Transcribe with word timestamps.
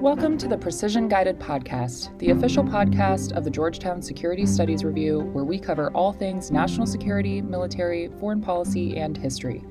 Welcome 0.00 0.38
to 0.38 0.46
the 0.46 0.56
Precision 0.56 1.08
Guided 1.08 1.40
Podcast, 1.40 2.16
the 2.20 2.30
official 2.30 2.62
podcast 2.62 3.32
of 3.32 3.42
the 3.42 3.50
Georgetown 3.50 4.00
Security 4.00 4.46
Studies 4.46 4.84
Review, 4.84 5.22
where 5.32 5.42
we 5.42 5.58
cover 5.58 5.90
all 5.90 6.12
things 6.12 6.52
national 6.52 6.86
security, 6.86 7.42
military, 7.42 8.08
foreign 8.20 8.40
policy, 8.40 8.96
and 8.96 9.16
history. 9.16 9.64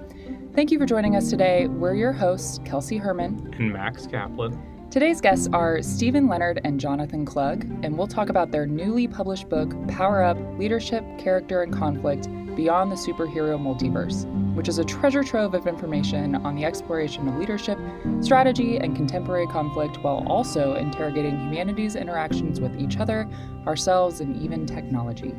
Thank 0.53 0.69
you 0.69 0.79
for 0.79 0.85
joining 0.85 1.15
us 1.15 1.29
today. 1.29 1.67
We're 1.67 1.93
your 1.93 2.11
hosts, 2.11 2.59
Kellsie 2.59 3.01
Herrmann 3.01 3.55
and 3.57 3.71
Max 3.71 4.05
Caplan. 4.05 4.59
Today's 4.91 5.21
guests 5.21 5.47
are 5.53 5.81
Steven 5.81 6.27
Leonard 6.27 6.59
and 6.65 6.77
Jonathan 6.77 7.25
Klug, 7.25 7.63
and 7.81 7.97
we'll 7.97 8.07
talk 8.07 8.27
about 8.27 8.51
their 8.51 8.65
newly 8.65 9.07
published 9.07 9.47
book, 9.47 9.71
Power 9.87 10.23
Up 10.23 10.37
Leadership, 10.59 11.05
Character, 11.17 11.61
and 11.61 11.71
Conflict 11.71 12.27
Beyond 12.57 12.91
the 12.91 12.95
Superhero 12.95 13.55
Multiverse, 13.61 14.25
which 14.55 14.67
is 14.67 14.79
a 14.79 14.83
treasure 14.83 15.23
trove 15.23 15.53
of 15.53 15.67
information 15.67 16.33
on 16.37 16.55
the 16.55 16.65
exploration 16.65 17.27
of 17.27 17.35
leadership, 17.35 17.77
strategy, 18.19 18.77
and 18.77 18.95
contemporary 18.95 19.45
conflict 19.45 19.99
while 20.03 20.23
also 20.25 20.73
interrogating 20.73 21.39
humanity's 21.39 21.95
interactions 21.95 22.59
with 22.59 22.75
each 22.81 22.97
other, 22.97 23.29
ourselves, 23.67 24.21
and 24.21 24.41
even 24.41 24.65
technology. 24.65 25.35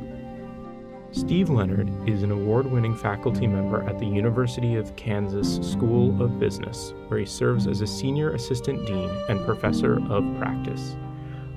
Steve 1.11 1.49
Leonard 1.49 1.91
is 2.07 2.23
an 2.23 2.31
award 2.31 2.71
winning 2.71 2.95
faculty 2.95 3.47
member 3.47 3.83
at 3.83 3.99
the 3.99 4.05
University 4.05 4.75
of 4.75 4.95
Kansas 4.95 5.59
School 5.69 6.21
of 6.23 6.39
Business, 6.39 6.93
where 7.09 7.19
he 7.19 7.25
serves 7.25 7.67
as 7.67 7.81
a 7.81 7.87
senior 7.87 8.31
assistant 8.31 8.87
dean 8.87 9.09
and 9.27 9.45
professor 9.45 9.99
of 10.09 10.23
practice. 10.37 10.95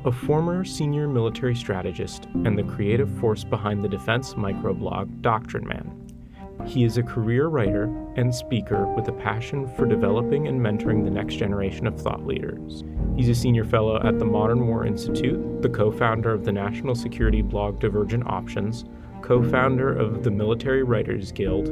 A 0.05 0.11
former 0.11 0.65
senior 0.65 1.07
military 1.07 1.55
strategist 1.55 2.25
and 2.45 2.59
the 2.59 2.65
creative 2.65 3.09
force 3.21 3.45
behind 3.45 3.85
the 3.85 3.89
defense 3.89 4.35
microblog 4.35 5.23
Doctrine 5.23 5.65
Man. 5.65 5.97
He 6.67 6.83
is 6.83 6.99
a 6.99 7.05
career 7.05 7.47
writer 7.47 7.85
and 8.17 8.35
speaker 8.35 8.85
with 8.97 9.07
a 9.07 9.13
passion 9.13 9.69
for 9.77 9.87
developing 9.87 10.49
and 10.49 10.61
mentoring 10.61 11.05
the 11.05 11.11
next 11.11 11.37
generation 11.37 11.87
of 11.87 12.01
thought 12.01 12.27
leaders. 12.27 12.83
He's 13.17 13.29
a 13.29 13.35
senior 13.35 13.65
fellow 13.65 14.03
at 14.03 14.19
the 14.19 14.25
Modern 14.25 14.67
War 14.67 14.85
Institute, 14.85 15.63
the 15.63 15.69
co 15.69 15.93
founder 15.93 16.33
of 16.33 16.45
the 16.45 16.53
national 16.53 16.97
security 16.97 17.41
blog 17.41 17.79
Divergent 17.79 18.27
Options, 18.27 18.85
co 19.21 19.41
founder 19.41 19.97
of 19.97 20.25
the 20.25 20.33
Military 20.33 20.83
Writers 20.83 21.31
Guild, 21.31 21.69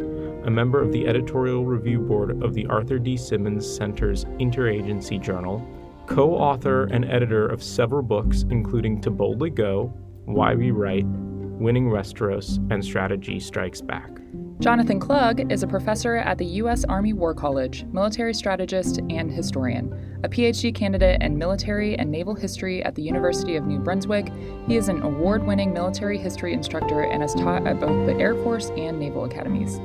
a 0.47 0.51
member 0.51 0.81
of 0.81 0.93
the 0.93 1.09
editorial 1.09 1.65
review 1.65 1.99
board 1.99 2.41
of 2.45 2.55
the 2.55 2.67
Arthur 2.67 3.01
D. 3.01 3.17
Simons 3.17 3.67
Center's 3.69 4.25
Interagency 4.39 5.21
Journal, 5.21 5.67
co 6.11 6.35
author 6.35 6.85
and 6.87 7.05
editor 7.05 7.47
of 7.47 7.63
several 7.63 8.03
books, 8.03 8.45
including 8.51 9.01
To 9.03 9.11
Boldly 9.11 9.51
Go, 9.51 9.95
Why 10.25 10.55
We 10.57 10.73
Write, 10.73 11.07
Winning 11.07 11.89
Westeros, 11.89 12.59
and 12.73 12.85
Strategy 12.85 13.39
Strikes 13.39 13.81
Back. 13.81 14.11
Jonathan 14.59 14.99
Klug 14.99 15.51
is 15.51 15.63
a 15.63 15.69
professor 15.69 16.17
at 16.17 16.37
the 16.37 16.45
U.S. 16.45 16.85
Army 16.85 17.13
War 17.13 17.33
College, 17.33 17.85
military 17.93 18.35
strategist, 18.35 18.99
and 19.09 19.31
historian. 19.31 20.19
A 20.25 20.29
PhD 20.29 20.75
candidate 20.75 21.23
in 21.23 21.39
military 21.39 21.97
and 21.97 22.11
naval 22.11 22.35
history 22.35 22.83
at 22.83 22.95
the 22.95 23.03
University 23.03 23.57
of 23.57 23.65
New 23.65 23.79
Brunswick, 23.79 24.31
he 24.67 24.77
is 24.77 24.89
an 24.89 25.03
award 25.03 25.47
winning 25.47 25.73
military 25.73 26.19
history 26.19 26.53
instructor 26.53 27.03
and 27.03 27.23
has 27.23 27.35
taught 27.35 27.67
at 27.67 27.79
both 27.79 28.07
the 28.07 28.17
Air 28.17 28.35
Force 28.35 28.71
and 28.71 28.99
Naval 28.99 29.25
Academies. 29.25 29.81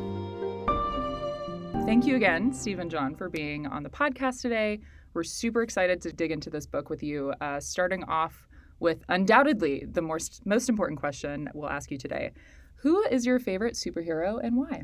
Thank 1.85 2.07
you 2.07 2.15
again, 2.15 2.51
Steve 2.51 2.79
and 2.79 2.89
John, 2.89 3.15
for 3.15 3.29
being 3.29 3.67
on 3.67 3.83
the 3.83 3.89
podcast 3.89 4.41
today. 4.41 4.81
We're 5.15 5.23
super 5.23 5.61
excited 5.61 6.01
to 6.01 6.11
dig 6.11 6.31
into 6.31 6.49
this 6.49 6.67
book 6.67 6.89
with 6.89 7.01
you, 7.01 7.33
uh, 7.39 7.61
starting 7.61 8.03
off 8.03 8.49
with 8.81 9.05
undoubtedly 9.07 9.85
the 9.89 10.01
most, 10.01 10.45
most 10.45 10.67
important 10.67 10.99
question 10.99 11.49
we'll 11.53 11.69
ask 11.69 11.89
you 11.89 11.97
today. 11.97 12.33
Who 12.81 13.01
is 13.09 13.25
your 13.25 13.39
favorite 13.39 13.75
superhero 13.75 14.43
and 14.43 14.57
why? 14.57 14.83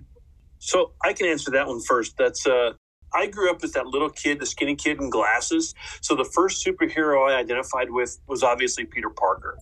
So 0.59 0.93
I 1.03 1.11
can 1.11 1.27
answer 1.27 1.51
that 1.51 1.67
one 1.67 1.81
first. 1.81 2.15
That's 2.17 2.47
uh, 2.47 2.71
I 3.13 3.27
grew 3.27 3.51
up 3.51 3.61
as 3.61 3.73
that 3.73 3.87
little 3.87 4.09
kid, 4.09 4.39
the 4.39 4.45
skinny 4.45 4.77
kid 4.77 5.01
in 5.01 5.09
glasses. 5.09 5.75
So 5.99 6.15
the 6.15 6.23
first 6.23 6.65
superhero 6.65 7.29
I 7.29 7.37
identified 7.37 7.91
with 7.91 8.17
was 8.25 8.41
obviously 8.41 8.85
Peter 8.85 9.09
Parker 9.09 9.57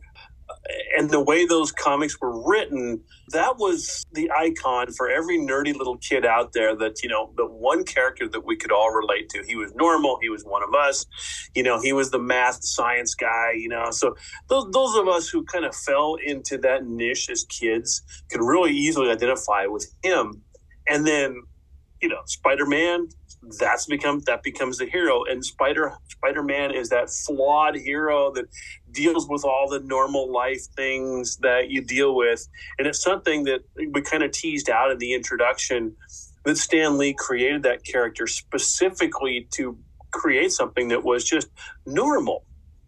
and 0.98 1.10
the 1.10 1.22
way 1.22 1.46
those 1.46 1.72
comics 1.72 2.20
were 2.20 2.48
written, 2.48 3.02
that 3.30 3.58
was 3.58 4.06
the 4.12 4.30
icon 4.32 4.92
for 4.92 5.10
every 5.10 5.38
nerdy 5.38 5.76
little 5.76 5.98
kid 5.98 6.26
out 6.26 6.54
there 6.54 6.76
that, 6.76 7.02
you 7.02 7.10
know, 7.10 7.32
the 7.38 7.46
one 7.46 7.84
character 7.84 8.28
that 8.28 8.46
we 8.46 8.56
could 8.56 8.72
all 8.72 8.92
relate 8.92 9.30
to. 9.30 9.44
He 9.44 9.56
was 9.56 9.74
normal. 9.76 10.20
He 10.22 10.30
was 10.30 10.44
one 10.44 10.64
of 10.64 10.74
us. 10.74 11.06
You 11.56 11.64
know, 11.64 11.80
he 11.82 11.94
was 11.94 12.12
the 12.12 12.20
math 12.20 12.64
science 12.64 13.16
guy, 13.16 13.54
you 13.56 13.70
know. 13.70 13.92
So 13.92 14.16
those, 14.50 14.70
those 14.72 14.96
of 14.96 15.08
us 15.08 15.30
who 15.30 15.44
kind 15.46 15.66
of 15.66 15.76
fell 15.76 16.18
into 16.24 16.58
that 16.60 16.86
niche 16.86 17.30
as 17.30 17.46
kids 17.46 18.02
could 18.30 18.42
really 18.42 18.72
easily 18.72 19.10
identify 19.10 19.66
with 19.66 19.92
him. 20.04 20.42
And 20.88 21.06
then, 21.06 21.42
you 22.02 22.10
know, 22.10 22.22
Spider 22.26 22.66
Man, 22.66 23.08
that's 23.42 23.86
become 23.86 24.22
that 24.22 24.44
becomes 24.44 24.78
the 24.78 24.86
hero. 24.86 25.24
And 25.24 25.44
spider 25.44 25.94
spider-man 26.10 26.72
is 26.72 26.90
that 26.90 27.10
flawed 27.10 27.76
hero 27.76 28.32
that 28.34 28.46
deals 28.92 29.28
with 29.30 29.46
all 29.46 29.70
the 29.70 29.80
normal 29.80 30.32
life 30.32 30.66
things 30.76 31.38
that 31.38 31.70
you 31.70 31.82
deal 31.82 32.16
with. 32.16 32.48
And 32.78 32.88
it's 32.88 33.02
something 33.02 33.46
that 33.46 33.62
we 33.76 34.02
kind 34.02 34.24
of 34.24 34.32
teased 34.32 34.70
out 34.70 34.92
in 34.92 34.98
the 34.98 35.14
introduction 35.14 35.96
that 36.46 36.58
stan 36.58 36.98
lee 36.98 37.14
created 37.14 37.64
that 37.64 37.84
character 37.84 38.28
specifically 38.28 39.48
to 39.52 39.78
create 40.12 40.52
something 40.52 40.90
that 40.90 41.04
was 41.04 41.24
just 41.24 41.50
normal. 41.86 42.46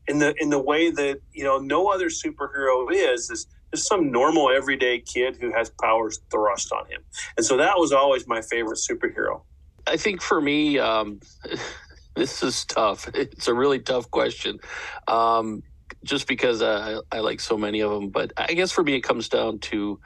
In 0.07 0.19
the 0.19 0.33
in 0.41 0.49
the 0.49 0.59
way 0.59 0.91
that 0.91 1.21
you 1.31 1.43
know 1.43 1.59
no 1.59 1.87
other 1.87 2.09
superhero 2.09 2.91
is 2.91 3.29
is 3.29 3.47
just 3.73 3.87
some 3.87 4.11
normal 4.11 4.49
everyday 4.49 4.99
kid 4.99 5.37
who 5.39 5.53
has 5.53 5.71
powers 5.81 6.19
thrust 6.29 6.73
on 6.73 6.85
him. 6.87 7.01
And 7.37 7.45
so 7.45 7.55
that 7.55 7.77
was 7.77 7.93
always 7.93 8.27
my 8.27 8.41
favorite 8.41 8.79
superhero 8.79 9.43
I 9.87 9.97
think 9.97 10.21
for 10.21 10.39
me, 10.39 10.79
um, 10.79 11.19
this 12.15 12.43
is 12.43 12.65
tough. 12.65 13.09
It's 13.15 13.47
a 13.47 13.53
really 13.53 13.79
tough 13.79 14.09
question. 14.11 14.59
Um, 15.07 15.63
just 16.03 16.27
because 16.27 16.61
I, 16.61 16.99
I, 17.11 17.19
like 17.19 17.39
so 17.39 17.57
many 17.57 17.81
of 17.81 17.91
them, 17.91 18.09
but 18.09 18.31
I 18.37 18.53
guess 18.53 18.71
for 18.71 18.83
me 18.83 18.95
it 18.95 19.01
comes 19.01 19.29
down 19.29 19.59
to 19.59 19.99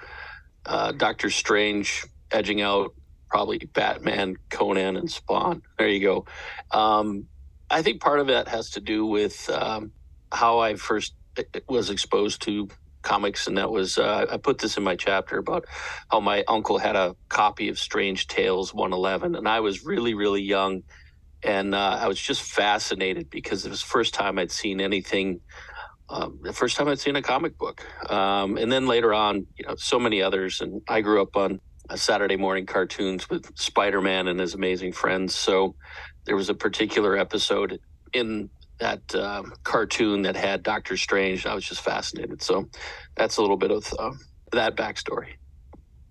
uh, 0.66 0.92
Doctor 0.92 1.30
Strange 1.30 2.06
edging 2.32 2.62
out 2.62 2.94
probably 3.30 3.60
Batman, 3.60 4.38
Conan, 4.50 4.98
and 4.98 5.10
Spawn. 5.10 5.62
There 5.78 5.88
you 5.88 6.02
go. 6.02 6.26
Um, 6.78 7.28
I 7.70 7.82
think 7.82 8.02
part 8.02 8.20
of 8.20 8.28
that 8.28 8.48
has 8.48 8.72
to 8.72 8.82
do 8.82 9.06
with 9.06 9.50
um, 9.50 9.92
how 10.32 10.60
I 10.60 10.76
first 10.76 11.14
uh, 11.38 11.44
was 11.68 11.90
exposed 11.90 12.42
to 12.44 12.68
comics, 13.06 13.48
and 13.48 13.58
that 13.58 13.72
was 13.72 13.98
uh, 13.98 14.26
I 14.30 14.38
put 14.38 14.58
this 14.58 14.76
in 14.76 14.84
my 14.84 14.98
chapter 14.98 15.38
about 15.38 15.66
how 16.12 16.20
my 16.20 16.44
uncle 16.48 16.78
had 16.78 16.98
a 16.98 17.16
copy 17.30 17.70
of 17.70 17.80
Strange 17.80 18.28
Tales 18.28 18.74
111, 18.74 19.36
and 19.36 19.48
I 19.48 19.62
was 19.62 19.86
really 19.86 20.14
really 20.14 20.42
young, 20.42 20.84
and 21.44 21.74
uh, 21.74 22.00
I 22.02 22.08
was 22.10 22.20
just 22.20 22.42
fascinated 22.42 23.30
because 23.30 23.66
it 23.66 23.70
was 23.70 23.82
the 23.82 23.88
first 23.88 24.14
time 24.14 24.38
I'd 24.38 24.52
seen 24.52 24.82
anything. 24.82 25.40
Um, 26.10 26.40
the 26.44 26.54
first 26.54 26.78
time 26.78 26.88
I'd 26.88 27.00
seen 27.00 27.16
a 27.16 27.22
comic 27.22 27.58
book, 27.58 27.82
um, 28.12 28.58
and 28.58 28.72
then 28.72 28.86
later 28.86 29.14
on, 29.14 29.48
you 29.58 29.66
know, 29.66 29.76
so 29.78 29.98
many 30.00 30.22
others. 30.22 30.62
And 30.62 30.82
I 30.88 31.02
grew 31.02 31.22
up 31.22 31.36
on 31.36 31.62
Saturday 31.96 32.36
morning 32.36 32.66
cartoons 32.66 33.30
with 33.30 33.58
Spider 33.58 34.02
Man 34.02 34.28
and 34.28 34.40
his 34.40 34.54
amazing 34.54 34.92
friends. 34.92 35.36
So 35.36 35.76
there 36.26 36.36
was 36.36 36.50
a 36.50 36.54
particular 36.54 37.18
episode 37.18 37.80
in 38.14 38.50
that 38.80 39.16
um, 39.16 39.54
cartoon 39.64 40.24
that 40.24 40.36
had 40.36 40.64
Doctor 40.64 40.98
Strange. 40.98 41.46
I 41.46 41.56
was 41.56 41.64
just 41.64 41.82
fascinated. 41.82 42.42
So 42.42 42.70
that's 43.16 43.38
a 43.38 43.42
little 43.42 43.58
bit 43.58 43.72
of 43.72 43.94
uh, 43.98 44.12
that 44.52 44.76
backstory. 44.76 45.36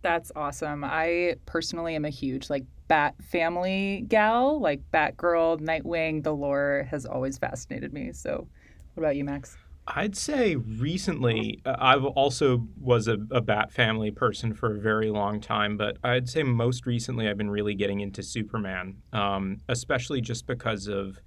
That's 0.02 0.30
awesome. 0.36 0.84
I 0.84 1.36
personally 1.46 1.94
am 1.94 2.04
a 2.04 2.10
huge 2.10 2.50
like 2.50 2.64
Bat 2.86 3.14
family 3.22 4.04
gal, 4.08 4.60
like 4.60 4.82
Batgirl, 4.92 5.60
Nightwing. 5.60 6.22
The 6.22 6.34
lore 6.34 6.86
has 6.90 7.06
always 7.06 7.38
fascinated 7.38 7.94
me. 7.94 8.12
So, 8.12 8.46
what 8.92 9.02
about 9.02 9.16
you, 9.16 9.24
Max? 9.24 9.56
I'd 9.86 10.16
say 10.16 10.56
recently, 10.56 11.60
uh, 11.64 11.76
I've 11.78 12.04
also 12.04 12.66
was 12.78 13.08
a, 13.08 13.18
a, 13.30 13.40
Bat 13.40 13.72
family 13.72 14.10
person 14.10 14.54
for 14.54 14.74
a 14.74 14.78
very 14.78 15.10
long 15.10 15.40
time, 15.40 15.76
but 15.76 15.98
I'd 16.02 16.28
say 16.28 16.42
most 16.42 16.86
recently 16.86 17.28
I've 17.28 17.36
been 17.36 17.50
really 17.50 17.74
getting 17.74 18.00
into 18.00 18.22
Superman, 18.22 18.96
um, 19.12 19.60
especially 19.68 20.20
just 20.22 20.46
because 20.46 20.86
of 20.86 21.18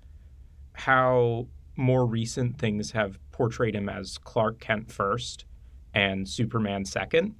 how 0.78 1.48
more 1.76 2.06
recent 2.06 2.58
things 2.58 2.92
have 2.92 3.20
portrayed 3.32 3.76
him 3.76 3.90
as 3.90 4.18
Clark 4.20 4.60
Kent 4.60 4.92
first 4.92 5.46
and 5.94 6.28
Superman 6.28 6.86
second. 6.86 7.36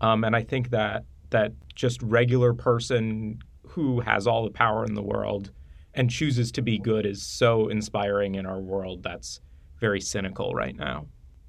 Um, 0.00 0.22
and 0.22 0.36
I 0.36 0.42
think 0.42 0.70
that 0.70 1.04
that 1.30 1.52
just 1.74 2.00
regular 2.02 2.54
person 2.54 3.40
who 3.66 4.00
has 4.00 4.26
all 4.26 4.44
the 4.44 4.50
power 4.50 4.84
in 4.84 4.94
the 4.94 5.02
world 5.02 5.50
and 5.92 6.08
chooses 6.08 6.52
to 6.52 6.62
be 6.62 6.78
good 6.78 7.04
is 7.04 7.22
so 7.22 7.68
inspiring 7.68 8.36
in 8.36 8.46
our 8.46 8.60
world 8.60 9.02
that's 9.02 9.40
very 9.80 10.00
cynical 10.00 10.54
right 10.54 10.76
now. 10.76 11.06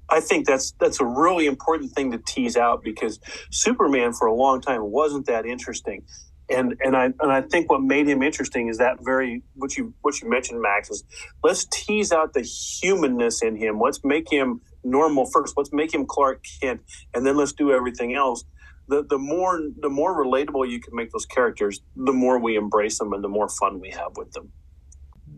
I 0.08 0.20
think 0.20 0.46
that's 0.46 0.72
that's 0.80 1.00
a 1.00 1.04
really 1.04 1.46
important 1.46 1.92
thing 1.92 2.10
to 2.10 2.18
tease 2.18 2.56
out 2.56 2.82
because 2.82 3.20
Superman 3.50 4.12
for 4.12 4.26
a 4.26 4.34
long 4.34 4.60
time 4.60 4.82
wasn't 4.82 5.26
that 5.26 5.46
interesting 5.46 6.04
and 6.50 6.76
and 6.80 6.96
I 6.96 7.04
and 7.04 7.32
I 7.32 7.42
think 7.42 7.70
what 7.70 7.82
made 7.82 8.08
him 8.08 8.22
interesting 8.22 8.68
is 8.68 8.78
that 8.78 8.98
very 9.02 9.42
what 9.54 9.76
you 9.76 9.94
what 10.02 10.20
you 10.20 10.28
mentioned, 10.28 10.60
Max, 10.60 10.90
is 10.90 11.04
let's 11.44 11.64
tease 11.66 12.12
out 12.12 12.34
the 12.34 12.42
humanness 12.42 13.42
in 13.42 13.56
him. 13.56 13.80
Let's 13.80 14.04
make 14.04 14.30
him 14.30 14.60
normal 14.84 15.26
first. 15.32 15.54
Let's 15.56 15.72
make 15.72 15.94
him 15.94 16.06
Clark 16.06 16.44
Kent, 16.60 16.82
and 17.14 17.24
then 17.26 17.36
let's 17.36 17.52
do 17.52 17.72
everything 17.72 18.14
else. 18.14 18.44
The 18.88 19.04
the 19.04 19.18
more 19.18 19.60
the 19.80 19.90
more 19.90 20.12
relatable 20.24 20.68
you 20.68 20.80
can 20.80 20.94
make 20.96 21.12
those 21.12 21.26
characters, 21.26 21.80
the 21.96 22.12
more 22.12 22.38
we 22.38 22.56
embrace 22.56 22.98
them 22.98 23.12
and 23.12 23.22
the 23.22 23.28
more 23.28 23.48
fun 23.48 23.80
we 23.80 23.90
have 23.90 24.16
with 24.16 24.32
them. 24.32 24.52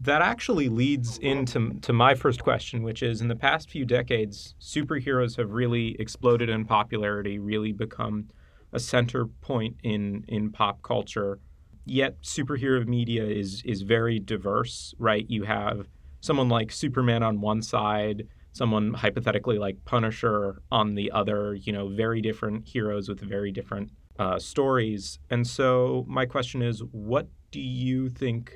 that 0.01 0.23
actually 0.23 0.69
leads 0.69 1.19
into 1.19 1.75
to 1.81 1.93
my 1.93 2.15
first 2.15 2.43
question, 2.43 2.83
which 2.83 3.03
is 3.03 3.21
in 3.21 3.29
the 3.29 3.37
past 3.37 3.71
few 3.71 3.85
decades, 3.85 4.55
superheroes 4.61 5.37
have 5.37 5.53
really 5.53 5.97
exploded 6.01 6.49
in 6.49 6.65
popularity, 6.65 7.39
really 7.39 7.73
become 7.73 8.29
a 8.73 8.81
center 8.81 9.27
point 9.27 9.77
in 9.83 10.25
in 10.29 10.51
pop 10.51 10.83
culture. 10.83 11.39
Yet 11.85 12.23
superhero 12.23 12.87
media 12.87 13.25
is 13.25 13.63
is 13.65 13.83
very 13.83 14.19
diverse, 14.19 14.95
right? 14.99 15.27
You 15.29 15.45
have 15.45 15.89
someone 16.21 16.49
like 16.49 16.71
Superman 16.71 17.23
on 17.23 17.41
one 17.41 17.63
side, 17.63 18.29
someone 18.53 18.95
hypothetically 18.95 19.59
like 19.59 19.85
Punisher 19.85 20.63
on 20.71 20.95
the 20.95 21.11
other, 21.11 21.55
you 21.55 21.73
know, 21.73 21.89
very 21.89 22.21
different 22.21 22.69
heroes 22.69 23.09
with 23.09 23.21
very 23.21 23.51
different 23.51 23.91
uh, 24.19 24.39
stories. 24.39 25.19
And 25.31 25.47
so 25.47 26.05
my 26.09 26.27
question 26.27 26.63
is, 26.63 26.83
what 26.93 27.29
do 27.51 27.61
you 27.61 28.09
think 28.09 28.55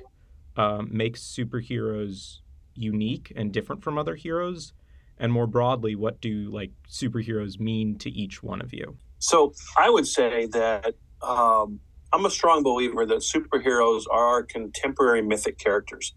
um, 0.55 0.89
makes 0.91 1.21
superheroes 1.21 2.39
unique 2.73 3.33
and 3.35 3.51
different 3.51 3.83
from 3.83 3.97
other 3.97 4.15
heroes? 4.15 4.73
And 5.17 5.33
more 5.33 5.47
broadly, 5.47 5.95
what 5.95 6.21
do 6.21 6.49
like 6.51 6.71
superheroes 6.87 7.59
mean 7.59 7.97
to 7.97 8.09
each 8.09 8.43
one 8.43 8.61
of 8.61 8.73
you? 8.73 8.97
So 9.19 9.53
I 9.77 9.89
would 9.89 10.07
say 10.07 10.47
that 10.47 10.95
um, 11.21 11.79
I'm 12.13 12.25
a 12.25 12.29
strong 12.29 12.63
believer 12.63 13.05
that 13.05 13.17
superheroes 13.19 14.03
are 14.11 14.43
contemporary 14.43 15.21
mythic 15.21 15.57
characters 15.57 16.13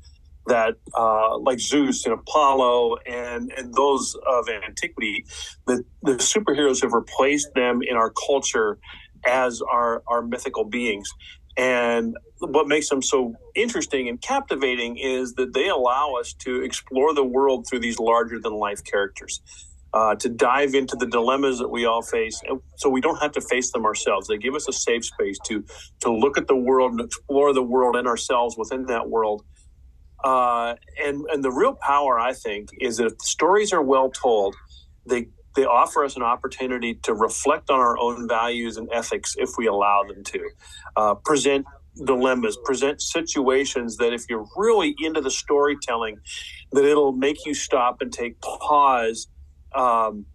that 0.46 0.74
uh, 0.96 1.38
like 1.38 1.60
Zeus 1.60 2.04
and 2.04 2.14
Apollo 2.14 2.96
and 3.06 3.52
and 3.56 3.74
those 3.74 4.16
of 4.26 4.48
antiquity, 4.48 5.24
the, 5.66 5.84
the 6.02 6.14
superheroes 6.14 6.82
have 6.82 6.92
replaced 6.92 7.54
them 7.54 7.80
in 7.82 7.96
our 7.96 8.12
culture 8.28 8.78
as 9.26 9.62
our 9.70 10.02
our 10.06 10.22
mythical 10.22 10.64
beings. 10.64 11.08
And 11.56 12.16
what 12.38 12.68
makes 12.68 12.88
them 12.88 13.02
so 13.02 13.34
interesting 13.54 14.08
and 14.08 14.20
captivating 14.20 14.96
is 14.96 15.34
that 15.34 15.52
they 15.52 15.68
allow 15.68 16.14
us 16.14 16.32
to 16.40 16.62
explore 16.62 17.12
the 17.12 17.24
world 17.24 17.66
through 17.68 17.80
these 17.80 17.98
larger 17.98 18.38
than 18.38 18.54
life 18.54 18.82
characters. 18.84 19.42
Uh, 19.92 20.14
to 20.14 20.28
dive 20.28 20.72
into 20.74 20.94
the 20.94 21.06
dilemmas 21.06 21.58
that 21.58 21.68
we 21.68 21.84
all 21.84 22.00
face, 22.00 22.40
so 22.76 22.88
we 22.88 23.00
don't 23.00 23.20
have 23.20 23.32
to 23.32 23.40
face 23.40 23.72
them 23.72 23.84
ourselves. 23.84 24.28
They 24.28 24.38
give 24.38 24.54
us 24.54 24.68
a 24.68 24.72
safe 24.72 25.04
space 25.04 25.36
to 25.46 25.64
to 26.00 26.12
look 26.12 26.38
at 26.38 26.46
the 26.46 26.54
world 26.54 26.92
and 26.92 27.00
explore 27.00 27.52
the 27.52 27.62
world 27.62 27.96
and 27.96 28.06
ourselves 28.06 28.56
within 28.56 28.86
that 28.86 29.08
world. 29.08 29.42
Uh, 30.22 30.74
and 31.02 31.24
and 31.32 31.42
the 31.42 31.50
real 31.50 31.74
power, 31.74 32.20
I 32.20 32.34
think, 32.34 32.68
is 32.80 32.98
that 32.98 33.06
if 33.06 33.20
stories 33.22 33.72
are 33.72 33.82
well 33.82 34.10
told, 34.10 34.54
they 35.08 35.28
they 35.56 35.64
offer 35.64 36.04
us 36.04 36.16
an 36.16 36.22
opportunity 36.22 36.94
to 37.02 37.14
reflect 37.14 37.70
on 37.70 37.80
our 37.80 37.98
own 37.98 38.28
values 38.28 38.76
and 38.76 38.88
ethics 38.92 39.34
if 39.38 39.50
we 39.58 39.66
allow 39.66 40.04
them 40.04 40.22
to. 40.22 40.50
Uh, 40.96 41.14
present 41.16 41.66
dilemmas, 42.06 42.56
present 42.64 43.02
situations 43.02 43.96
that 43.96 44.12
if 44.12 44.22
you're 44.28 44.46
really 44.56 44.94
into 45.02 45.20
the 45.20 45.30
storytelling, 45.30 46.18
that 46.72 46.84
it'll 46.84 47.12
make 47.12 47.44
you 47.44 47.54
stop 47.54 48.00
and 48.00 48.12
take 48.12 48.40
pause 48.40 49.26
um, 49.74 50.26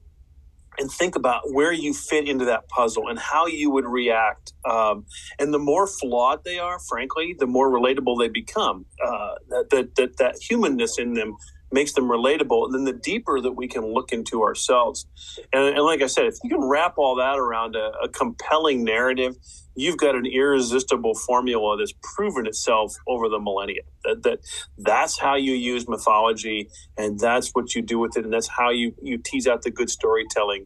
and 0.77 0.91
think 0.91 1.15
about 1.15 1.41
where 1.51 1.71
you 1.71 1.93
fit 1.93 2.27
into 2.27 2.45
that 2.45 2.67
puzzle 2.67 3.07
and 3.07 3.17
how 3.17 3.47
you 3.47 3.69
would 3.71 3.85
react. 3.85 4.53
Um, 4.69 5.05
and 5.39 5.53
the 5.53 5.59
more 5.59 5.87
flawed 5.87 6.43
they 6.43 6.59
are, 6.59 6.79
frankly, 6.79 7.35
the 7.37 7.47
more 7.47 7.69
relatable 7.69 8.19
they 8.19 8.29
become. 8.29 8.85
Uh, 9.03 9.35
that, 9.49 9.69
that, 9.71 9.95
that, 9.95 10.17
that 10.17 10.35
humanness 10.41 10.97
in 10.97 11.13
them 11.13 11.37
makes 11.75 11.93
them 11.93 12.05
relatable. 12.05 12.65
And 12.65 12.73
then 12.73 12.85
the 12.85 12.93
deeper 12.93 13.39
that 13.41 13.51
we 13.51 13.67
can 13.67 13.85
look 13.93 14.11
into 14.11 14.41
ourselves. 14.41 15.05
And, 15.53 15.75
and 15.75 15.83
like 15.83 16.01
I 16.01 16.07
said, 16.07 16.25
if 16.25 16.35
you 16.43 16.49
can 16.49 16.63
wrap 16.63 16.95
all 16.97 17.15
that 17.17 17.37
around 17.37 17.75
a, 17.75 17.91
a 18.01 18.09
compelling 18.09 18.83
narrative, 18.83 19.35
you've 19.75 19.97
got 19.97 20.15
an 20.15 20.25
irresistible 20.25 21.13
formula 21.13 21.77
that's 21.77 21.93
proven 22.15 22.47
itself 22.47 22.95
over 23.05 23.27
the 23.27 23.39
millennia. 23.39 23.81
That, 24.05 24.23
that 24.23 24.39
that's 24.77 25.19
how 25.19 25.35
you 25.35 25.53
use 25.53 25.87
mythology, 25.87 26.69
and 26.97 27.19
that's 27.19 27.51
what 27.51 27.75
you 27.75 27.81
do 27.81 27.99
with 27.99 28.17
it, 28.17 28.23
and 28.23 28.33
that's 28.33 28.47
how 28.47 28.69
you 28.69 28.95
you 29.01 29.17
tease 29.17 29.45
out 29.45 29.61
the 29.63 29.71
good 29.71 29.89
storytelling. 29.89 30.65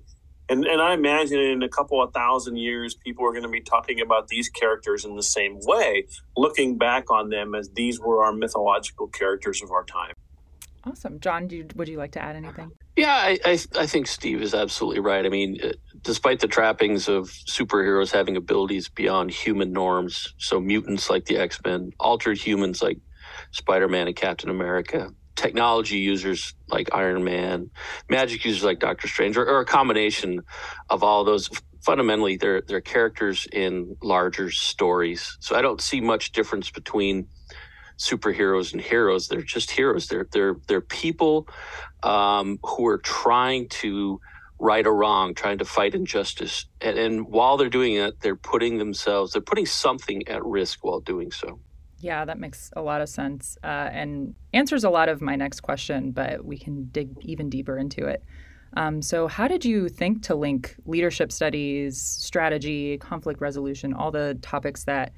And, 0.51 0.65
and 0.65 0.81
I 0.81 0.93
imagine 0.93 1.39
in 1.39 1.61
a 1.61 1.69
couple 1.69 2.01
of 2.01 2.11
thousand 2.11 2.55
years, 2.57 2.95
people 2.95 3.23
are 3.23 3.31
going 3.31 3.43
to 3.43 3.49
be 3.49 3.61
talking 3.61 4.01
about 4.01 4.29
these 4.29 4.49
characters 4.49 5.05
in 5.05 5.15
the 5.15 5.23
same 5.23 5.59
way, 5.61 6.07
looking 6.35 6.77
back 6.77 7.11
on 7.11 7.29
them 7.29 7.53
as 7.53 7.69
these 7.69 7.99
were 7.99 8.23
our 8.23 8.33
mythological 8.33 9.07
characters 9.07 9.61
of 9.61 9.69
our 9.69 9.83
time. 9.83 10.15
Awesome, 10.85 11.19
John. 11.19 11.49
You, 11.49 11.67
would 11.75 11.87
you 11.87 11.97
like 11.97 12.13
to 12.13 12.23
add 12.23 12.35
anything? 12.35 12.71
Yeah, 12.95 13.13
I, 13.13 13.39
I, 13.45 13.59
I 13.77 13.85
think 13.85 14.07
Steve 14.07 14.41
is 14.41 14.53
absolutely 14.53 14.99
right. 14.99 15.25
I 15.25 15.29
mean, 15.29 15.57
uh, 15.63 15.71
despite 16.01 16.39
the 16.39 16.47
trappings 16.47 17.07
of 17.07 17.29
superheroes 17.29 18.11
having 18.11 18.37
abilities 18.37 18.89
beyond 18.89 19.31
human 19.31 19.71
norms, 19.71 20.33
so 20.37 20.59
mutants 20.59 21.09
like 21.09 21.25
the 21.25 21.37
X 21.37 21.59
Men, 21.65 21.91
altered 21.99 22.37
humans 22.37 22.81
like 22.81 22.99
Spider 23.51 23.87
Man 23.87 24.07
and 24.07 24.15
Captain 24.15 24.49
America, 24.49 25.11
technology 25.35 25.97
users 25.97 26.53
like 26.67 26.93
Iron 26.93 27.23
Man, 27.23 27.71
magic 28.09 28.43
users 28.43 28.63
like 28.63 28.79
Doctor 28.79 29.07
Strange, 29.07 29.37
or, 29.37 29.45
or 29.45 29.61
a 29.61 29.65
combination 29.65 30.41
of 30.89 31.03
all 31.03 31.23
those. 31.23 31.49
Fundamentally, 31.85 32.35
they're 32.35 32.61
they're 32.67 32.81
characters 32.81 33.47
in 33.53 33.95
larger 34.03 34.51
stories. 34.51 35.37
So 35.39 35.55
I 35.55 35.61
don't 35.61 35.79
see 35.79 36.01
much 36.01 36.33
difference 36.33 36.69
between 36.69 37.29
superheroes 37.99 38.71
and 38.71 38.81
heroes. 38.81 39.27
They're 39.27 39.41
just 39.41 39.71
heroes. 39.71 40.07
They're 40.07 40.27
they're 40.31 40.55
they're 40.67 40.81
people 40.81 41.47
um, 42.03 42.59
who 42.63 42.87
are 42.87 42.97
trying 42.97 43.69
to 43.69 44.19
right 44.59 44.85
or 44.85 44.95
wrong, 44.95 45.33
trying 45.33 45.57
to 45.57 45.65
fight 45.65 45.95
injustice. 45.95 46.65
And, 46.81 46.97
and 46.97 47.27
while 47.27 47.57
they're 47.57 47.69
doing 47.69 47.95
it, 47.95 48.19
they're 48.19 48.35
putting 48.35 48.77
themselves, 48.77 49.31
they're 49.31 49.41
putting 49.41 49.65
something 49.65 50.27
at 50.27 50.43
risk 50.43 50.83
while 50.83 50.99
doing 50.99 51.31
so. 51.31 51.59
Yeah, 52.01 52.25
that 52.25 52.39
makes 52.39 52.69
a 52.75 52.81
lot 52.81 53.01
of 53.01 53.09
sense 53.09 53.57
uh, 53.63 53.67
and 53.91 54.35
answers 54.53 54.83
a 54.83 54.89
lot 54.89 55.09
of 55.09 55.21
my 55.21 55.35
next 55.35 55.61
question, 55.61 56.11
but 56.11 56.43
we 56.43 56.57
can 56.57 56.85
dig 56.91 57.11
even 57.21 57.49
deeper 57.49 57.77
into 57.77 58.05
it. 58.05 58.23
Um, 58.77 59.01
so, 59.01 59.27
how 59.27 59.47
did 59.47 59.65
you 59.65 59.89
think 59.89 60.23
to 60.23 60.35
link 60.35 60.75
leadership 60.85 61.31
studies, 61.31 61.99
strategy, 61.99 62.97
conflict 62.99 63.41
resolution, 63.41 63.93
all 63.93 64.11
the 64.11 64.37
topics 64.41 64.83
that 64.83 65.11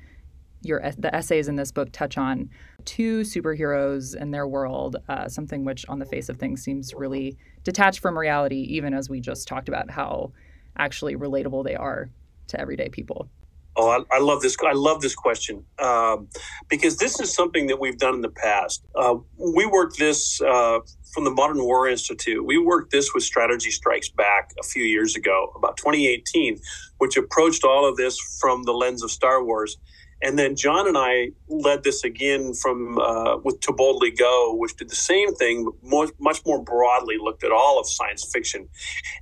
your 0.61 0.81
the 0.97 1.13
essays 1.13 1.47
in 1.47 1.55
this 1.55 1.71
book 1.71 1.91
touch 1.91 2.17
on 2.17 2.49
two 2.85 3.21
superheroes 3.21 4.15
and 4.15 4.33
their 4.33 4.47
world, 4.47 4.97
uh, 5.09 5.27
something 5.27 5.65
which 5.65 5.85
on 5.87 5.99
the 5.99 6.05
face 6.05 6.29
of 6.29 6.37
things 6.37 6.61
seems 6.61 6.93
really 6.93 7.37
detached 7.63 7.99
from 7.99 8.17
reality, 8.17 8.61
even 8.69 8.93
as 8.93 9.09
we 9.09 9.19
just 9.19 9.47
talked 9.47 9.69
about 9.69 9.89
how 9.89 10.31
actually 10.77 11.15
relatable 11.15 11.63
they 11.63 11.75
are 11.75 12.09
to 12.47 12.59
everyday 12.59 12.89
people. 12.89 13.29
Oh, 13.77 13.89
I, 13.89 14.17
I 14.17 14.19
love 14.19 14.41
this. 14.41 14.57
I 14.67 14.73
love 14.73 15.01
this 15.01 15.15
question 15.15 15.63
um, 15.79 16.27
because 16.67 16.97
this 16.97 17.19
is 17.21 17.33
something 17.33 17.67
that 17.67 17.79
we've 17.79 17.97
done 17.97 18.15
in 18.15 18.21
the 18.21 18.29
past. 18.29 18.83
Uh, 18.95 19.15
we 19.37 19.65
worked 19.65 19.97
this 19.97 20.41
uh, 20.41 20.79
from 21.13 21.23
the 21.23 21.31
Modern 21.31 21.63
War 21.63 21.87
Institute. 21.87 22.45
We 22.45 22.57
worked 22.57 22.91
this 22.91 23.13
with 23.13 23.23
Strategy 23.23 23.71
Strikes 23.71 24.09
Back 24.09 24.51
a 24.59 24.63
few 24.63 24.83
years 24.83 25.15
ago, 25.15 25.53
about 25.55 25.77
2018, 25.77 26.59
which 26.97 27.15
approached 27.15 27.63
all 27.63 27.87
of 27.87 27.95
this 27.95 28.19
from 28.41 28.63
the 28.63 28.73
lens 28.73 29.03
of 29.03 29.11
Star 29.11 29.41
Wars 29.41 29.77
and 30.21 30.37
then 30.37 30.55
John 30.55 30.87
and 30.87 30.97
I 30.97 31.31
led 31.47 31.83
this 31.83 32.03
again 32.03 32.53
from 32.53 32.97
uh, 32.99 33.37
with 33.37 33.59
To 33.61 33.73
Boldly 33.73 34.11
Go, 34.11 34.55
which 34.55 34.75
did 34.75 34.89
the 34.89 34.95
same 34.95 35.33
thing, 35.35 35.67
more, 35.81 36.09
much 36.19 36.45
more 36.45 36.61
broadly, 36.61 37.17
looked 37.19 37.43
at 37.43 37.51
all 37.51 37.79
of 37.79 37.87
science 37.87 38.29
fiction. 38.31 38.67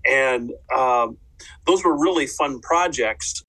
And 0.05 0.51
um, 0.75 1.17
those 1.65 1.83
were 1.83 1.97
really 1.97 2.27
fun 2.27 2.59
projects, 2.59 3.43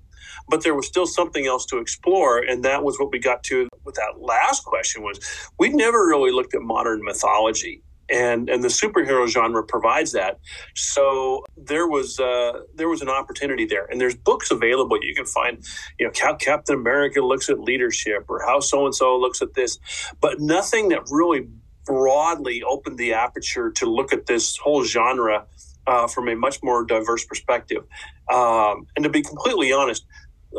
but 0.49 0.62
there 0.62 0.75
was 0.75 0.87
still 0.87 1.07
something 1.07 1.47
else 1.47 1.66
to 1.66 1.78
explore. 1.78 2.38
And 2.38 2.64
that 2.64 2.85
was 2.85 2.99
what 2.99 3.11
we 3.11 3.19
got 3.19 3.42
to 3.45 3.69
with 3.85 3.97
that 3.97 4.21
last 4.21 4.64
question 4.64 5.02
was 5.02 5.19
we'd 5.59 5.75
never 5.75 6.07
really 6.07 6.30
looked 6.30 6.54
at 6.54 6.62
modern 6.62 7.02
mythology 7.02 7.83
and 8.11 8.49
and 8.49 8.62
the 8.62 8.69
superhero 8.69 9.26
genre 9.29 9.64
provides 9.64 10.12
that. 10.12 10.40
So 10.75 11.45
there 11.57 11.87
was 11.87 12.19
uh, 12.19 12.61
there 12.75 12.88
was 12.88 13.02
an 13.02 13.09
opportunity 13.09 13.67
there, 13.67 13.87
and 13.87 14.00
there's 14.00 14.17
books 14.17 14.50
available. 14.50 14.99
You 15.02 15.14
can 15.14 15.26
find, 15.26 15.64
you 15.99 16.07
know, 16.07 16.12
how 16.21 16.35
Captain 16.35 16.75
America 16.75 17.21
looks 17.21 17.49
at 17.49 17.61
leadership, 17.61 18.25
or 18.29 18.45
how 18.47 18.61
so 18.61 18.87
and 18.87 18.95
so 18.95 19.17
looks 19.19 19.43
at 19.43 19.55
this, 19.55 19.79
but 20.21 20.40
nothing 20.40 20.88
that 20.88 21.02
really 21.11 21.49
broadly 21.87 22.62
opened 22.62 22.99
the 22.99 23.12
aperture 23.14 23.71
to 23.73 23.87
look 23.87 24.12
at 24.12 24.26
this 24.26 24.57
whole 24.57 24.85
genre 24.85 25.47
uh, 25.87 26.07
from 26.07 26.29
a 26.29 26.37
much 26.37 26.62
more 26.62 26.85
diverse 26.85 27.25
perspective. 27.25 27.85
Um, 28.33 28.87
and 28.97 29.02
to 29.02 29.09
be 29.09 29.23
completely 29.23 29.73
honest, 29.73 30.05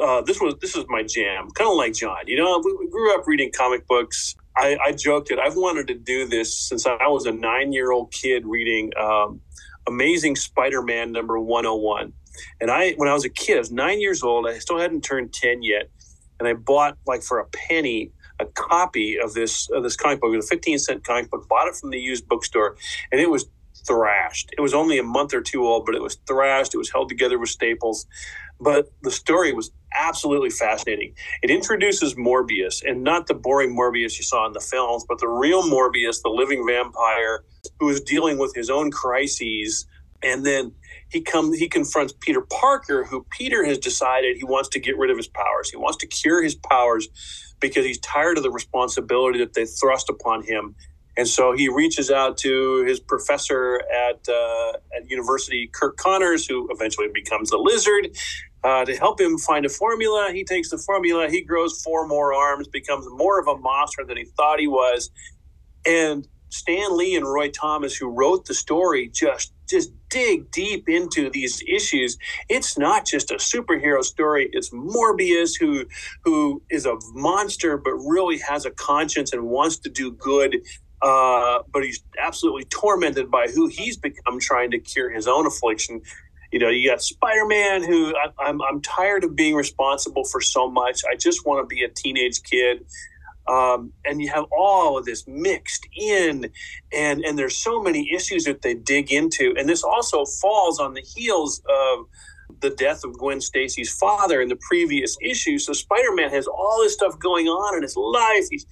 uh, 0.01 0.22
this 0.22 0.39
was 0.39 0.55
this 0.62 0.75
is 0.75 0.86
my 0.88 1.03
jam, 1.03 1.50
kind 1.51 1.70
of 1.70 1.77
like 1.77 1.93
John. 1.93 2.27
You 2.27 2.38
know, 2.38 2.62
we, 2.63 2.74
we 2.74 2.89
grew 2.89 3.13
up 3.13 3.27
reading 3.27 3.51
comic 3.51 3.88
books. 3.88 4.36
I, 4.55 4.77
I, 4.86 4.91
joked 4.91 5.29
that 5.29 5.39
I've 5.39 5.55
wanted 5.55 5.88
to 5.88 5.93
do 5.93 6.27
this 6.27 6.58
since 6.58 6.86
I 6.86 7.08
was 7.08 7.25
a 7.25 7.31
nine 7.31 7.72
year 7.72 7.91
old 7.91 8.12
kid 8.12 8.46
reading 8.46 8.91
um, 9.00 9.41
Amazing 9.88 10.36
Spider 10.36 10.81
Man 10.81 11.12
number 11.12 11.39
101. 11.39 12.13
And 12.60 12.72
I, 12.72 12.93
when 12.93 13.10
I 13.10 13.13
was 13.13 13.25
a 13.25 13.29
kid, 13.29 13.55
I 13.55 13.60
was 13.60 13.72
nine 13.72 14.00
years 14.00 14.24
old. 14.24 14.48
I 14.48 14.60
still 14.60 14.79
hadn't 14.79 15.01
turned 15.01 15.34
10 15.34 15.63
yet. 15.63 15.89
And 16.39 16.48
I 16.48 16.53
bought, 16.53 16.98
like, 17.05 17.24
for 17.24 17.39
a 17.39 17.46
penny, 17.46 18.12
a 18.39 18.46
copy 18.46 19.17
of 19.20 19.34
this 19.34 19.70
of 19.70 19.84
this 19.84 19.96
comic 19.96 20.20
book. 20.20 20.34
It 20.34 20.38
was 20.38 20.46
a 20.46 20.55
15 20.55 20.79
cent 20.79 21.03
comic 21.03 21.29
book. 21.29 21.48
Bought 21.48 21.67
it 21.67 21.75
from 21.75 21.91
the 21.91 22.00
used 22.00 22.27
bookstore, 22.27 22.75
and 23.12 23.22
it 23.22 23.29
was 23.29 23.46
thrashed. 23.88 24.51
It 24.58 24.62
was 24.62 24.74
only 24.74 24.98
a 24.98 25.03
month 25.03 25.34
or 25.34 25.41
two 25.41 25.65
old, 25.65 25.86
but 25.86 25.96
it 25.96 26.01
was 26.01 26.15
thrashed. 26.27 26.74
It 26.74 26.77
was 26.77 26.91
held 26.91 27.10
together 27.10 27.38
with 27.39 27.50
staples, 27.50 28.05
but 28.60 28.91
the 29.03 29.12
story 29.12 29.53
was 29.53 29.72
absolutely 29.93 30.50
fascinating. 30.50 31.13
It 31.41 31.50
introduces 31.51 32.15
Morbius, 32.15 32.83
and 32.83 33.03
not 33.03 33.27
the 33.27 33.33
boring 33.33 33.75
Morbius 33.75 34.17
you 34.17 34.24
saw 34.24 34.45
in 34.48 34.53
the 34.53 34.60
films, 34.60 35.05
but 35.07 35.19
the 35.19 35.27
real 35.27 35.63
Morbius, 35.63 36.21
the 36.21 36.29
living 36.29 36.65
vampire 36.67 37.43
who 37.79 37.89
is 37.89 38.01
dealing 38.01 38.38
with 38.38 38.53
his 38.55 38.69
own 38.69 38.91
crises. 38.91 39.86
And 40.24 40.45
then 40.45 40.74
he 41.10 41.21
comes, 41.21 41.57
he 41.60 41.67
confronts 41.67 42.13
Peter 42.21 42.41
Parker, 42.41 43.05
who 43.05 43.25
Peter 43.31 43.65
has 43.65 43.77
decided 43.77 44.38
he 44.38 44.45
wants 44.45 44.69
to 44.69 44.79
get 44.79 44.98
rid 44.98 45.10
of 45.10 45.17
his 45.17 45.27
powers. 45.27 45.69
He 45.69 45.77
wants 45.77 45.98
to 45.98 46.07
cure 46.07 46.43
his 46.43 46.55
powers 46.55 47.10
because 47.60 47.86
he's 47.86 48.00
tired 48.00 48.38
of 48.38 48.43
the 48.43 48.51
responsibility 48.51 49.39
that 49.39 49.53
they 49.53 49.65
thrust 49.65 50.10
upon 50.10 50.43
him. 50.43 50.75
And 51.18 51.27
so 51.27 51.53
he 51.53 51.70
reaches 51.70 52.12
out 52.12 52.38
to 52.39 52.84
his 52.86 53.00
professor 53.00 53.82
at 53.94 54.27
uh, 54.30 54.74
at 54.96 55.10
university, 55.10 55.70
Kirk 55.74 55.98
Connors, 55.98 56.48
who 56.48 56.68
eventually 56.72 57.08
becomes 57.13 57.50
the 57.50 57.58
Lizard, 57.58 58.15
uh, 58.63 58.86
to 58.86 58.96
help 58.96 59.20
him 59.20 59.38
find 59.38 59.65
a 59.65 59.70
formula. 59.70 60.32
He 60.34 60.44
takes 60.44 60.70
the 60.70 60.77
formula, 60.77 61.30
he 61.30 61.41
grows 61.41 61.82
four 61.82 62.08
more 62.08 62.34
arms, 62.34 62.68
becomes 62.68 63.08
more 63.12 63.39
of 63.39 63.48
a 63.48 63.58
monster 63.58 64.03
than 64.06 64.18
he 64.18 64.25
thought 64.25 64.60
he 64.60 64.68
was. 64.68 65.12
And 65.86 66.27
Stan 66.50 66.98
Lee 66.98 67.15
and 67.15 67.25
Roy 67.25 67.50
Thomas, 67.50 67.96
who 67.96 68.10
wrote 68.10 68.46
the 68.46 68.53
story, 68.53 69.10
just 69.10 69.53
just 69.70 69.91
dig 70.10 70.51
deep 70.51 70.89
into 70.89 71.30
these 71.30 71.63
issues. 71.68 72.18
It's 72.50 72.77
not 72.77 73.06
just 73.06 73.32
a 73.32 73.36
superhero 73.36 74.03
story. 74.03 74.50
It's 74.51 74.72
Morbius 74.72 75.53
who 75.60 75.86
who 76.25 76.62
is 76.70 76.86
a 76.86 76.98
monster 77.13 77.77
but 77.77 77.94
really 77.94 78.38
has 78.39 78.65
a 78.65 78.72
conscience 78.72 79.34
and 79.34 79.44
wants 79.46 79.77
to 79.80 79.89
do 79.89 80.12
good. 80.12 80.58
Uh, 81.01 81.63
but 81.74 81.84
he's 81.84 82.03
absolutely 82.20 82.63
tormented 82.65 83.31
by 83.31 83.48
who 83.48 83.67
he's 83.67 83.98
become 83.98 84.39
trying 84.39 84.70
to 84.70 84.77
cure 84.77 85.10
his 85.10 85.27
own 85.27 85.48
affliction 85.48 86.01
you 86.51 86.60
know, 86.60 86.70
you 86.70 86.89
got 86.89 87.01
Spider 87.01 87.46
Man, 87.46 87.84
who 87.84 88.13
I, 88.15 88.50
I'm 88.50 88.62
I'm 88.62 88.81
tired 88.81 89.24
of 89.24 89.36
being 89.36 89.55
responsible 89.55 90.25
for 90.25 90.41
so 90.41 90.70
much. 90.70 91.01
I 91.10 91.15
just 91.15 91.46
want 91.46 91.63
to 91.63 91.74
be 91.74 91.84
a 91.84 91.89
teenage 91.89 92.43
kid. 92.43 92.86
Um, 93.48 93.91
and 94.05 94.22
you 94.22 94.29
have 94.29 94.46
all 94.51 94.98
of 94.98 95.05
this 95.05 95.27
mixed 95.27 95.88
in, 95.96 96.51
and 96.93 97.24
and 97.24 97.39
there's 97.39 97.58
so 97.58 97.81
many 97.81 98.13
issues 98.13 98.43
that 98.43 98.62
they 98.62 98.75
dig 98.75 99.12
into, 99.12 99.55
and 99.58 99.67
this 99.67 99.84
also 99.84 100.25
falls 100.25 100.79
on 100.79 100.93
the 100.93 101.01
heels 101.01 101.62
of 101.67 102.05
the 102.62 102.70
death 102.70 103.03
of 103.03 103.18
Gwen 103.18 103.41
Stacy's 103.41 103.91
father 103.91 104.41
in 104.41 104.48
the 104.48 104.56
previous 104.56 105.18
issue. 105.22 105.58
So 105.58 105.74
Spider 105.74 106.13
Man 106.13 106.30
has 106.30 106.48
all 106.48 106.80
this 106.82 106.94
stuff 106.94 107.20
going 107.20 107.48
on 107.48 107.75
in 107.75 107.82
his 107.82 107.98
life. 107.98 108.48
He's 108.50 108.65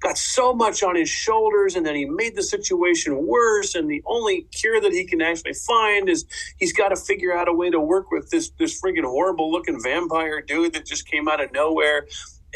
got 0.00 0.18
so 0.18 0.52
much 0.52 0.82
on 0.82 0.96
his 0.96 1.08
shoulders, 1.08 1.74
and 1.74 1.86
then 1.86 1.94
he 1.94 2.04
made 2.04 2.36
the 2.36 2.42
situation 2.42 3.26
worse. 3.26 3.74
And 3.74 3.88
the 3.90 4.02
only 4.06 4.42
cure 4.52 4.80
that 4.80 4.92
he 4.92 5.04
can 5.04 5.22
actually 5.22 5.54
find 5.54 6.08
is 6.08 6.26
he's 6.58 6.72
got 6.72 6.88
to 6.88 6.96
figure 6.96 7.32
out 7.36 7.48
a 7.48 7.52
way 7.52 7.70
to 7.70 7.80
work 7.80 8.10
with 8.10 8.30
this 8.30 8.50
this 8.58 8.80
friggin' 8.80 9.04
horrible 9.04 9.50
looking 9.50 9.80
vampire 9.82 10.42
dude 10.42 10.74
that 10.74 10.86
just 10.86 11.08
came 11.08 11.28
out 11.28 11.42
of 11.42 11.52
nowhere. 11.52 12.06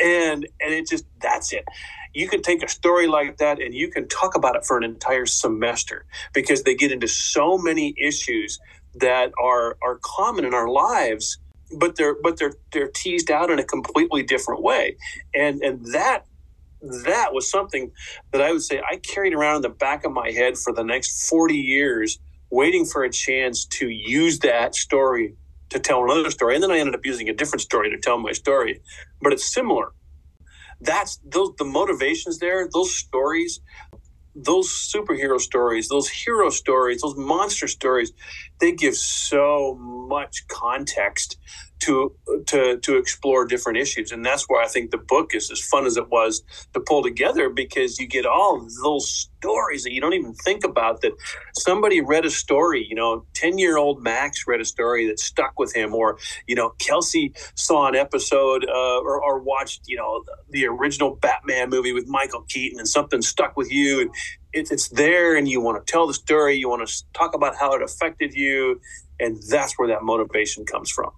And 0.03 0.47
and 0.61 0.75
it 0.75 0.89
just 0.89 1.05
that's 1.21 1.53
it 1.53 1.65
you 2.13 2.29
can 2.29 2.43
take 2.43 2.63
a 2.63 2.69
story 2.69 3.07
like 3.07 3.37
that 3.39 3.61
and 3.61 3.75
you 3.75 3.89
can 3.89 4.09
talk 4.09 4.35
about 4.35 4.57
it 4.57 4.65
for 4.65 4.77
an 4.77 4.85
entire 4.85 5.27
semester 5.27 6.05
because 6.33 6.63
they 6.63 6.75
get 6.75 6.91
into 6.91 7.07
so 7.07 7.57
many 7.57 7.95
issues 7.99 8.59
that 8.95 9.33
are 9.43 9.77
are 9.83 9.99
common 10.03 10.45
in 10.45 10.55
our 10.55 10.69
lives 10.69 11.39
but 11.77 11.97
they're 11.97 12.17
but 12.23 12.39
they're 12.39 12.55
they're 12.73 12.89
teased 12.89 13.31
out 13.31 13.51
in 13.51 13.59
a 13.59 13.65
completely 13.65 14.23
different 14.23 14.63
way. 14.63 14.97
And 15.35 15.63
and 15.63 15.85
that 15.93 16.25
that 17.05 17.35
was 17.35 17.51
something 17.51 17.93
that 18.33 18.41
I 18.41 18.53
would 18.53 18.63
say 18.63 18.81
I 18.89 18.97
carried 18.97 19.35
around 19.35 19.57
in 19.57 19.63
the 19.63 19.69
back 19.69 20.05
of 20.05 20.13
my 20.13 20.31
head 20.31 20.57
for 20.57 20.73
the 20.73 20.85
next 20.85 21.29
40 21.29 21.55
years 21.55 22.19
waiting 22.51 22.85
for 22.85 23.05
a 23.05 23.11
chance 23.11 23.65
to 23.67 23.89
use 23.89 24.41
that 24.41 24.75
story 24.75 25.35
to 25.69 25.79
tell 25.79 26.03
another 26.03 26.31
story. 26.31 26.55
And 26.55 26.63
then 26.63 26.71
I 26.73 26.79
ended 26.79 26.95
up 26.95 27.07
using 27.07 27.29
a 27.29 27.35
different 27.35 27.63
story 27.63 27.91
to 27.91 27.99
tell 27.99 28.19
my 28.19 28.33
story. 28.33 28.81
But 29.23 29.33
it's 29.33 29.45
similar. 29.53 29.93
That's 30.81 31.21
those 31.25 31.55
the 31.59 31.65
motivations 31.65 32.39
there 32.39 32.69
those 32.73 32.95
stories 32.95 33.61
those 34.45 34.69
superhero 34.71 35.41
stories, 35.41 35.89
those 35.89 36.09
hero 36.09 36.51
stories, 36.51 37.03
those 37.03 37.17
monster 37.17 37.69
stories, 37.69 38.13
they 38.61 38.73
give 38.73 38.97
so 38.97 39.77
much 39.81 40.47
context 40.49 41.39
to 41.81 42.15
to 42.47 42.79
to 42.79 42.97
explore 42.97 43.45
different 43.47 43.79
issues. 43.79 44.13
And 44.13 44.25
that's 44.25 44.45
why 44.49 44.65
i 44.65 44.67
think 44.67 44.91
the 44.91 44.99
book 44.99 45.35
is 45.35 45.51
as 45.51 45.61
fun 45.61 45.87
as 45.87 45.97
it 45.97 46.09
was 46.09 46.43
to 46.75 46.81
pull 46.81 47.03
together 47.03 47.49
because 47.49 47.99
you 47.99 48.07
get 48.07 48.27
all 48.27 48.67
those 48.83 49.31
stories 49.39 49.85
that 49.85 49.93
you 49.93 50.01
don't 50.01 50.13
even 50.13 50.35
think 50.35 50.65
about 50.65 51.01
that 51.01 51.13
somebody 51.55 52.01
read 52.01 52.25
a 52.25 52.31
story 52.31 52.87
you 52.89 52.95
know 52.95 53.25
10 53.35 53.59
year 53.59 53.79
old 53.79 54.03
max 54.03 54.45
read 54.47 54.61
a 54.61 54.65
story 54.65 55.07
that 55.07 55.19
stuck 55.19 55.59
with 55.59 55.75
him 55.75 55.95
or 55.95 56.19
you 56.47 56.55
know 56.55 56.75
Kellsie 56.79 57.33
saw 57.55 57.89
an 57.89 57.95
episode 57.95 58.67
uh, 58.69 58.99
or, 59.01 59.23
or 59.23 59.39
watched 59.41 59.83
you 59.87 59.97
know 59.97 60.23
the, 60.27 60.61
the 60.61 60.67
original 60.67 61.17
batman 61.17 61.71
movie 61.71 61.93
with 61.93 62.07
michael 62.07 62.43
keaton 62.49 62.79
and 62.79 62.89
something 62.89 63.23
stuck 63.23 63.57
with 63.57 63.73
you 63.73 64.01
and 64.03 64.11
it, 64.53 64.71
it's 64.71 64.89
there 64.89 65.37
and 65.37 65.49
you 65.49 65.61
want 65.61 65.85
to 65.85 65.91
tell 65.91 66.07
the 66.07 66.15
story 66.15 66.57
you 66.57 66.69
want 66.69 66.87
to 66.87 67.05
talk 67.15 67.35
about 67.35 67.57
how 67.57 67.73
it 67.73 67.83
affected 67.83 68.35
you 68.35 68.81
and 69.19 69.39
that's 69.49 69.79
where 69.79 69.89
that 69.89 70.03
motivation 70.03 70.65
comes 70.65 70.91
from 70.91 71.11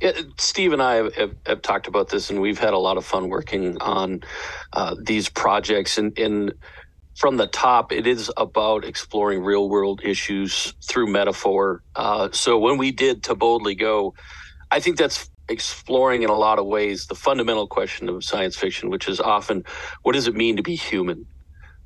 yeah, 0.00 0.12
Steve 0.38 0.72
and 0.72 0.82
I 0.82 0.94
have, 0.96 1.14
have, 1.14 1.34
have, 1.46 1.62
talked 1.62 1.86
about 1.86 2.08
this, 2.08 2.30
and 2.30 2.40
we've 2.40 2.58
had 2.58 2.72
a 2.72 2.78
lot 2.78 2.96
of 2.96 3.04
fun 3.04 3.28
working 3.28 3.78
on 3.82 4.22
uh, 4.72 4.96
these 4.98 5.28
projects. 5.28 5.98
And, 5.98 6.18
and 6.18 6.54
from 7.16 7.36
the 7.36 7.46
top, 7.46 7.92
it 7.92 8.06
is 8.06 8.32
about 8.36 8.84
exploring 8.84 9.42
real 9.42 9.68
world 9.68 10.00
issues 10.02 10.72
through 10.82 11.08
metaphor. 11.08 11.82
Uh, 11.94 12.30
so 12.32 12.58
when 12.58 12.78
we 12.78 12.92
did 12.92 13.22
To 13.24 13.34
Boldly 13.34 13.74
Go, 13.74 14.14
I 14.70 14.80
think 14.80 14.96
that's 14.96 15.30
exploring 15.48 16.22
in 16.22 16.30
a 16.30 16.34
lot 16.34 16.58
of 16.58 16.66
ways 16.66 17.06
the 17.06 17.14
fundamental 17.14 17.66
question 17.66 18.08
of 18.08 18.24
science 18.24 18.56
fiction, 18.56 18.88
which 18.88 19.08
is 19.08 19.20
often 19.20 19.64
what 20.02 20.12
does 20.12 20.28
it 20.28 20.34
mean 20.34 20.56
to 20.56 20.62
be 20.62 20.76
human? 20.76 21.26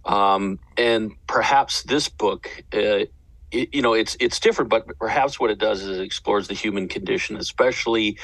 Um, 0.04 0.61
and 0.76 1.12
perhaps 1.26 1.83
this 1.83 2.09
book 2.09 2.49
uh, 2.73 3.06
you 3.55 3.83
know 3.83 3.95
it's 3.95 4.17
it's 4.21 4.41
different 4.41 4.71
but 4.71 4.87
perhaps 4.99 5.41
what 5.41 5.51
it 5.51 5.59
does 5.59 5.83
is 5.83 5.99
it 5.99 6.03
explores 6.03 6.49
the 6.49 6.55
human 6.55 6.89
condition 6.89 7.37
especially 7.37 8.19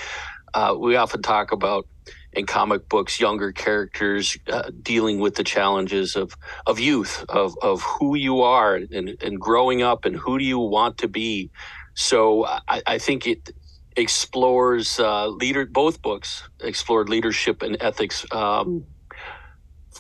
uh, 0.55 0.75
we 0.79 0.97
often 0.97 1.23
talk 1.23 1.53
about 1.53 1.87
in 2.33 2.47
comic 2.47 2.89
books 2.89 3.21
younger 3.21 3.53
characters 3.53 4.37
uh, 4.53 4.71
dealing 4.83 5.21
with 5.21 5.37
the 5.37 5.45
challenges 5.45 6.17
of 6.17 6.37
of 6.67 6.81
youth 6.81 7.25
of 7.29 7.57
of 7.63 7.83
who 7.83 8.17
you 8.17 8.43
are 8.43 8.77
and 8.77 9.17
and 9.23 9.41
growing 9.41 9.83
up 9.83 10.05
and 10.05 10.17
who 10.17 10.39
do 10.39 10.45
you 10.45 10.59
want 10.59 10.99
to 10.99 11.09
be. 11.09 11.51
So 11.95 12.47
i, 12.47 12.83
I 12.87 12.99
think 12.99 13.27
it 13.27 13.51
explores 13.97 15.01
uh, 15.01 15.29
leader 15.29 15.67
both 15.67 16.03
books 16.03 16.49
explored 16.63 17.09
leadership 17.09 17.63
and 17.63 17.77
ethics 17.81 18.27
um, 18.33 18.85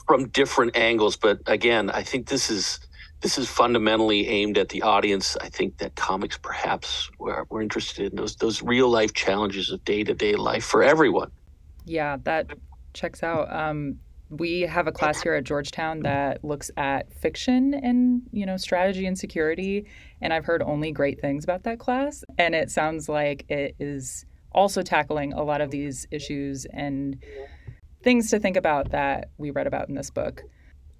from 0.07 0.29
different 0.31 0.77
angles 0.77 1.17
but 1.17 1.41
again 1.47 1.91
i 1.91 2.03
think 2.03 2.29
this 2.29 2.51
is 2.51 2.81
this 3.21 3.37
is 3.37 3.49
fundamentally 3.49 4.29
aimed 4.29 4.57
at 4.57 4.71
the 4.71 4.83
audience. 4.83 5.37
I 5.41 5.49
think 5.49 5.79
that 5.79 5.95
comics 5.95 6.39
perhaps 6.39 7.11
we're, 7.19 7.45
we're 7.51 7.63
interested 7.63 8.13
in 8.13 8.17
those 8.17 8.37
those 8.37 8.63
real 8.63 8.89
life 8.89 9.13
challenges 9.13 9.71
of 9.71 9.85
day 9.85 10.05
to 10.05 10.15
day 10.15 10.35
life 10.35 10.65
for 10.65 10.83
everyone. 10.83 11.31
Yeah, 11.85 12.17
that 12.25 12.47
checks 12.95 13.23
out. 13.23 13.53
Um, 13.53 13.99
we 14.31 14.63
have 14.63 14.87
a 14.87 14.93
class 14.93 15.21
here 15.21 15.35
at 15.35 15.45
Georgetown 15.45 16.01
that 16.01 16.45
looks 16.45 16.71
at 16.77 17.13
fiction 17.13 17.75
and 17.75 18.23
you 18.33 18.47
know 18.47 18.57
strategy 18.57 19.07
and 19.07 19.19
security, 19.19 19.87
and 20.21 20.33
I've 20.33 20.45
heard 20.45 20.63
only 20.63 20.93
great 20.93 21.21
things 21.21 21.45
about 21.45 21.65
that 21.65 21.79
class. 21.79 22.25
And 22.39 22.55
it 22.55 22.71
sounds 22.71 23.09
like 23.09 23.45
it 23.51 23.75
is 23.79 24.25
also 24.53 24.83
tackling 24.83 25.33
a 25.33 25.43
lot 25.43 25.61
of 25.61 25.71
these 25.71 26.07
issues 26.11 26.67
and 26.73 27.23
things 28.03 28.31
to 28.31 28.41
think 28.41 28.57
about 28.57 28.93
that 28.93 29.31
we 29.37 29.51
read 29.51 29.67
about 29.67 29.89
in 29.89 29.95
this 29.95 30.11
book. 30.11 30.43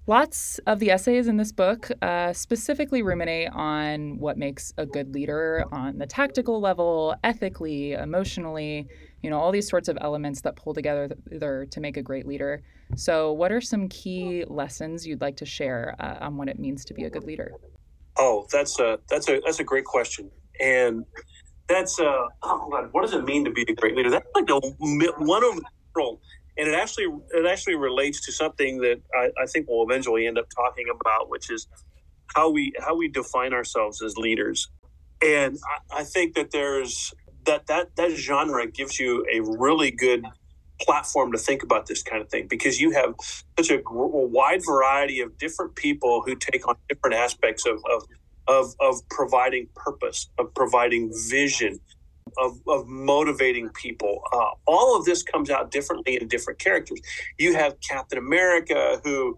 Lots 0.07 0.59
of 0.65 0.79
the 0.79 0.89
essays 0.89 1.27
in 1.27 1.37
this 1.37 1.51
book 1.51 1.91
uh, 2.01 2.33
specifically 2.33 3.03
ruminate 3.03 3.49
on 3.53 4.17
what 4.17 4.35
makes 4.35 4.73
a 4.77 4.85
good 4.85 5.13
leader 5.13 5.63
on 5.71 5.99
the 5.99 6.07
tactical 6.07 6.59
level, 6.59 7.15
ethically, 7.23 7.93
emotionally, 7.93 8.87
you 9.21 9.29
know, 9.29 9.39
all 9.39 9.51
these 9.51 9.69
sorts 9.69 9.87
of 9.87 9.99
elements 10.01 10.41
that 10.41 10.55
pull 10.55 10.73
together 10.73 11.67
to 11.69 11.79
make 11.79 11.97
a 11.97 12.01
great 12.01 12.25
leader. 12.25 12.63
So, 12.95 13.31
what 13.31 13.51
are 13.51 13.61
some 13.61 13.87
key 13.89 14.43
lessons 14.47 15.05
you'd 15.05 15.21
like 15.21 15.37
to 15.37 15.45
share 15.45 15.95
uh, 15.99 16.17
on 16.21 16.35
what 16.35 16.49
it 16.49 16.57
means 16.57 16.83
to 16.85 16.95
be 16.95 17.03
a 17.03 17.09
good 17.09 17.23
leader? 17.23 17.51
Oh, 18.17 18.47
that's 18.51 18.79
a 18.79 18.99
that's 19.07 19.29
a 19.29 19.39
that's 19.45 19.59
a 19.59 19.63
great 19.63 19.85
question, 19.85 20.31
and 20.59 21.05
that's 21.69 21.99
uh 21.99 22.25
oh 22.41 22.69
God, 22.71 22.89
what 22.91 23.03
does 23.03 23.13
it 23.13 23.23
mean 23.23 23.45
to 23.45 23.51
be 23.51 23.61
a 23.61 23.75
great 23.75 23.95
leader? 23.95 24.09
That's 24.09 24.25
like 24.33 24.47
the 24.47 24.59
one 25.19 25.43
of 25.43 25.59
and 26.57 26.67
it 26.67 26.75
actually 26.75 27.07
it 27.31 27.45
actually 27.45 27.75
relates 27.75 28.25
to 28.25 28.31
something 28.31 28.79
that 28.79 29.01
I, 29.15 29.29
I, 29.41 29.45
think 29.45 29.67
we'll 29.69 29.83
eventually 29.83 30.27
end 30.27 30.37
up 30.37 30.47
talking 30.55 30.85
about, 30.93 31.29
which 31.29 31.49
is 31.49 31.67
how 32.35 32.49
we 32.49 32.73
how 32.79 32.95
we 32.95 33.07
define 33.07 33.53
ourselves 33.53 34.01
as 34.01 34.17
leaders. 34.17 34.69
And 35.21 35.57
I, 35.91 36.01
I 36.01 36.03
think 36.03 36.35
that 36.35 36.51
there's 36.51 37.13
that 37.45 37.67
that 37.67 37.95
that 37.95 38.11
genre 38.11 38.67
gives 38.67 38.99
you 38.99 39.25
a 39.31 39.39
really 39.41 39.91
good 39.91 40.25
platform 40.81 41.31
to 41.31 41.37
think 41.37 41.63
about 41.63 41.85
this 41.85 42.01
kind 42.01 42.21
of 42.21 42.29
thing 42.29 42.47
because 42.47 42.81
you 42.81 42.91
have 42.91 43.13
such 43.57 43.69
a, 43.69 43.81
wide 43.85 44.61
variety 44.65 45.21
of 45.21 45.37
different 45.37 45.75
people 45.75 46.23
who 46.25 46.35
take 46.35 46.67
on 46.67 46.75
different 46.89 47.15
aspects 47.15 47.65
of, 47.65 47.77
of 47.89 48.03
of 48.47 48.73
of 48.79 49.07
providing 49.09 49.67
purpose, 49.75 50.29
of 50.37 50.53
providing 50.53 51.11
vision, 51.29 51.79
of, 52.37 52.59
of 52.67 52.87
motivating 52.87 53.69
people. 53.69 54.21
Uh, 54.31 54.51
all 54.65 54.97
of 54.97 55.05
this 55.05 55.23
comes 55.23 55.49
out 55.49 55.71
differently 55.71 56.19
in 56.19 56.27
different 56.27 56.59
characters. 56.59 56.99
You 57.37 57.53
have 57.55 57.79
Captain 57.81 58.17
America, 58.17 58.99
who, 59.03 59.37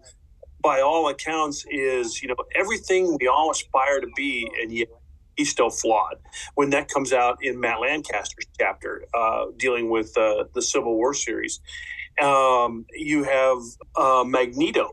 by 0.62 0.80
all 0.80 1.08
accounts, 1.08 1.64
is 1.70 2.22
you 2.22 2.28
know 2.28 2.36
everything 2.54 3.16
we 3.20 3.26
all 3.28 3.50
aspire 3.50 4.00
to 4.00 4.08
be, 4.16 4.50
and 4.60 4.72
yet 4.72 4.88
he's 5.36 5.50
still 5.50 5.70
flawed. 5.70 6.16
When 6.54 6.70
that 6.70 6.88
comes 6.88 7.12
out 7.12 7.38
in 7.42 7.60
Matt 7.60 7.80
Lancaster's 7.80 8.46
chapter 8.58 9.04
uh, 9.14 9.46
dealing 9.56 9.90
with 9.90 10.16
uh, 10.16 10.44
the 10.54 10.62
Civil 10.62 10.94
War 10.96 11.14
series, 11.14 11.60
um, 12.22 12.86
you 12.92 13.24
have 13.24 13.58
uh, 13.96 14.24
Magneto 14.24 14.92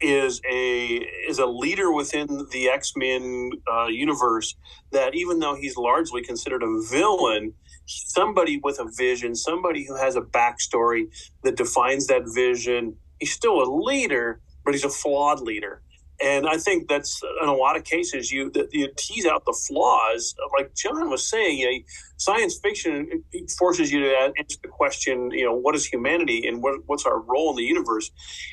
is 0.00 0.40
a 0.50 0.86
is 1.28 1.38
a 1.38 1.46
leader 1.46 1.92
within 1.92 2.46
the 2.52 2.68
X 2.68 2.92
Men 2.96 3.50
uh, 3.72 3.86
universe. 3.86 4.56
That 4.92 5.14
even 5.14 5.40
though 5.40 5.56
he's 5.56 5.76
largely 5.76 6.22
considered 6.22 6.62
a 6.62 6.82
villain, 6.90 7.54
somebody 7.86 8.60
with 8.62 8.78
a 8.80 8.90
vision, 8.96 9.34
somebody 9.34 9.84
who 9.86 9.96
has 9.96 10.16
a 10.16 10.22
backstory 10.22 11.04
that 11.44 11.56
defines 11.56 12.06
that 12.08 12.22
vision. 12.34 12.96
He's 13.18 13.32
still 13.32 13.62
a 13.62 13.68
leader, 13.70 14.40
but 14.64 14.74
he's 14.74 14.84
a 14.84 14.90
flawed 14.90 15.40
leader. 15.40 15.82
And 16.22 16.46
I 16.46 16.58
think 16.58 16.88
that's 16.88 17.22
in 17.42 17.48
a 17.48 17.54
lot 17.54 17.76
of 17.76 17.84
cases 17.84 18.30
you 18.30 18.52
you 18.72 18.88
tease 18.96 19.26
out 19.26 19.44
the 19.46 19.58
flaws. 19.68 20.34
Like 20.56 20.74
John 20.74 21.08
was 21.08 21.28
saying, 21.28 21.60
a 21.60 21.84
science 22.18 22.58
fiction 22.58 23.24
forces 23.58 23.90
you 23.90 24.00
to 24.00 24.32
answer 24.38 24.58
the 24.62 24.68
question, 24.68 25.30
you 25.30 25.44
know, 25.44 25.54
what 25.54 25.74
is 25.74 25.86
humanity 25.86 26.46
and 26.46 26.62
what, 26.62 26.80
what's 26.86 27.06
our 27.06 27.20
role 27.20 27.50
in 27.50 27.56
the 27.56 27.64
universe? 27.64 28.10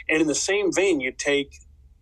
And 0.07 0.21
in 0.21 0.27
the 0.27 0.35
same 0.35 0.71
vein, 0.71 1.01
you 1.01 1.11
take 1.11 1.57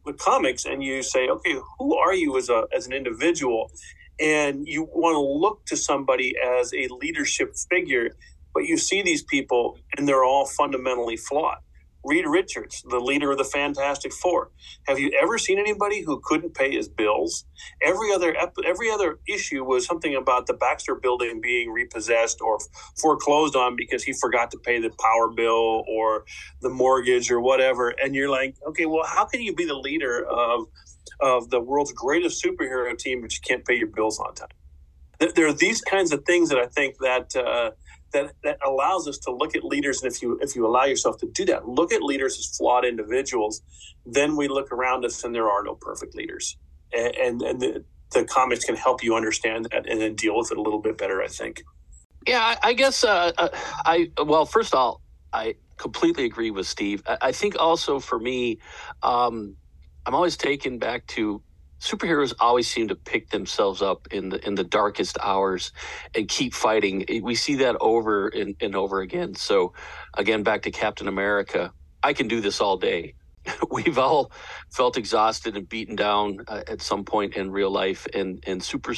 the 0.05 0.13
comics 0.13 0.65
and 0.65 0.83
you 0.83 1.01
say, 1.01 1.27
okay, 1.29 1.57
who 1.79 1.97
are 1.97 2.13
you 2.13 2.37
as 2.37 2.49
a 2.49 2.65
as 2.75 2.85
an 2.85 2.93
individual? 2.93 3.71
And 4.19 4.67
you 4.67 4.83
want 4.83 5.15
to 5.15 5.19
look 5.19 5.65
to 5.65 5.77
somebody 5.77 6.35
as 6.37 6.73
a 6.73 6.87
leadership 7.01 7.55
figure, 7.69 8.15
but 8.53 8.65
you 8.65 8.77
see 8.77 9.01
these 9.01 9.23
people 9.23 9.77
and 9.97 10.07
they're 10.07 10.23
all 10.23 10.45
fundamentally 10.45 11.17
flawed 11.17 11.57
Reed 12.05 12.25
Richards, 12.27 12.83
the 12.89 12.99
leader 12.99 13.31
of 13.31 13.39
the 13.39 13.45
Fantastic 13.45 14.13
Four. 14.13 14.51
Have 14.87 14.99
you 14.99 15.11
ever 15.21 15.39
seen 15.39 15.59
anybody 15.59 16.03
who 16.03 16.21
couldn't 16.23 16.55
pay 16.55 16.71
his 16.75 16.89
bills? 16.89 17.45
Every 17.83 18.13
other 18.13 18.35
every 18.65 18.91
other 18.91 19.19
issue 19.27 19.65
was 19.65 19.85
something 19.87 20.15
about 20.15 20.47
the 20.47 20.55
Baxter 20.55 20.95
Building 20.95 21.41
being 21.41 21.71
repossessed 21.71 22.41
or 22.41 22.59
foreclosed 23.01 23.57
on 23.57 23.75
because 23.75 24.03
he 24.03 24.13
forgot 24.13 24.51
to 24.51 24.59
pay 24.59 24.79
the 24.81 24.91
power 24.91 25.29
bill 25.29 25.85
or 25.89 26.25
the 26.61 26.69
mortgage 26.69 27.31
or 27.31 27.41
whatever. 27.41 27.89
And 27.89 28.15
you're 28.15 28.31
like, 28.31 28.55
okay, 28.69 28.87
well, 28.87 29.05
how 29.07 29.25
can 29.25 29.41
you 29.41 29.55
be 29.55 29.65
the 29.65 29.75
leader 29.75 30.25
of 30.25 30.67
of 31.21 31.49
the 31.49 31.61
world's 31.61 31.93
greatest 31.93 32.43
superhero 32.43 32.97
team 32.97 33.21
but 33.21 33.33
you 33.33 33.39
can't 33.47 33.65
pay 33.65 33.75
your 33.75 33.89
bills 33.89 34.19
on 34.19 34.35
time? 34.35 34.49
There 35.35 35.47
are 35.47 35.53
these 35.53 35.81
kinds 35.81 36.13
of 36.13 36.25
things 36.25 36.49
that 36.49 36.59
I 36.59 36.67
think 36.67 36.97
that. 36.99 37.35
Uh, 37.35 37.71
that 38.15 38.31
that 38.43 38.57
allows 38.65 39.07
us 39.07 39.17
to 39.19 39.31
look 39.31 39.55
at 39.55 39.63
leaders 39.63 40.01
and 40.01 40.11
if 40.11 40.21
you 40.21 40.39
if 40.41 40.55
you 40.55 40.65
allow 40.65 40.85
yourself 40.85 41.17
to 41.17 41.27
do 41.27 41.45
that 41.45 41.67
look 41.67 41.91
at 41.91 42.01
leaders 42.01 42.39
as 42.39 42.57
flawed 42.57 42.85
individuals 42.85 43.61
then 44.05 44.35
we 44.35 44.47
look 44.47 44.71
around 44.71 45.03
us 45.05 45.23
and 45.23 45.33
there 45.33 45.49
are 45.49 45.63
no 45.63 45.75
perfect 45.75 46.15
leaders. 46.15 46.57
And 46.95 47.15
and, 47.15 47.41
and 47.41 47.61
the, 47.61 47.85
the 48.11 48.25
comics 48.25 48.63
can 48.65 48.75
help 48.75 49.03
you 49.03 49.15
understand 49.15 49.67
that 49.71 49.89
and 49.89 49.99
then 49.99 50.15
deal 50.15 50.37
with 50.37 50.51
it 50.51 50.57
a 50.57 50.61
little 50.61 50.81
bit 50.81 50.97
better 50.97 51.21
i 51.21 51.27
think. 51.27 51.63
Yeah 52.25 52.41
i, 52.41 52.69
I 52.69 52.73
guess 52.73 53.03
uh, 53.03 53.31
uh 53.37 53.49
i 53.85 54.11
well 54.23 54.45
first 54.45 54.73
of 54.73 54.79
all 54.79 55.01
i 55.33 55.55
completely 55.77 56.25
agree 56.25 56.51
with 56.51 56.67
steve. 56.67 57.03
I, 57.05 57.17
I 57.29 57.31
think 57.31 57.55
also 57.59 57.99
for 57.99 58.19
me 58.19 58.59
um, 59.03 59.55
i'm 60.05 60.15
always 60.15 60.37
taken 60.37 60.79
back 60.79 61.05
to 61.07 61.41
superheroes 61.81 62.33
always 62.39 62.67
seem 62.69 62.87
to 62.89 62.95
pick 62.95 63.29
themselves 63.29 63.81
up 63.81 64.07
in 64.11 64.29
the 64.29 64.45
in 64.47 64.55
the 64.55 64.63
darkest 64.63 65.17
hours 65.23 65.71
and 66.15 66.27
keep 66.27 66.53
fighting. 66.53 67.05
We 67.23 67.35
see 67.35 67.55
that 67.55 67.77
over 67.81 68.29
and, 68.29 68.55
and 68.61 68.75
over 68.75 69.01
again. 69.01 69.35
So 69.35 69.73
again, 70.15 70.43
back 70.43 70.63
to 70.63 70.71
Captain 70.71 71.07
America. 71.07 71.73
I 72.03 72.13
can 72.13 72.27
do 72.27 72.41
this 72.41 72.61
all 72.61 72.77
day. 72.77 73.15
We've 73.71 73.99
all 73.99 74.31
felt 74.71 74.97
exhausted 74.97 75.57
and 75.57 75.69
beaten 75.69 75.95
down 75.95 76.39
uh, 76.47 76.63
at 76.67 76.81
some 76.81 77.05
point 77.05 77.35
in 77.35 77.51
real 77.51 77.71
life, 77.71 78.07
and 78.13 78.43
and 78.47 78.63
super 78.63 78.93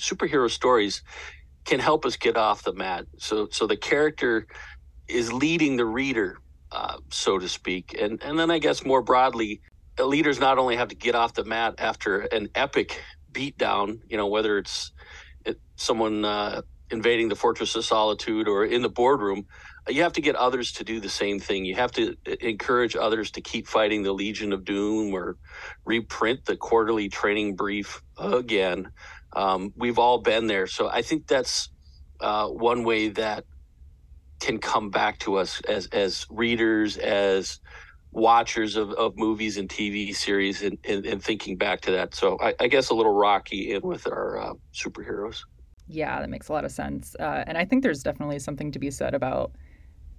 superhero 0.00 0.50
stories 0.50 1.02
can 1.66 1.80
help 1.80 2.06
us 2.06 2.16
get 2.16 2.36
off 2.36 2.64
the 2.64 2.74
mat. 2.74 3.06
So 3.18 3.48
so 3.50 3.66
the 3.66 3.76
character 3.76 4.46
is 5.08 5.32
leading 5.32 5.76
the 5.76 5.86
reader, 5.86 6.38
uh, 6.72 6.98
so 7.10 7.38
to 7.38 7.48
speak, 7.48 7.96
and 8.00 8.22
and 8.22 8.38
then 8.38 8.50
I 8.50 8.58
guess 8.58 8.84
more 8.84 9.02
broadly, 9.02 9.60
leaders 9.98 10.40
not 10.40 10.58
only 10.58 10.76
have 10.76 10.88
to 10.88 10.96
get 10.96 11.14
off 11.14 11.34
the 11.34 11.44
mat 11.44 11.76
after 11.78 12.20
an 12.20 12.48
epic 12.54 13.02
beatdown, 13.32 14.00
you 14.08 14.16
know, 14.16 14.28
whether 14.28 14.58
it's 14.58 14.92
someone 15.76 16.24
uh, 16.24 16.62
invading 16.90 17.28
the 17.28 17.36
Fortress 17.36 17.74
of 17.76 17.84
Solitude 17.84 18.48
or 18.48 18.64
in 18.64 18.82
the 18.82 18.88
boardroom, 18.90 19.46
you 19.88 20.02
have 20.02 20.12
to 20.14 20.20
get 20.20 20.36
others 20.36 20.72
to 20.72 20.84
do 20.84 21.00
the 21.00 21.08
same 21.08 21.40
thing. 21.40 21.64
You 21.64 21.76
have 21.76 21.92
to 21.92 22.16
uh, 22.28 22.36
encourage 22.40 22.96
others 22.96 23.30
to 23.32 23.40
keep 23.42 23.68
fighting 23.68 24.02
the 24.02 24.12
Legion 24.12 24.52
of 24.52 24.64
Doom 24.64 25.14
or 25.14 25.38
reprint 25.84 26.44
the 26.46 26.56
quarterly 26.56 27.08
training 27.08 27.56
brief 27.56 28.02
again. 28.18 28.90
Um, 29.34 29.72
we've 29.76 29.98
all 29.98 30.20
been 30.22 30.46
there. 30.46 30.66
So 30.66 30.88
I 30.88 31.02
think 31.02 31.26
that's 31.26 31.70
uh, 32.20 32.48
one 32.48 32.84
way 32.84 33.08
that 33.10 33.44
can 34.40 34.58
come 34.58 34.90
back 34.90 35.18
to 35.20 35.36
us 35.36 35.60
as, 35.68 35.86
as 35.88 36.26
readers, 36.30 36.96
as 36.98 37.60
watchers 38.12 38.76
of, 38.76 38.90
of 38.92 39.16
movies 39.16 39.56
and 39.56 39.68
TV 39.68 40.14
series 40.14 40.62
and, 40.62 40.78
and, 40.84 41.06
and 41.06 41.22
thinking 41.22 41.56
back 41.56 41.80
to 41.82 41.92
that. 41.92 42.14
So 42.14 42.36
I, 42.40 42.54
I, 42.58 42.66
guess 42.66 42.90
a 42.90 42.94
little 42.94 43.14
rocky 43.14 43.72
in 43.72 43.82
with 43.82 44.06
our 44.06 44.38
uh, 44.38 44.54
superheroes. 44.74 45.42
Yeah, 45.86 46.20
that 46.20 46.28
makes 46.28 46.48
a 46.48 46.52
lot 46.52 46.64
of 46.64 46.72
sense. 46.72 47.14
Uh, 47.18 47.44
and 47.46 47.56
I 47.56 47.64
think 47.64 47.82
there's 47.82 48.02
definitely 48.02 48.38
something 48.38 48.72
to 48.72 48.78
be 48.78 48.90
said 48.90 49.14
about 49.14 49.52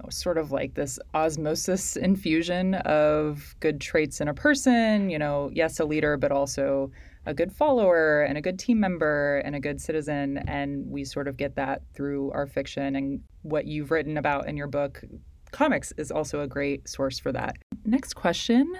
sort 0.09 0.37
of 0.37 0.51
like 0.51 0.73
this 0.73 0.97
osmosis 1.13 1.95
infusion 1.95 2.75
of 2.75 3.55
good 3.59 3.79
traits 3.79 4.21
in 4.21 4.27
a 4.27 4.33
person. 4.33 5.09
You 5.09 5.19
know, 5.19 5.49
yes, 5.53 5.79
a 5.79 5.85
leader, 5.85 6.17
but 6.17 6.31
also 6.31 6.91
a 7.25 7.33
good 7.33 7.51
follower 7.51 8.23
and 8.23 8.37
a 8.37 8.41
good 8.41 8.57
team 8.57 8.79
member 8.79 9.39
and 9.45 9.55
a 9.55 9.59
good 9.59 9.79
citizen. 9.79 10.39
And 10.47 10.87
we 10.87 11.03
sort 11.03 11.27
of 11.27 11.37
get 11.37 11.55
that 11.55 11.83
through 11.93 12.31
our 12.31 12.47
fiction 12.47 12.95
and 12.95 13.21
what 13.43 13.65
you've 13.67 13.91
written 13.91 14.17
about 14.17 14.47
in 14.47 14.57
your 14.57 14.67
book 14.67 15.03
comics 15.51 15.93
is 15.97 16.11
also 16.11 16.41
a 16.41 16.47
great 16.47 16.87
source 16.87 17.19
for 17.19 17.31
that. 17.31 17.57
Next 17.85 18.13
question. 18.13 18.73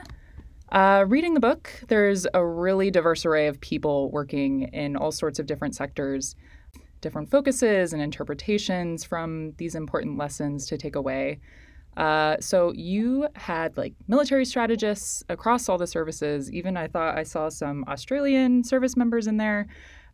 Uh, 0.71 1.03
reading 1.07 1.34
the 1.34 1.39
book, 1.39 1.69
there's 1.89 2.25
a 2.34 2.45
really 2.45 2.89
diverse 2.89 3.25
array 3.25 3.47
of 3.47 3.60
people 3.60 4.10
working 4.12 4.63
in 4.73 4.95
all 4.95 5.12
sorts 5.12 5.38
of 5.38 5.45
different 5.45 5.75
sectors, 5.75 6.36
different 7.01 7.29
focuses 7.29 7.91
and 7.91 8.01
interpretations 8.01 9.03
from 9.03 9.53
these 9.57 9.75
important 9.75 10.17
lessons 10.17 10.65
to 10.67 10.77
take 10.77 10.95
away. 10.95 11.39
Uh, 11.97 12.38
so 12.39 12.71
you 12.73 13.27
had 13.36 13.75
like 13.75 13.93
military 14.07 14.45
strategists 14.45 15.23
across 15.27 15.67
all 15.67 15.77
the 15.77 15.88
services. 15.88 16.49
Even 16.51 16.77
I 16.77 16.88
thought 16.88 17.17
I 17.17 17.23
saw 17.23 17.49
some 17.49 17.84
Australian 17.89 18.63
service 18.63 18.95
members 18.95 19.27
in 19.27 19.36
there 19.36 19.67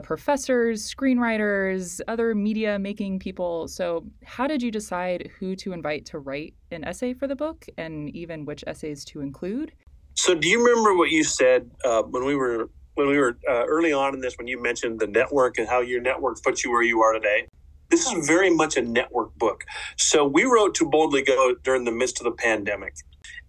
professors, 0.03 0.93
screenwriters, 0.93 1.99
other 2.07 2.36
media 2.36 2.77
making 2.79 3.19
people. 3.19 3.67
So, 3.67 4.05
how 4.23 4.47
did 4.47 4.62
you 4.62 4.71
decide 4.71 5.29
who 5.39 5.55
to 5.57 5.73
invite 5.73 6.05
to 6.07 6.19
write 6.19 6.53
an 6.71 6.83
essay 6.83 7.13
for 7.13 7.27
the 7.27 7.36
book 7.36 7.65
and 7.77 8.10
even 8.15 8.45
which 8.45 8.63
essays 8.67 9.03
to 9.05 9.21
include? 9.21 9.73
So, 10.13 10.36
do 10.36 10.47
you 10.47 10.65
remember 10.65 10.95
what 10.95 11.10
you 11.10 11.23
said 11.23 11.69
uh, 11.86 12.03
when 12.03 12.25
we 12.25 12.36
were 12.36 12.69
when 12.95 13.07
we 13.07 13.17
were 13.17 13.38
uh, 13.47 13.65
early 13.65 13.93
on 13.93 14.15
in 14.15 14.21
this 14.21 14.36
when 14.38 14.47
you 14.47 14.62
mentioned 14.62 14.99
the 14.99 15.07
network 15.07 15.57
and 15.57 15.67
how 15.67 15.81
your 15.81 16.01
network 16.01 16.41
puts 16.43 16.63
you 16.63 16.71
where 16.71 16.83
you 16.83 17.01
are 17.01 17.13
today? 17.13 17.47
This 17.89 18.12
is 18.12 18.27
very 18.27 18.49
much 18.49 18.75
a 18.75 18.81
network 18.81 19.33
book. 19.36 19.63
So, 19.97 20.25
we 20.25 20.43
wrote 20.43 20.75
to 20.75 20.89
boldly 20.89 21.23
go 21.23 21.55
during 21.63 21.86
the 21.86 21.91
midst 21.91 22.19
of 22.19 22.25
the 22.25 22.31
pandemic, 22.31 22.95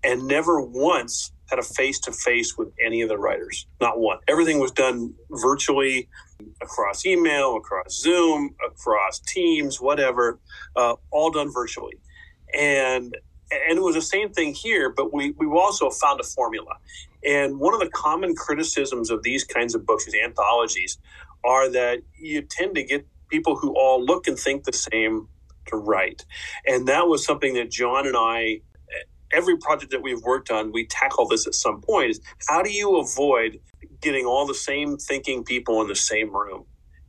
and 0.05 0.27
never 0.27 0.61
once 0.61 1.33
had 1.49 1.59
a 1.59 1.63
face 1.63 1.99
to 2.01 2.13
face 2.13 2.57
with 2.57 2.69
any 2.85 3.03
of 3.03 3.09
the 3.09 3.19
writers. 3.19 3.67
Not 3.81 3.99
one. 3.99 4.19
Everything 4.29 4.59
was 4.59 4.71
done 4.71 5.15
virtually 5.31 6.09
across 6.63 7.07
email, 7.07 7.57
across 7.57 7.99
Zoom, 7.99 8.55
across 8.65 9.19
Teams, 9.21 9.81
whatever, 9.81 10.39
uh, 10.77 10.95
all 11.11 11.31
done 11.31 11.53
virtually. 11.53 11.95
And 12.55 13.17
and 13.51 13.79
it 13.79 13.81
was 13.81 13.95
the 13.95 14.03
same 14.03 14.31
thing 14.31 14.55
here, 14.55 14.91
but 14.91 15.13
we 15.13 15.33
we 15.33 15.47
also 15.47 15.91
found 15.91 16.21
a 16.21 16.25
formula. 16.25 16.75
And 17.25 17.59
one 17.59 17.75
of 17.75 17.81
the 17.81 17.89
common 17.89 18.35
criticisms 18.37 19.11
of 19.11 19.23
these 19.23 19.45
kinds 19.45 19.75
of 19.75 19.87
books, 19.87 20.05
these 20.05 20.23
anthologies, 20.23 20.99
are 21.45 21.69
that 21.71 22.01
you 22.19 22.43
tend 22.43 22.75
to 22.77 22.83
get 22.83 23.07
people 23.29 23.57
who 23.57 23.75
all 23.75 24.05
look 24.05 24.27
and 24.27 24.39
think 24.39 24.65
the 24.65 24.73
same 24.73 25.29
to 25.67 25.77
write. 25.77 26.25
And 26.67 26.87
that 26.89 27.09
was 27.09 27.25
something 27.25 27.55
that 27.55 27.71
John 27.71 28.07
and 28.07 28.17
I 28.17 28.61
every 29.33 29.57
project 29.59 29.91
that 29.93 30.03
we've 30.03 30.23
worked 30.23 30.51
on, 30.51 30.73
we 30.73 30.87
tackle 30.87 31.27
this 31.29 31.47
at 31.47 31.55
some 31.55 31.81
point 31.81 32.11
is 32.11 32.21
how 32.49 32.63
do 32.63 32.71
you 32.71 32.99
avoid 32.99 33.59
getting 34.01 34.27
all 34.27 34.47
the 34.47 34.55
same 34.55 34.97
thinking 34.97 35.45
people 35.45 35.81
in 35.83 35.89
the 35.89 35.97
same 35.97 36.35
room? 36.35 36.65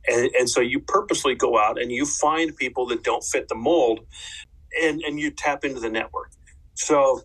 And, 0.08 0.30
and 0.38 0.48
so 0.48 0.60
you 0.60 0.80
purposely 0.80 1.34
go 1.34 1.58
out 1.58 1.80
and 1.80 1.92
you 1.92 2.06
find 2.06 2.56
people 2.56 2.86
that 2.86 3.02
don't 3.02 3.22
fit 3.22 3.48
the 3.48 3.54
mold 3.54 4.00
and, 4.82 5.02
and 5.02 5.20
you 5.20 5.30
tap 5.30 5.64
into 5.64 5.80
the 5.80 5.90
network. 5.90 6.30
So, 6.74 7.22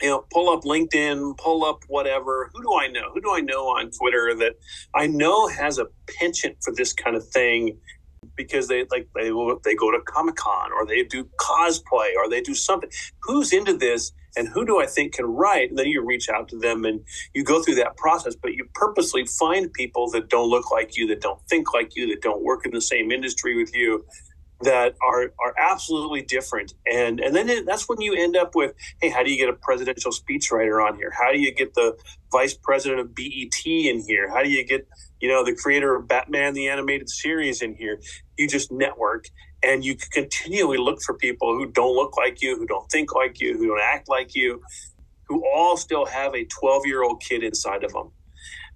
you 0.00 0.08
know, 0.08 0.24
pull 0.32 0.48
up 0.48 0.62
LinkedIn, 0.62 1.36
pull 1.38 1.64
up 1.64 1.80
whatever. 1.88 2.50
Who 2.54 2.62
do 2.62 2.74
I 2.80 2.88
know? 2.88 3.10
Who 3.12 3.20
do 3.20 3.32
I 3.32 3.40
know 3.40 3.66
on 3.66 3.90
Twitter 3.90 4.34
that 4.36 4.54
I 4.94 5.06
know 5.06 5.48
has 5.48 5.78
a 5.78 5.86
penchant 6.18 6.56
for 6.62 6.72
this 6.74 6.92
kind 6.92 7.16
of 7.16 7.26
thing 7.28 7.78
because 8.36 8.68
they 8.68 8.84
like 8.90 9.08
they 9.14 9.30
they 9.64 9.74
go 9.74 9.90
to 9.90 10.00
Comic 10.06 10.36
Con 10.36 10.70
or 10.72 10.86
they 10.86 11.02
do 11.02 11.28
cosplay 11.38 12.10
or 12.16 12.28
they 12.28 12.40
do 12.40 12.54
something. 12.54 12.90
Who's 13.22 13.52
into 13.52 13.76
this 13.76 14.12
and 14.38 14.48
who 14.48 14.64
do 14.64 14.80
I 14.80 14.86
think 14.86 15.14
can 15.14 15.26
write? 15.26 15.70
And 15.70 15.78
then 15.78 15.86
you 15.86 16.04
reach 16.04 16.28
out 16.28 16.48
to 16.50 16.58
them 16.58 16.84
and 16.84 17.00
you 17.34 17.44
go 17.44 17.62
through 17.62 17.74
that 17.76 17.96
process, 17.96 18.36
but 18.36 18.54
you 18.54 18.66
purposely 18.74 19.26
find 19.26 19.72
people 19.72 20.10
that 20.12 20.28
don't 20.28 20.48
look 20.48 20.70
like 20.70 20.96
you, 20.96 21.06
that 21.08 21.20
don't 21.20 21.40
think 21.48 21.74
like 21.74 21.96
you, 21.96 22.06
that 22.08 22.22
don't 22.22 22.42
work 22.42 22.64
in 22.64 22.72
the 22.72 22.80
same 22.80 23.10
industry 23.10 23.56
with 23.56 23.74
you, 23.74 24.04
that 24.60 24.96
are 25.02 25.32
are 25.44 25.54
absolutely 25.58 26.22
different. 26.22 26.74
And 26.90 27.20
and 27.20 27.34
then 27.34 27.48
it, 27.48 27.66
that's 27.66 27.88
when 27.88 28.00
you 28.00 28.14
end 28.14 28.36
up 28.36 28.54
with, 28.54 28.74
hey, 29.00 29.08
how 29.08 29.22
do 29.22 29.30
you 29.30 29.38
get 29.38 29.48
a 29.48 29.52
presidential 29.52 30.12
speechwriter 30.12 30.84
on 30.84 30.96
here? 30.96 31.12
How 31.16 31.32
do 31.32 31.38
you 31.38 31.52
get 31.54 31.74
the 31.74 31.96
vice 32.32 32.54
president 32.54 33.00
of 33.00 33.14
BET 33.14 33.66
in 33.66 34.04
here? 34.06 34.30
How 34.30 34.42
do 34.42 34.50
you 34.50 34.64
get 34.64 34.88
you 35.20 35.28
know 35.28 35.44
the 35.44 35.54
creator 35.54 35.96
of 35.96 36.08
Batman 36.08 36.54
the 36.54 36.68
animated 36.68 37.08
series 37.08 37.62
in 37.62 37.74
here? 37.74 38.00
You 38.36 38.48
just 38.48 38.70
network 38.70 39.26
and 39.62 39.84
you 39.84 39.96
continually 40.12 40.78
look 40.78 41.02
for 41.02 41.14
people 41.14 41.54
who 41.54 41.66
don't 41.66 41.94
look 41.94 42.16
like 42.16 42.40
you, 42.42 42.56
who 42.56 42.66
don't 42.66 42.88
think 42.90 43.14
like 43.14 43.40
you, 43.40 43.56
who 43.56 43.66
don't 43.68 43.82
act 43.82 44.08
like 44.08 44.34
you, 44.34 44.62
who 45.26 45.44
all 45.52 45.76
still 45.76 46.06
have 46.06 46.34
a 46.34 46.44
12 46.44 46.86
year 46.86 47.02
old 47.02 47.22
kid 47.22 47.42
inside 47.42 47.84
of 47.84 47.92
them 47.92 48.10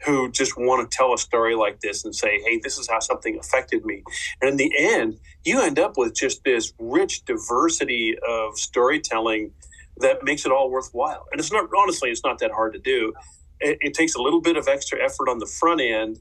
who 0.05 0.31
just 0.31 0.57
want 0.57 0.89
to 0.89 0.97
tell 0.97 1.15
a 1.15 1.19
story 1.19 1.55
like 1.55 1.81
this 1.81 2.05
and 2.05 2.15
say, 2.15 2.41
hey, 2.45 2.59
this 2.63 2.79
is 2.79 2.89
how 2.89 2.99
something 2.99 3.39
affected 3.39 3.85
me. 3.85 4.03
And 4.41 4.51
in 4.51 4.57
the 4.57 4.73
end, 4.77 5.19
you 5.45 5.61
end 5.61 5.79
up 5.79 5.97
with 5.97 6.15
just 6.15 6.43
this 6.45 6.73
rich 6.79 7.25
diversity 7.25 8.17
of 8.29 8.59
storytelling 8.59 9.53
that 9.99 10.25
makes 10.25 10.45
it 10.45 10.53
all 10.53 10.71
worthwhile. 10.71 11.27
And 11.31 11.41
it's 11.41 11.53
not, 11.53 11.69
honestly, 11.77 12.11
it's 12.11 12.25
not 12.25 12.39
that 12.41 12.51
hard 12.51 12.73
to 12.73 12.81
do. 12.81 13.13
It, 13.61 13.79
it 13.81 13.95
takes 13.95 14.15
a 14.15 14.21
little 14.21 14.41
bit 14.41 14.57
of 14.57 14.67
extra 14.67 15.03
effort 15.03 15.29
on 15.29 15.39
the 15.39 15.47
front 15.47 15.81
end 15.81 16.19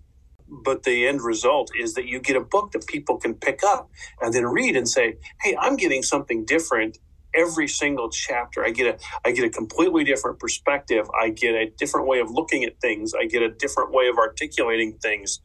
but 0.52 0.84
the 0.84 1.08
end 1.08 1.22
result 1.22 1.72
is 1.80 1.94
that 1.94 2.06
you 2.06 2.20
get 2.20 2.36
a 2.36 2.42
book 2.42 2.72
that 2.74 2.86
people 2.88 3.18
can 3.18 3.34
pick 3.34 3.64
up 3.64 3.90
and 4.22 4.34
then 4.34 4.46
read 4.46 4.76
and 4.76 4.88
say, 4.88 5.18
"Hey, 5.42 5.56
I'm 5.60 5.78
getting 5.78 6.04
something 6.04 6.46
different 6.46 7.00
every 7.34 7.68
single 7.68 8.10
chapter. 8.10 8.64
I 8.66 8.72
get 8.72 8.96
a 8.96 8.98
I 9.26 9.32
get 9.32 9.46
a 9.46 9.50
completely 9.50 10.04
different 10.04 10.40
perspective. 10.40 11.10
I 11.20 11.30
get 11.30 11.56
a 11.56 11.70
different 11.70 12.08
way 12.08 12.20
of 12.20 12.30
looking 12.30 12.64
at 12.64 12.80
things. 12.82 13.14
I 13.14 13.26
get 13.26 13.42
a 13.42 13.50
different 13.50 13.92
way 13.92 14.08
of 14.08 14.18
articulating 14.18 14.98
things. 14.98 15.40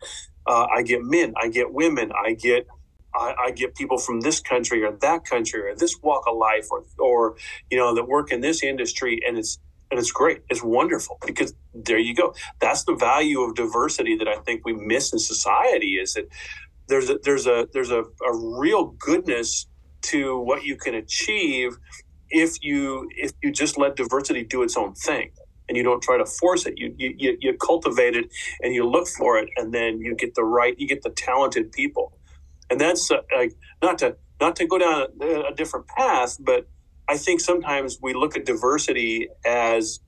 Uh, 0.46 0.66
I 0.74 0.82
get 0.82 1.02
men. 1.02 1.34
I 1.40 1.48
get 1.48 1.72
women. 1.72 2.12
I 2.12 2.34
get 2.34 2.66
I, 3.14 3.34
I, 3.46 3.50
get 3.50 3.74
people 3.74 3.96
from 3.96 4.20
this 4.20 4.40
country 4.40 4.84
or 4.84 4.92
that 4.92 5.24
country 5.24 5.62
or 5.62 5.74
this 5.74 5.96
walk 6.02 6.24
of 6.28 6.36
life 6.36 6.68
or 6.70 6.84
or 6.98 7.36
you 7.70 7.78
know 7.78 7.94
that 7.94 8.06
work 8.06 8.30
in 8.30 8.40
this 8.40 8.62
industry, 8.62 9.20
and 9.26 9.38
it's 9.38 9.58
and 9.90 10.00
it's 10.00 10.12
great. 10.12 10.42
It's 10.48 10.62
wonderful 10.62 11.18
because 11.26 11.54
there 11.74 11.98
you 11.98 12.14
go. 12.14 12.34
That's 12.60 12.84
the 12.84 12.94
value 12.94 13.40
of 13.42 13.54
diversity 13.54 14.16
that 14.16 14.28
I 14.28 14.36
think 14.36 14.64
we 14.64 14.72
miss 14.72 15.12
in 15.12 15.18
society. 15.18 15.94
Is 15.94 16.14
that 16.14 16.28
there's 16.88 17.10
a, 17.10 17.18
there's 17.22 17.46
a 17.46 17.68
there's 17.72 17.90
a, 17.90 18.02
a 18.02 18.36
real 18.58 18.86
goodness 18.98 19.66
to 20.02 20.38
what 20.38 20.64
you 20.64 20.76
can 20.76 20.94
achieve 20.94 21.76
if 22.30 22.56
you 22.62 23.08
if 23.16 23.32
you 23.42 23.52
just 23.52 23.78
let 23.78 23.96
diversity 23.96 24.42
do 24.44 24.62
its 24.62 24.76
own 24.76 24.94
thing 24.94 25.30
and 25.68 25.76
you 25.76 25.82
don't 25.82 26.02
try 26.02 26.16
to 26.16 26.26
force 26.26 26.66
it. 26.66 26.74
You 26.76 26.94
you 26.96 27.36
you 27.40 27.54
cultivate 27.54 28.16
it 28.16 28.26
and 28.62 28.74
you 28.74 28.88
look 28.88 29.08
for 29.08 29.38
it, 29.38 29.48
and 29.56 29.72
then 29.72 30.00
you 30.00 30.14
get 30.14 30.34
the 30.34 30.44
right 30.44 30.78
you 30.78 30.88
get 30.88 31.02
the 31.02 31.10
talented 31.10 31.72
people, 31.72 32.18
and 32.70 32.80
that's 32.80 33.10
uh, 33.10 33.18
like 33.34 33.54
not 33.82 33.98
to 33.98 34.16
not 34.40 34.56
to 34.56 34.66
go 34.66 34.78
down 34.78 35.06
a, 35.20 35.26
a 35.50 35.54
different 35.54 35.86
path, 35.88 36.36
but 36.40 36.68
I 37.08 37.16
think 37.16 37.40
sometimes 37.40 37.98
we 38.02 38.14
look 38.14 38.36
at 38.36 38.46
diversity 38.46 39.28
as 39.44 40.00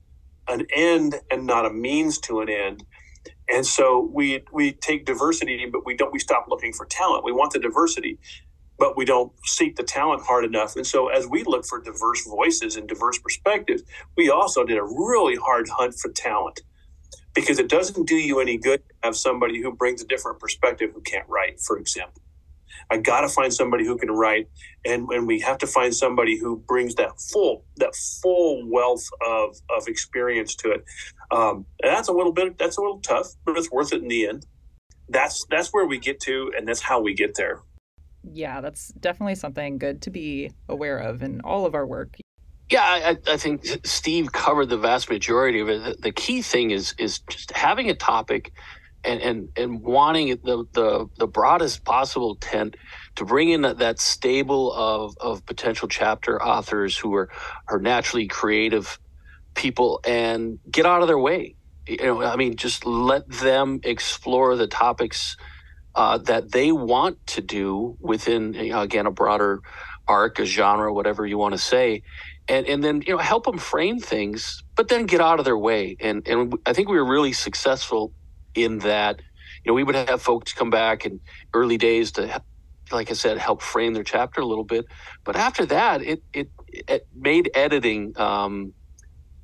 an 0.47 0.65
end 0.75 1.15
and 1.31 1.45
not 1.45 1.65
a 1.65 1.69
means 1.69 2.19
to 2.19 2.41
an 2.41 2.49
end. 2.49 2.83
And 3.49 3.65
so 3.65 4.09
we 4.13 4.43
we 4.51 4.73
take 4.73 5.05
diversity, 5.05 5.65
but 5.71 5.85
we 5.85 5.95
don't 5.95 6.13
we 6.13 6.19
stop 6.19 6.47
looking 6.49 6.73
for 6.73 6.85
talent. 6.85 7.23
We 7.23 7.31
want 7.31 7.53
the 7.53 7.59
diversity, 7.59 8.19
but 8.77 8.97
we 8.97 9.05
don't 9.05 9.31
seek 9.45 9.75
the 9.75 9.83
talent 9.83 10.23
hard 10.23 10.45
enough. 10.45 10.75
And 10.75 10.85
so 10.85 11.07
as 11.09 11.27
we 11.27 11.43
look 11.43 11.65
for 11.65 11.81
diverse 11.81 12.25
voices 12.25 12.75
and 12.75 12.87
diverse 12.87 13.19
perspectives, 13.19 13.83
we 14.17 14.29
also 14.29 14.63
did 14.65 14.77
a 14.77 14.83
really 14.83 15.35
hard 15.35 15.69
hunt 15.69 15.95
for 15.95 16.11
talent. 16.11 16.61
Because 17.33 17.59
it 17.59 17.69
doesn't 17.69 18.07
do 18.07 18.15
you 18.15 18.39
any 18.39 18.57
good 18.57 18.81
to 18.89 18.95
have 19.03 19.15
somebody 19.15 19.61
who 19.61 19.71
brings 19.73 20.01
a 20.01 20.07
different 20.07 20.39
perspective 20.39 20.91
who 20.93 21.01
can't 21.01 21.27
write, 21.29 21.59
for 21.61 21.77
example. 21.77 22.21
I 22.91 22.97
got 22.97 23.21
to 23.21 23.29
find 23.29 23.53
somebody 23.53 23.85
who 23.85 23.97
can 23.97 24.11
write, 24.11 24.47
and 24.85 25.07
and 25.09 25.27
we 25.27 25.39
have 25.41 25.57
to 25.59 25.67
find 25.67 25.95
somebody 25.95 26.37
who 26.37 26.57
brings 26.57 26.95
that 26.95 27.19
full 27.19 27.65
that 27.77 27.95
full 28.21 28.67
wealth 28.69 29.05
of 29.25 29.55
of 29.69 29.87
experience 29.87 30.55
to 30.55 30.71
it. 30.71 30.83
Um, 31.31 31.65
and 31.83 31.93
that's 31.93 32.07
a 32.07 32.13
little 32.13 32.33
bit 32.33 32.57
that's 32.57 32.77
a 32.77 32.81
little 32.81 32.99
tough, 33.01 33.27
but 33.45 33.57
it's 33.57 33.71
worth 33.71 33.93
it 33.93 34.01
in 34.01 34.07
the 34.07 34.27
end. 34.27 34.45
That's 35.07 35.45
that's 35.49 35.69
where 35.69 35.85
we 35.85 35.99
get 35.99 36.19
to, 36.21 36.51
and 36.57 36.67
that's 36.67 36.81
how 36.81 37.01
we 37.01 37.13
get 37.13 37.35
there. 37.35 37.61
Yeah, 38.23 38.61
that's 38.61 38.89
definitely 38.99 39.35
something 39.35 39.77
good 39.77 40.01
to 40.03 40.09
be 40.09 40.51
aware 40.67 40.97
of 40.97 41.23
in 41.23 41.41
all 41.41 41.65
of 41.65 41.75
our 41.75 41.85
work. 41.85 42.17
Yeah, 42.69 42.83
I, 42.83 43.17
I, 43.25 43.37
think 43.37 43.65
Steve 43.83 44.31
covered 44.31 44.67
the 44.67 44.77
vast 44.77 45.09
majority 45.09 45.59
of 45.59 45.69
it. 45.69 45.83
The, 45.83 45.95
the, 46.01 46.11
key 46.11 46.43
thing 46.43 46.69
is 46.69 46.93
is 46.99 47.19
just 47.21 47.51
having 47.51 47.89
a 47.89 47.95
topic 47.95 48.51
and 49.05 49.21
and 49.21 49.49
and 49.57 49.81
wanting 49.83 50.29
the 50.43 50.65
the 50.73 51.07
the 51.19 51.27
broadest 51.27 51.85
possible 51.85 52.37
tent 52.37 52.77
to 53.17 53.25
bring 53.25 53.49
in 53.49 53.63
that, 53.63 53.79
that 53.79 53.99
stable 53.99 54.73
of 54.73 55.15
of 55.21 55.45
potential 55.47 55.89
chapter 55.89 56.43
authors 56.43 56.97
who 56.97 57.15
are 57.15 57.29
are 57.69 57.79
naturally 57.79 58.27
creative 58.27 58.99
people 59.55 60.01
and 60.07 60.59
get 60.71 60.85
out 60.85 61.01
of 61.01 61.07
their 61.09 61.19
way. 61.19 61.55
You 61.87 61.97
know 62.03 62.23
i 62.23 62.35
mean 62.37 62.55
just 62.57 62.85
let 62.85 63.29
them 63.29 63.79
explore 63.83 64.55
the 64.55 64.67
topics 64.67 65.35
uh, 65.95 66.19
that 66.19 66.53
they 66.53 66.71
want 66.73 67.19
to 67.27 67.41
do 67.41 67.97
within 68.01 68.53
you 68.55 68.71
know, 68.71 68.81
again 68.81 69.07
a 69.07 69.11
broader 69.11 69.61
arc 70.07 70.39
a 70.39 70.45
genre 70.45 70.93
whatever 70.93 71.25
you 71.27 71.37
want 71.39 71.53
to 71.53 71.59
say. 71.59 72.03
And 72.49 72.67
and 72.67 72.83
then 72.83 73.03
you 73.07 73.13
know 73.13 73.19
help 73.19 73.45
them 73.45 73.59
frame 73.59 73.99
things 73.99 74.63
but 74.77 74.89
then 74.89 75.07
get 75.07 75.21
out 75.21 75.39
of 75.39 75.45
their 75.45 75.57
way. 75.59 75.97
And 76.01 76.27
and 76.27 76.53
i 76.65 76.73
think 76.73 76.89
we 76.89 76.97
were 76.97 77.05
really 77.09 77.33
successful 77.33 78.13
in 78.55 78.79
that 78.79 79.21
you 79.63 79.71
know 79.71 79.75
we 79.75 79.83
would 79.83 79.95
have 79.95 80.21
folks 80.21 80.53
come 80.53 80.69
back 80.69 81.05
in 81.05 81.19
early 81.53 81.77
days 81.77 82.11
to 82.13 82.41
like 82.91 83.11
i 83.11 83.13
said 83.13 83.37
help 83.37 83.61
frame 83.61 83.93
their 83.93 84.03
chapter 84.03 84.41
a 84.41 84.45
little 84.45 84.63
bit. 84.63 84.85
But 85.25 85.35
after 85.35 85.65
that 85.67 86.01
it 86.01 86.23
it, 86.33 86.49
it 86.87 87.07
made 87.15 87.51
editing 87.55 88.13
um, 88.19 88.73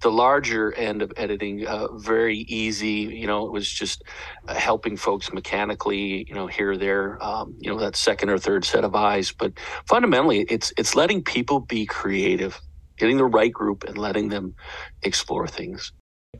the 0.01 0.11
larger 0.11 0.73
end 0.73 1.01
of 1.01 1.11
editing 1.17 1.65
uh, 1.67 1.87
very 1.97 2.39
easy. 2.39 3.09
You 3.21 3.27
know 3.27 3.45
it 3.45 3.51
was 3.51 3.71
just 3.71 4.03
uh, 4.47 4.55
helping 4.55 4.97
folks 4.97 5.33
mechanically 5.33 6.25
you 6.27 6.35
know 6.35 6.47
here 6.47 6.77
there 6.77 7.23
um, 7.23 7.55
you 7.59 7.71
know 7.71 7.79
that 7.79 7.95
second 7.95 8.29
or 8.29 8.39
third 8.39 8.65
set 8.65 8.83
of 8.83 8.95
eyes. 8.95 9.33
But 9.37 9.53
fundamentally 9.87 10.41
it's 10.49 10.73
it's 10.77 10.95
letting 10.95 11.23
people 11.23 11.61
be 11.61 11.85
creative 11.85 12.61
getting 12.97 13.17
the 13.17 13.25
right 13.25 13.53
group 13.53 13.83
and 13.85 13.97
letting 13.97 14.29
them 14.29 14.55
explore 15.03 15.47
things 15.47 15.91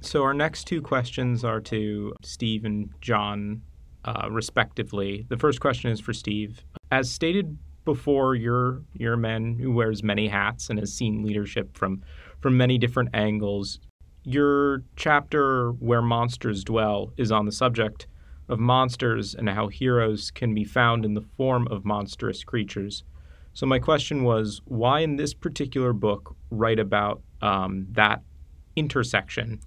so 0.02 0.24
our 0.24 0.34
next 0.34 0.66
two 0.66 0.82
questions 0.82 1.44
are 1.44 1.62
to 1.62 2.14
Steve 2.24 2.66
and 2.66 2.90
John, 3.02 3.62
uh, 4.04 4.28
respectively. 4.30 5.26
The 5.30 5.38
first 5.38 5.60
question 5.60 5.92
is 5.92 6.00
for 6.00 6.14
Steve. 6.14 6.64
As 6.92 7.12
stated 7.12 7.58
before, 7.86 8.36
you're 8.36 8.82
you're 8.94 9.14
a 9.14 9.18
man 9.18 9.58
who 9.60 9.72
wears 9.72 10.04
many 10.04 10.28
hats 10.28 10.70
and 10.70 10.80
has 10.80 10.94
seen 10.94 11.24
leadership 11.24 11.78
from 11.78 12.04
from 12.40 12.58
many 12.58 12.78
different 12.78 13.10
angles. 13.14 13.80
Your 14.24 14.84
chapter 14.96 15.72
where 15.72 16.02
monsters 16.02 16.64
dwell 16.64 17.14
is 17.18 17.32
on 17.32 17.46
the 17.46 17.52
subject 17.52 18.08
of 18.50 18.60
monsters 18.60 19.36
and 19.36 19.50
how 19.50 19.68
heroes 19.68 20.32
can 20.32 20.54
be 20.54 20.64
found 20.64 21.06
in 21.06 21.14
the 21.14 21.26
form 21.38 21.68
of 21.70 21.86
monstrous 21.86 22.44
creatures. 22.44 23.04
So 23.54 23.66
my 23.66 23.80
question 23.80 24.24
was, 24.24 24.62
why 24.66 25.00
in 25.00 25.16
this 25.16 25.34
particular 25.34 25.94
book 25.94 26.36
write 26.50 26.80
about 26.80 27.22
um, 27.42 27.88
that 27.92 28.22
intersection? 28.76 29.60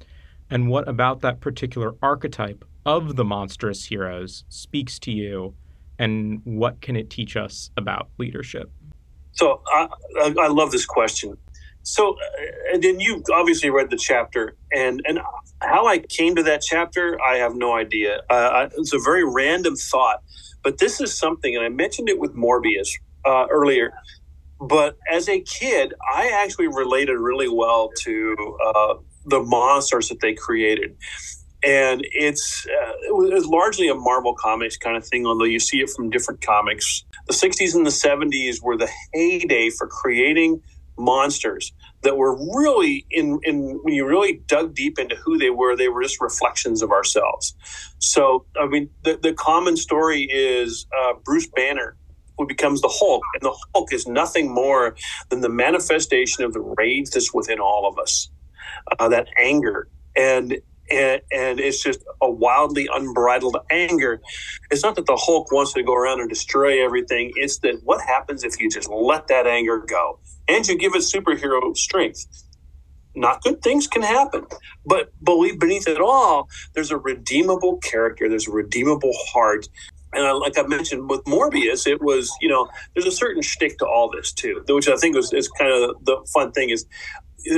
And 0.50 0.68
what 0.68 0.88
about 0.88 1.20
that 1.20 1.40
particular 1.40 1.94
archetype 2.02 2.64
of 2.87 3.16
the 3.16 3.24
monstrous 3.24 3.87
heroes 3.87 4.44
speaks 4.48 4.98
to 5.00 5.11
you? 5.11 5.54
And 5.98 6.40
what 6.44 6.80
can 6.80 6.96
it 6.96 7.11
teach 7.11 7.37
us 7.37 7.70
about 7.76 8.08
leadership? 8.18 8.70
So 9.32 9.62
i, 9.72 9.88
I 10.20 10.48
love 10.48 10.70
this 10.70 10.87
question. 10.87 11.37
So 11.82 12.12
uh, 12.12 12.74
and 12.74 12.82
then 12.82 13.00
you 13.00 13.22
obviously 13.32 13.70
read 13.70 13.90
the 13.90 13.96
chapter 13.96 14.56
and 14.72 15.02
and 15.06 15.20
how 15.61 15.87
i 15.87 15.98
came 15.98 16.37
to 16.37 16.42
that 16.44 16.62
chapter 16.62 17.18
i 17.22 17.37
have 17.37 17.54
no 17.54 17.74
idea. 17.74 18.20
Uh, 18.30 18.68
it's 18.76 18.92
a 18.92 18.98
very 18.98 19.24
random 19.24 19.74
thought 19.76 20.22
but 20.62 20.78
this 20.78 21.00
is 21.00 21.16
something 21.16 21.56
and 21.56 21.64
i 21.64 21.68
mentioned 21.68 22.08
it 22.08 22.18
with 22.18 22.34
morbius 22.34 22.88
uh, 23.24 23.46
earlier 23.50 23.92
but 24.61 24.96
as 25.11 25.28
a 25.28 25.40
kid 25.40 25.94
i 26.12 26.28
actually 26.28 26.68
related 26.68 27.14
really 27.14 27.48
well 27.48 27.90
to 27.96 28.34
uh, 28.66 28.94
the 29.28 29.42
monsters 29.42 30.08
that 30.08 30.20
they 30.20 30.34
created. 30.34 30.96
And 31.64 32.06
it's 32.12 32.66
uh, 32.66 32.92
it 33.08 33.16
was 33.16 33.46
largely 33.46 33.88
a 33.88 33.94
Marvel 33.94 34.34
Comics 34.34 34.76
kind 34.76 34.96
of 34.96 35.04
thing, 35.04 35.26
although 35.26 35.44
you 35.44 35.58
see 35.58 35.78
it 35.78 35.90
from 35.90 36.08
different 36.08 36.40
comics. 36.40 37.04
The 37.26 37.34
60s 37.34 37.74
and 37.74 37.84
the 37.84 37.90
70s 37.90 38.62
were 38.62 38.76
the 38.76 38.88
heyday 39.12 39.70
for 39.70 39.88
creating 39.88 40.62
monsters 40.96 41.72
that 42.02 42.16
were 42.16 42.36
really 42.56 43.06
in, 43.10 43.40
in 43.42 43.80
when 43.82 43.94
you 43.94 44.06
really 44.06 44.40
dug 44.46 44.74
deep 44.74 44.98
into 44.98 45.16
who 45.16 45.36
they 45.36 45.50
were, 45.50 45.76
they 45.76 45.88
were 45.88 46.02
just 46.02 46.20
reflections 46.20 46.80
of 46.80 46.92
ourselves. 46.92 47.54
So, 47.98 48.46
I 48.60 48.66
mean, 48.66 48.90
the, 49.02 49.18
the 49.20 49.32
common 49.32 49.76
story 49.76 50.28
is 50.30 50.86
uh, 50.96 51.14
Bruce 51.24 51.48
Banner 51.48 51.96
who 52.38 52.46
becomes 52.46 52.80
the 52.80 52.88
Hulk, 52.88 53.22
and 53.34 53.42
the 53.42 53.56
Hulk 53.74 53.92
is 53.92 54.06
nothing 54.06 54.52
more 54.52 54.94
than 55.28 55.40
the 55.40 55.48
manifestation 55.48 56.44
of 56.44 56.52
the 56.52 56.60
rage 56.78 57.10
that's 57.10 57.34
within 57.34 57.58
all 57.58 57.86
of 57.86 57.98
us, 57.98 58.30
uh, 58.98 59.09
that 59.09 59.28
anger, 59.38 59.88
and 60.16 60.59
and, 60.90 61.20
and 61.33 61.61
it's 61.61 61.83
just 61.83 62.00
a 62.22 62.31
wildly 62.31 62.88
unbridled 62.92 63.59
anger. 63.70 64.20
It's 64.70 64.83
not 64.83 64.96
that 64.96 65.07
the 65.07 65.16
Hulk 65.16 65.52
wants 65.52 65.74
to 65.74 65.83
go 65.83 65.94
around 65.94 66.20
and 66.20 66.28
destroy 66.28 66.83
everything. 66.85 67.33
It's 67.37 67.59
that 67.59 67.81
what 67.85 68.00
happens 68.00 68.44
if 68.44 68.61
you 68.61 68.70
just 68.70 68.88
let 68.88 69.28
that 69.28 69.46
anger 69.46 69.78
go 69.87 70.18
and 70.48 70.66
you 70.66 70.78
give 70.78 70.94
it 70.94 71.02
superhero 71.02 71.76
strength. 71.76 72.26
Not 73.14 73.42
good 73.42 73.62
things 73.62 73.87
can 73.88 74.02
happen, 74.02 74.46
but 74.87 75.12
believe 75.22 75.59
beneath 75.59 75.88
it 75.88 76.00
all, 76.00 76.48
there's 76.74 76.90
a 76.90 76.98
redeemable 76.98 77.78
character. 77.78 78.28
There's 78.28 78.48
a 78.48 78.52
redeemable 78.52 79.12
heart 79.33 79.66
and 80.12 80.26
I, 80.26 80.33
like 80.33 80.59
I 80.59 80.62
mentioned 80.62 81.11
with 81.11 81.22
Morbius, 81.24 81.87
it 81.87 82.00
was 82.02 82.33
you 82.40 82.48
know 82.48 82.68
there's 82.94 83.07
a 83.07 83.12
certain 83.12 83.42
shtick 83.42 83.78
to 83.78 83.87
all 83.87 84.11
this 84.11 84.33
too, 84.33 84.62
which 84.68 84.88
I 84.88 84.96
think 84.96 85.16
was 85.16 85.33
is 85.33 85.48
kind 85.48 85.72
of 85.72 86.04
the 86.04 86.26
fun 86.33 86.52
thing 86.52 86.70
is 86.70 86.87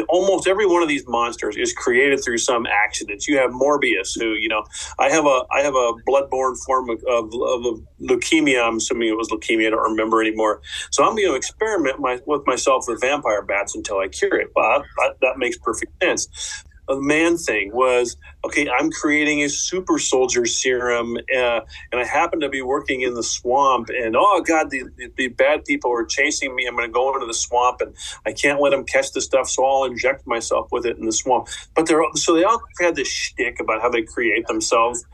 almost 0.09 0.46
every 0.46 0.66
one 0.66 0.83
of 0.83 0.88
these 0.88 1.07
monsters 1.07 1.57
is 1.57 1.72
created 1.72 2.22
through 2.22 2.38
some 2.38 2.66
accident. 2.66 3.26
You 3.26 3.38
have 3.38 3.50
Morbius, 3.50 4.18
who 4.18 4.35
you 4.35 4.48
know, 4.48 4.64
I 4.98 5.11
have 5.11 5.26
a 5.26 5.44
I 5.53 5.62
have 5.62 5.74
a 5.74 5.92
bloodborne 6.09 6.57
form 6.64 6.90
of, 6.90 7.03
of, 7.09 7.33
of 7.35 7.83
leukemia. 8.00 8.66
I'm 8.66 8.76
assuming 8.76 9.09
it 9.09 9.16
was 9.16 9.29
leukemia. 9.29 9.68
I 9.68 9.70
don't 9.70 9.90
remember 9.90 10.20
anymore. 10.20 10.61
So 10.90 11.05
I'm 11.05 11.14
going 11.16 11.29
to 11.29 11.35
experiment 11.35 12.00
my, 12.00 12.20
with 12.26 12.46
myself 12.46 12.85
with 12.88 13.00
vampire 13.00 13.42
bats 13.42 13.74
until 13.74 13.98
I 13.98 14.09
cure 14.09 14.37
it. 14.37 14.53
But 14.55 14.83
that, 14.98 15.16
that 15.20 15.38
makes 15.38 15.59
perfect 15.59 15.92
sense 16.03 16.64
the 16.94 17.00
man 17.00 17.37
thing 17.37 17.72
was 17.72 18.16
okay 18.44 18.68
i'm 18.79 18.90
creating 18.90 19.42
a 19.42 19.48
super 19.48 19.98
soldier 19.98 20.44
serum 20.44 21.16
uh, 21.16 21.61
and 21.92 22.00
i 22.00 22.05
happen 22.05 22.40
to 22.40 22.48
be 22.48 22.62
working 22.62 23.03
in 23.03 23.14
the 23.14 23.22
swamp 23.22 23.88
and 23.90 24.16
oh 24.16 24.42
god 24.46 24.70
the, 24.70 24.83
the, 24.96 25.11
the 25.16 25.29
bad 25.29 25.64
people 25.64 25.92
are 25.92 26.05
chasing 26.05 26.55
me. 26.55 26.66
I'm 26.66 26.76
going 26.76 26.88
to 26.88 26.92
go 26.92 27.14
into 27.14 27.26
the 27.26 27.35
swamp 27.35 27.81
and 27.81 27.94
i 28.26 28.33
can't 28.33 28.61
let 28.61 28.70
them 28.70 28.85
catch 28.85 29.12
the 29.12 29.20
stuff 29.20 29.48
so 29.48 29.64
i'll 29.64 29.85
inject 29.85 30.26
myself 30.26 30.68
with 30.72 30.87
it 30.87 30.96
in 30.98 31.07
the 31.07 31.12
swamp. 31.12 31.48
But 31.74 31.87
they're 31.87 32.03
so 32.14 32.35
they 32.35 32.44
all 32.44 32.62
had 32.81 32.96
this 32.96 33.09
shtick 33.09 33.61
about 33.61 33.81
how 33.83 33.88
they 33.88 34.03
create 34.03 34.46
themselves 34.46 35.05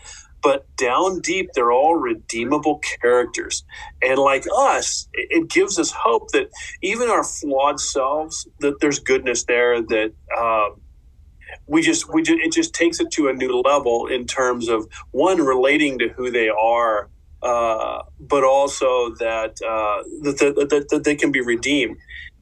but 0.42 0.64
down 0.76 1.20
deep 1.20 1.50
they're 1.54 1.72
all 1.72 1.96
redeemable 1.96 2.80
characters. 3.00 3.64
And 4.00 4.18
like 4.18 4.44
us 4.56 5.08
it, 5.12 5.48
gives 5.50 5.78
us 5.78 5.90
hope 5.90 6.30
that 6.32 6.50
even 6.82 7.08
our 7.10 7.24
flawed 7.24 7.80
selves 7.80 8.46
that 8.60 8.80
there's 8.80 8.98
goodness 8.98 9.44
there 9.44 9.82
that 9.82 10.12
uh, 10.36 10.68
we 11.66 11.82
just 11.82 12.12
we 12.12 12.22
just, 12.22 12.38
it 12.40 12.52
just 12.52 12.74
takes 12.74 13.00
it 13.00 13.10
to 13.12 13.28
a 13.28 13.32
new 13.32 13.60
level 13.62 14.06
in 14.06 14.26
terms 14.26 14.68
of 14.68 14.88
one 15.10 15.38
relating 15.38 15.98
to 15.98 16.08
who 16.10 16.30
they 16.30 16.48
are 16.48 17.08
uh, 17.42 18.02
but 18.18 18.42
also 18.44 19.14
that, 19.16 19.60
uh, 19.62 20.02
that, 20.22 20.66
that, 20.70 20.86
that 20.90 21.04
they 21.04 21.14
can 21.14 21.30
be 21.30 21.40
redeemed. 21.40 21.96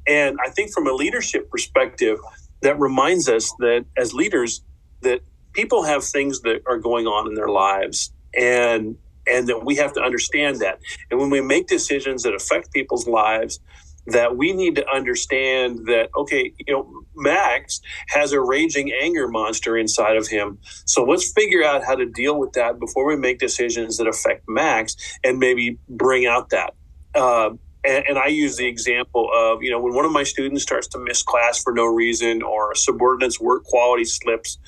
And 0.06 0.38
i 0.44 0.50
think 0.50 0.72
from 0.72 0.86
a 0.86 0.92
leadership 0.92 1.50
perspective 1.50 2.18
that 2.62 2.78
reminds 2.78 3.28
us 3.28 3.52
that 3.58 3.84
as 3.96 4.14
leaders 4.14 4.62
that 5.02 5.20
people 5.52 5.82
have 5.84 6.04
things 6.04 6.40
that 6.42 6.62
are 6.66 6.78
going 6.78 7.06
on 7.06 7.28
in 7.28 7.34
their 7.34 7.48
lives 7.48 8.12
and 8.36 8.96
and 9.26 9.48
that 9.48 9.64
we 9.64 9.76
have 9.76 9.92
to 9.94 10.02
understand 10.02 10.60
that. 10.60 10.78
And 11.10 11.18
when 11.18 11.30
we 11.30 11.40
make 11.40 11.66
decisions 11.66 12.24
that 12.24 12.34
affect 12.34 12.72
people's 12.72 13.06
lives 13.06 13.58
that 14.06 14.36
we 14.36 14.52
need 14.52 14.76
to 14.76 14.86
understand 14.88 15.86
that 15.86 16.10
okay 16.16 16.52
you 16.58 16.72
know 16.72 17.04
max 17.16 17.80
has 18.08 18.32
a 18.32 18.40
raging 18.40 18.92
anger 18.92 19.28
monster 19.28 19.76
inside 19.76 20.16
of 20.16 20.28
him. 20.28 20.58
So 20.84 21.04
let's 21.04 21.32
figure 21.32 21.64
out 21.64 21.84
how 21.84 21.94
to 21.94 22.06
deal 22.06 22.38
with 22.38 22.52
that 22.52 22.78
before 22.78 23.06
we 23.06 23.16
make 23.16 23.38
decisions 23.38 23.96
that 23.98 24.06
affect 24.06 24.48
max 24.48 24.96
and 25.22 25.38
maybe 25.38 25.78
bring 25.88 26.26
out 26.26 26.50
that. 26.50 26.74
Uh, 27.14 27.50
and, 27.84 28.04
and, 28.08 28.18
I 28.18 28.26
use 28.26 28.56
the 28.56 28.66
example 28.66 29.30
of, 29.32 29.62
you 29.62 29.70
know, 29.70 29.78
when 29.78 29.94
one 29.94 30.04
of 30.04 30.10
my 30.10 30.24
students 30.24 30.62
starts 30.62 30.88
to 30.88 30.98
miss 30.98 31.22
class 31.22 31.62
for 31.62 31.72
no 31.72 31.84
reason 31.84 32.42
or 32.42 32.72
a 32.72 32.76
subordinate's 32.76 33.38
work 33.38 33.62
quality 33.62 34.04
slips, 34.04 34.58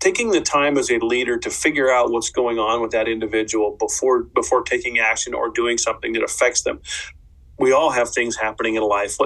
taking 0.00 0.32
the 0.32 0.40
time 0.40 0.76
as 0.76 0.90
a 0.90 0.98
leader 0.98 1.38
to 1.38 1.48
figure 1.48 1.90
out 1.90 2.10
what's 2.10 2.28
going 2.28 2.58
on 2.58 2.82
with 2.82 2.90
that 2.90 3.08
individual 3.08 3.76
before 3.78 4.24
before 4.24 4.62
taking 4.62 4.98
action 4.98 5.32
or 5.32 5.48
doing 5.48 5.78
something 5.78 6.12
that 6.12 6.22
affects 6.22 6.62
them 6.62 6.80
we 7.62 7.70
all 7.70 7.90
have 7.90 8.10
things 8.10 8.36
happening 8.36 8.74
in 8.74 8.82
life. 8.82 9.16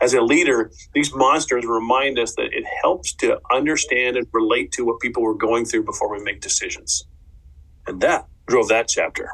As 0.00 0.14
a 0.14 0.22
leader, 0.22 0.72
these 0.94 1.14
monsters 1.14 1.66
remind 1.66 2.18
us 2.18 2.34
that 2.36 2.46
it 2.52 2.64
helps 2.82 3.12
to 3.16 3.38
understand 3.52 4.16
and 4.16 4.26
relate 4.32 4.72
to 4.72 4.86
what 4.86 4.98
people 5.00 5.22
were 5.22 5.34
going 5.34 5.66
through 5.66 5.84
before 5.84 6.10
we 6.10 6.24
make 6.24 6.40
decisions. 6.40 7.06
And 7.86 8.00
that 8.00 8.26
drove 8.46 8.68
that 8.68 8.88
chapter. 8.88 9.28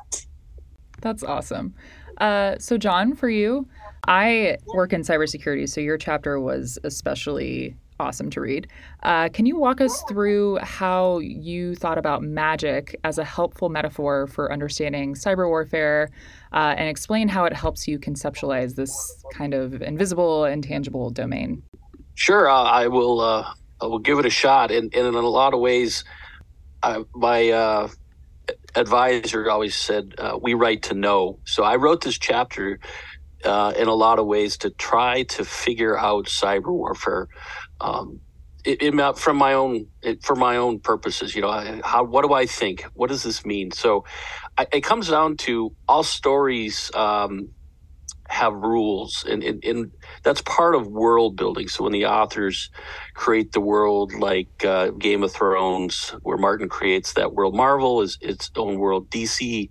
That's 1.00 1.22
awesome. 1.22 1.72
Uh, 2.20 2.56
so, 2.58 2.76
John, 2.76 3.14
for 3.14 3.28
you, 3.28 3.68
I 4.08 4.56
work 4.74 4.92
in 4.92 5.02
cybersecurity, 5.02 5.68
so 5.68 5.80
your 5.80 5.96
chapter 5.96 6.40
was 6.40 6.80
especially 6.82 7.76
awesome 8.00 8.30
to 8.30 8.40
read. 8.40 8.66
Uh, 9.04 9.28
can 9.28 9.46
you 9.46 9.56
walk 9.56 9.80
us 9.80 10.02
through 10.08 10.58
how 10.62 11.18
you 11.18 11.74
thought 11.76 11.98
about 11.98 12.22
magic 12.22 12.98
as 13.04 13.18
a 13.18 13.24
helpful 13.24 13.68
metaphor 13.68 14.26
for 14.26 14.52
understanding 14.52 15.14
cyber 15.14 15.48
warfare 15.48 16.10
uh, 16.52 16.74
and 16.76 16.88
explain 16.88 17.28
how 17.28 17.44
it 17.44 17.52
helps 17.52 17.86
you 17.86 17.98
conceptualize 17.98 18.74
this 18.74 18.92
kind 19.32 19.54
of 19.54 19.80
invisible, 19.82 20.44
intangible 20.44 21.10
domain? 21.10 21.62
Sure, 22.14 22.48
uh, 22.48 22.62
I 22.62 22.88
will. 22.88 23.20
Uh, 23.20 23.52
I 23.80 23.86
will 23.86 24.00
give 24.00 24.18
it 24.18 24.26
a 24.26 24.30
shot. 24.30 24.72
And, 24.72 24.92
and 24.94 25.06
in 25.06 25.14
a 25.14 25.20
lot 25.20 25.54
of 25.54 25.60
ways, 25.60 26.02
my 27.14 27.50
uh, 27.50 27.88
advisor 28.74 29.48
always 29.50 29.74
said, 29.74 30.14
uh, 30.18 30.38
"We 30.40 30.54
write 30.54 30.82
to 30.84 30.94
know." 30.94 31.38
So 31.44 31.62
I 31.62 31.76
wrote 31.76 32.02
this 32.02 32.18
chapter 32.18 32.80
uh, 33.44 33.72
in 33.76 33.88
a 33.88 33.94
lot 33.94 34.18
of 34.18 34.26
ways 34.26 34.56
to 34.58 34.70
try 34.70 35.22
to 35.24 35.44
figure 35.44 35.98
out 35.98 36.26
cyber 36.26 36.72
warfare 36.72 37.28
um, 37.80 38.20
it, 38.68 38.94
it, 38.94 39.18
from 39.18 39.36
my 39.36 39.54
own 39.54 39.86
it, 40.02 40.22
for 40.22 40.36
my 40.36 40.56
own 40.56 40.80
purposes. 40.80 41.34
You 41.34 41.42
know, 41.42 41.80
how 41.84 42.04
what 42.04 42.24
do 42.24 42.34
I 42.34 42.46
think? 42.46 42.82
What 42.94 43.08
does 43.08 43.22
this 43.22 43.46
mean? 43.46 43.70
So, 43.70 44.04
I, 44.58 44.66
it 44.72 44.82
comes 44.82 45.08
down 45.08 45.36
to 45.38 45.74
all 45.88 46.02
stories 46.02 46.90
um, 46.94 47.50
have 48.28 48.52
rules, 48.52 49.24
and, 49.28 49.42
and, 49.42 49.64
and 49.64 49.90
that's 50.22 50.42
part 50.42 50.74
of 50.74 50.86
world 50.86 51.36
building. 51.36 51.68
So 51.68 51.84
when 51.84 51.92
the 51.92 52.06
authors 52.06 52.70
create 53.14 53.52
the 53.52 53.60
world, 53.60 54.12
like 54.12 54.64
uh, 54.64 54.90
Game 54.90 55.22
of 55.22 55.32
Thrones, 55.32 56.14
where 56.22 56.36
Martin 56.36 56.68
creates 56.68 57.14
that 57.14 57.32
world, 57.32 57.54
Marvel 57.54 58.02
is 58.02 58.18
its 58.20 58.50
own 58.54 58.78
world, 58.78 59.10
DC 59.10 59.70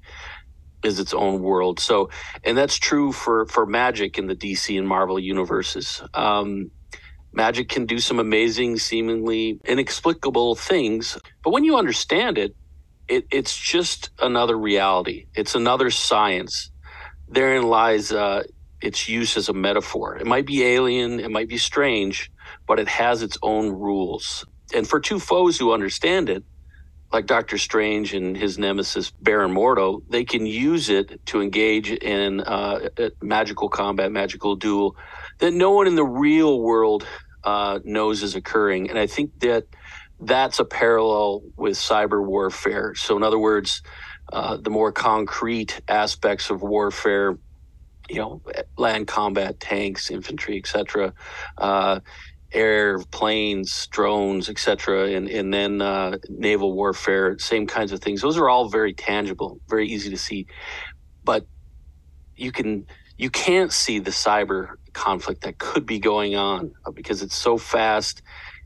is 0.83 0.99
its 0.99 1.13
own 1.13 1.41
world. 1.41 1.79
So, 1.79 2.09
and 2.43 2.57
that's 2.57 2.77
true 2.77 3.11
for 3.11 3.45
for 3.45 3.65
magic 3.65 4.17
in 4.17 4.27
the 4.27 4.35
DC 4.35 4.77
and 4.77 4.87
Marvel 4.87 5.19
universes. 5.19 6.01
Um, 6.13 6.71
Magic 7.37 7.69
can 7.69 7.85
do 7.85 7.99
some 7.99 8.17
amazing, 8.17 8.79
seemingly 8.79 9.59
inexplicable 9.63 10.55
things. 10.55 11.19
But 11.43 11.51
when 11.51 11.63
you 11.63 11.77
understand 11.77 12.39
it, 12.39 12.55
it 13.07 13.27
it's 13.29 13.55
just 13.55 14.09
another 14.19 14.57
reality. 14.57 15.27
It's 15.35 15.53
another 15.53 15.91
science. 15.91 16.71
Therein 17.29 17.61
lies 17.61 18.11
uh, 18.11 18.41
its 18.81 19.07
use 19.07 19.37
as 19.37 19.49
a 19.49 19.53
metaphor. 19.53 20.17
It 20.17 20.25
might 20.25 20.47
be 20.47 20.63
alien, 20.63 21.19
it 21.19 21.29
might 21.29 21.47
be 21.47 21.59
strange, 21.59 22.31
but 22.67 22.79
it 22.79 22.87
has 22.87 23.21
its 23.21 23.37
own 23.43 23.69
rules. 23.69 24.43
And 24.73 24.87
for 24.89 24.99
two 24.99 25.19
foes 25.19 25.59
who 25.59 25.73
understand 25.73 26.29
it, 26.29 26.43
like 27.13 27.27
Doctor 27.27 27.59
Strange 27.59 28.15
and 28.15 28.35
his 28.35 28.57
nemesis 28.57 29.11
Baron 29.11 29.53
Mordo, 29.53 30.01
they 30.09 30.25
can 30.25 30.47
use 30.47 30.89
it 30.89 31.23
to 31.27 31.41
engage 31.41 31.91
in 31.91 32.41
uh, 32.41 32.89
magical 33.21 33.69
combat, 33.69 34.11
magical 34.11 34.55
duel 34.55 34.95
that 35.37 35.53
no 35.53 35.71
one 35.71 35.85
in 35.85 35.95
the 35.95 36.03
real 36.03 36.59
world 36.59 37.05
uh, 37.47 37.79
knows 37.85 38.23
is 38.23 38.35
occurring. 38.35 38.89
And 38.89 38.99
I 38.99 39.07
think 39.07 39.39
that 39.39 39.63
that's 40.19 40.59
a 40.59 40.65
parallel 40.65 41.43
with 41.55 41.77
cyber 41.77 42.21
warfare. 42.21 42.93
So, 42.95 43.15
in 43.15 43.23
other 43.23 43.39
words, 43.39 43.81
uh, 44.33 44.57
the 44.57 44.69
more 44.69 44.91
concrete 44.91 45.79
aspects 45.87 46.49
of 46.49 46.61
warfare, 46.61 47.37
you 48.09 48.17
know, 48.17 48.41
land 48.77 49.07
combat, 49.07 49.61
tanks, 49.61 50.11
infantry, 50.11 50.57
etc., 50.57 51.13
uh, 51.57 52.01
air, 52.51 52.99
planes, 53.11 53.87
drones, 53.91 54.49
etc., 54.49 55.11
and 55.11 55.29
and 55.29 55.53
then 55.53 55.81
uh, 55.81 56.17
naval 56.27 56.73
warfare, 56.73 57.37
same 57.39 57.65
kinds 57.65 57.93
of 57.93 58.01
things. 58.01 58.21
Those 58.21 58.37
are 58.37 58.49
all 58.49 58.67
very 58.67 58.93
tangible, 58.93 59.61
very 59.69 59.87
easy 59.87 60.09
to 60.09 60.17
see, 60.17 60.47
but 61.23 61.45
you 62.35 62.51
can 62.51 62.87
you 63.17 63.29
can't 63.29 63.73
see 63.73 63.99
the 63.99 64.11
cyber 64.11 64.75
conflict 64.93 65.41
that 65.41 65.57
could 65.57 65.85
be 65.85 65.99
going 65.99 66.35
on 66.35 66.73
uh, 66.85 66.91
because 66.91 67.21
it's 67.21 67.35
so 67.35 67.57
fast. 67.57 68.21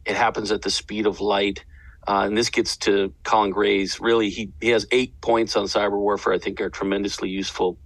It 0.05 0.15
happens 0.15 0.51
at 0.51 0.61
the 0.61 0.69
speed 0.71 1.05
of 1.05 1.21
light. 1.21 1.63
Uh, 2.07 2.23
and 2.25 2.37
this 2.37 2.49
gets 2.49 2.77
to 2.77 3.13
Colin 3.23 3.51
Gray's. 3.51 3.99
Really, 4.01 4.29
he, 4.29 4.51
he 4.59 4.69
has 4.69 4.87
eight 4.91 5.19
points 5.21 5.55
on 5.55 5.65
cyber 5.65 5.99
warfare. 5.99 6.33
I 6.33 6.39
think 6.39 6.59
are 6.59 6.69
tremendously 6.69 7.29
useful, 7.29 7.77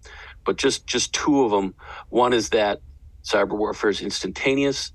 but 0.46 0.58
just 0.58 0.88
just 0.88 1.14
two 1.14 1.44
of 1.44 1.52
them. 1.52 1.76
One 2.10 2.32
is 2.32 2.50
that 2.50 2.80
cyber 3.24 3.58
warfare 3.58 3.90
is 3.90 4.02
instantaneous, 4.02 4.94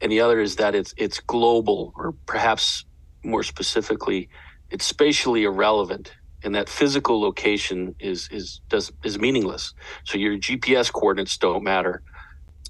and 0.00 0.10
the 0.10 0.20
other 0.20 0.40
is 0.40 0.56
that 0.56 0.74
it's 0.74 0.94
it's 0.96 1.20
global, 1.20 1.92
or 1.96 2.12
perhaps 2.24 2.86
more 3.22 3.42
specifically, 3.42 4.30
it's 4.70 4.86
spatially 4.86 5.44
irrelevant. 5.44 6.14
And 6.44 6.54
that 6.54 6.68
physical 6.68 7.20
location 7.20 7.94
is 8.00 8.28
is 8.30 8.60
does 8.68 8.92
is 9.04 9.18
meaningless. 9.18 9.74
So 10.04 10.18
your 10.18 10.36
GPS 10.38 10.92
coordinates 10.92 11.38
don't 11.38 11.64
matter. 11.64 12.02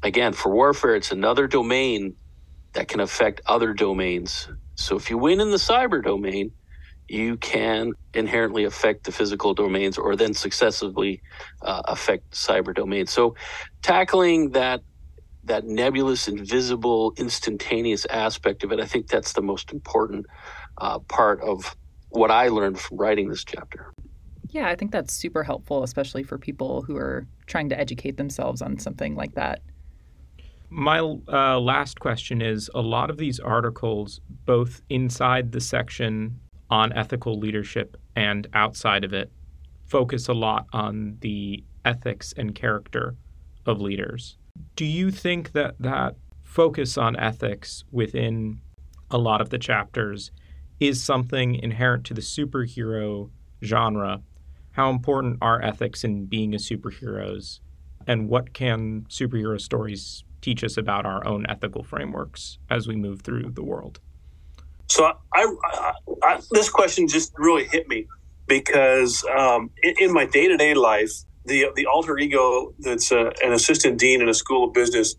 Again, 0.03 0.33
for 0.33 0.53
warfare, 0.53 0.97
it's 0.97 1.13
another 1.13 1.47
domain 1.47 2.17
that 2.75 2.89
can 2.89 3.01
affect 3.01 3.41
other 3.47 3.75
domains. 3.75 4.49
So 4.77 4.97
if 4.97 5.11
you 5.11 5.19
win 5.19 5.41
in 5.41 5.51
the 5.51 5.59
cyber 5.59 6.03
domain, 6.03 6.53
you 7.09 7.37
can 7.37 7.93
inherently 8.15 8.65
affect 8.65 9.05
the 9.05 9.13
physical 9.13 9.55
domains 9.55 9.99
or 9.99 10.17
then 10.17 10.35
successively 10.35 11.23
uh, 11.63 11.83
affect 11.87 12.31
cyber 12.33 12.75
domains. 12.75 13.13
So 13.13 13.35
tackling 13.83 14.51
that 14.53 14.83
that 15.45 15.65
nebulous, 15.65 16.29
invisible, 16.29 17.15
instantaneous 17.19 18.07
aspect 18.07 18.65
of 18.65 18.73
it, 18.73 18.81
I 18.81 18.87
think 18.87 19.09
that's 19.09 19.33
the 19.33 19.43
most 19.43 19.73
important 19.73 20.27
uh, 20.79 21.01
part 21.01 21.41
of 21.43 21.77
what 22.12 22.31
I 22.31 22.48
learned 22.48 22.79
from 22.79 22.98
writing 22.98 23.29
this 23.29 23.44
chapter. 23.44 23.92
Yeah, 24.51 24.68
I 24.68 24.77
think 24.77 24.92
that's 24.92 25.12
super 25.12 25.42
helpful, 25.42 25.83
especially 25.83 26.22
for 26.22 26.38
people 26.38 26.83
who 26.83 26.96
are 26.96 27.27
trying 27.46 27.68
to 27.70 27.79
educate 27.79 28.16
themselves 28.16 28.61
on 28.61 28.79
something 28.79 29.14
like 29.14 29.35
that. 29.35 29.61
My 30.68 31.01
uh, 31.01 31.59
last 31.61 32.01
question 32.01 32.40
is 32.40 32.70
a 32.75 32.81
lot 32.81 33.11
of 33.11 33.18
these 33.18 33.40
articles, 33.40 34.20
both 34.46 34.83
inside 34.88 35.53
the 35.53 35.61
section 35.61 36.38
on 36.70 36.92
ethical 36.94 37.38
leadership 37.38 37.96
and 38.16 38.46
outside 38.55 39.05
of 39.05 39.12
it 39.12 39.31
focus 39.87 40.29
a 40.29 40.33
lot 40.33 40.66
on 40.72 41.18
the 41.20 41.62
ethics 41.85 42.33
and 42.37 42.55
character 42.55 43.14
of 43.66 43.81
leaders. 43.81 44.38
Do 44.77 44.87
you 44.87 45.11
think 45.11 45.53
that 45.53 45.75
that 45.81 46.16
focus 46.42 46.96
on 46.96 47.16
ethics 47.16 47.85
within 47.90 48.61
a 49.11 49.18
lot 49.18 49.42
of 49.42 49.51
the 49.51 49.59
chapters 49.59 50.31
is 50.83 51.03
something 51.03 51.55
inherent 51.55 52.05
to 52.07 52.14
the 52.14 52.21
superhero 52.21 53.31
genre? 53.62 54.23
How 54.73 54.90
important 54.90 55.38
are 55.40 55.62
ethics 55.62 56.03
in 56.03 56.27
being 56.27 56.55
a 56.55 56.59
superheroes? 56.59 57.61
And 58.07 58.29
what 58.29 58.53
can 58.53 59.07
superhero 59.09 59.61
stories 59.61 60.25
teach 60.40 60.64
us 60.64 60.77
about 60.77 61.07
our 61.07 61.25
own 61.25 61.47
ethical 61.49 61.85
frameworks 61.85 62.59
as 62.68 62.88
we 62.88 62.97
move 62.97 63.23
through 63.23 63.53
the 63.53 63.62
world? 63.62 64.01
So 64.88 65.05
I, 65.05 65.57
I, 65.64 65.92
I, 66.25 66.40
this 66.51 66.68
question 66.68 67.07
just 67.07 67.33
really 67.38 67.66
hit 67.68 67.88
me 67.88 68.07
because 68.49 69.25
um, 69.38 69.71
in, 69.83 69.95
in, 70.01 70.12
my 70.12 70.27
day 70.27 70.49
to 70.49 70.57
day 70.57 70.75
life, 70.75 71.12
the 71.45 71.66
the 71.77 71.87
alter 71.87 72.18
ego 72.18 72.75
that's 72.81 73.11
a, 73.12 73.33
an 73.42 73.53
assistant 73.53 73.99
dean 73.99 74.21
in 74.21 74.29
a 74.29 74.35
school 74.35 74.64
of 74.64 74.75
business, 74.75 75.14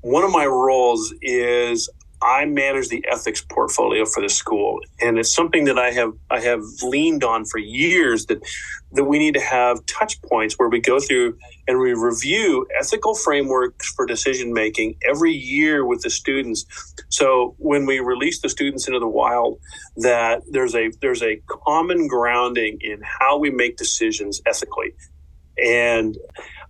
one 0.00 0.24
of 0.24 0.30
my 0.30 0.46
roles 0.46 1.12
is 1.20 1.90
I 2.22 2.44
manage 2.44 2.88
the 2.88 3.04
ethics 3.08 3.40
portfolio 3.40 4.04
for 4.04 4.20
the 4.22 4.28
school, 4.28 4.80
and 5.00 5.18
it's 5.18 5.34
something 5.34 5.64
that 5.64 5.78
I 5.78 5.90
have 5.92 6.12
I 6.30 6.40
have 6.40 6.62
leaned 6.82 7.24
on 7.24 7.46
for 7.46 7.58
years. 7.58 8.26
That 8.26 8.42
that 8.92 9.04
we 9.04 9.18
need 9.18 9.34
to 9.34 9.40
have 9.40 9.84
touch 9.86 10.20
points 10.22 10.58
where 10.58 10.68
we 10.68 10.80
go 10.80 11.00
through 11.00 11.38
and 11.66 11.78
we 11.78 11.94
review 11.94 12.66
ethical 12.78 13.14
frameworks 13.14 13.92
for 13.94 14.04
decision 14.04 14.52
making 14.52 14.96
every 15.08 15.32
year 15.32 15.86
with 15.86 16.02
the 16.02 16.10
students. 16.10 16.66
So 17.08 17.54
when 17.58 17.86
we 17.86 18.00
release 18.00 18.40
the 18.40 18.48
students 18.48 18.88
into 18.88 18.98
the 18.98 19.08
wild, 19.08 19.58
that 19.96 20.42
there's 20.50 20.74
a 20.74 20.90
there's 21.00 21.22
a 21.22 21.40
common 21.46 22.06
grounding 22.06 22.78
in 22.80 23.00
how 23.02 23.38
we 23.38 23.50
make 23.50 23.76
decisions 23.78 24.42
ethically, 24.44 24.94
and 25.62 26.18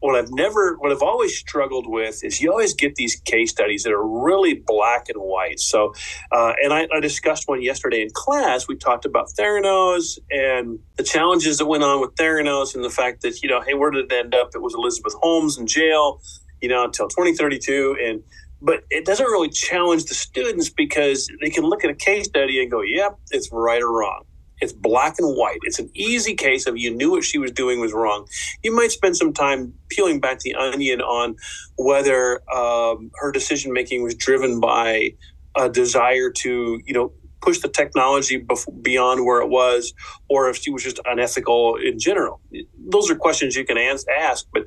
what 0.01 0.17
I've 0.17 0.31
never, 0.31 0.77
what 0.79 0.91
I've 0.91 1.03
always 1.03 1.37
struggled 1.37 1.87
with 1.87 2.25
is 2.25 2.41
you 2.41 2.51
always 2.51 2.75
get 2.75 2.97
these 2.97 3.17
case 3.17 3.51
studies 3.51 3.83
that 3.85 3.93
are 3.93 4.07
really 4.07 4.55
black 4.55 5.09
and 5.09 5.21
white. 5.23 5.61
So, 5.61 5.95
uh, 6.33 6.55
and 6.63 6.73
I, 6.73 6.89
I, 6.93 7.01
discussed 7.01 7.47
one 7.47 7.63
yesterday 7.63 8.03
in 8.03 8.11
class. 8.13 8.67
We 8.67 8.77
talked 8.77 9.05
about 9.05 9.29
Theranos 9.39 10.19
and 10.31 10.79
the 10.97 11.03
challenges 11.03 11.59
that 11.59 11.67
went 11.67 11.85
on 11.85 12.01
with 12.01 12.15
Theranos 12.15 12.75
and 12.75 12.83
the 12.83 12.91
fact 12.91 13.23
that, 13.23 13.43
you 13.43 13.49
know, 13.49 13.61
hey, 13.61 13.75
where 13.75 13.91
did 13.91 14.11
it 14.11 14.13
end 14.13 14.35
up? 14.35 14.51
It 14.55 14.63
was 14.63 14.75
Elizabeth 14.75 15.15
Holmes 15.21 15.59
in 15.59 15.67
jail, 15.67 16.21
you 16.63 16.69
know, 16.69 16.85
until 16.85 17.09
2032. 17.09 17.97
And, 18.03 18.23
but 18.63 18.85
it 18.91 19.05
doesn't 19.05 19.27
really 19.27 19.51
challenge 19.51 20.07
the 20.07 20.15
students 20.15 20.71
because 20.71 21.29
they 21.43 21.51
can 21.51 21.65
look 21.65 21.85
at 21.85 21.91
a 21.91 21.95
case 21.95 22.27
study 22.27 22.61
and 22.61 22.71
go, 22.71 22.81
yep, 22.83 23.19
it's 23.31 23.51
right 23.53 23.83
or 23.83 23.93
wrong. 23.93 24.25
It's 24.61 24.73
black 24.73 25.16
and 25.18 25.37
white. 25.37 25.59
It's 25.62 25.79
an 25.79 25.90
easy 25.94 26.35
case 26.35 26.66
of 26.66 26.77
you 26.77 26.94
knew 26.94 27.11
what 27.11 27.25
she 27.25 27.38
was 27.38 27.51
doing 27.51 27.81
was 27.81 27.92
wrong. 27.92 28.27
You 28.62 28.75
might 28.75 28.90
spend 28.90 29.16
some 29.16 29.33
time 29.33 29.75
peeling 29.88 30.20
back 30.20 30.40
the 30.40 30.55
onion 30.55 31.01
on 31.01 31.37
whether 31.77 32.42
um, 32.53 33.11
her 33.16 33.33
decision 33.33 33.73
making 33.73 34.03
was 34.03 34.14
driven 34.14 34.61
by 34.61 35.14
a 35.57 35.68
desire 35.68 36.31
to, 36.31 36.81
you 36.85 36.94
know, 36.94 37.12
push 37.40 37.59
the 37.61 37.68
technology 37.68 38.44
beyond 38.83 39.25
where 39.25 39.40
it 39.40 39.49
was, 39.49 39.94
or 40.29 40.51
if 40.51 40.57
she 40.59 40.70
was 40.70 40.83
just 40.83 41.01
unethical 41.07 41.77
in 41.77 41.99
general. 41.99 42.40
Those 42.79 43.11
are 43.11 43.14
questions 43.14 43.57
you 43.57 43.64
can 43.64 43.79
ask. 43.79 44.46
But 44.53 44.64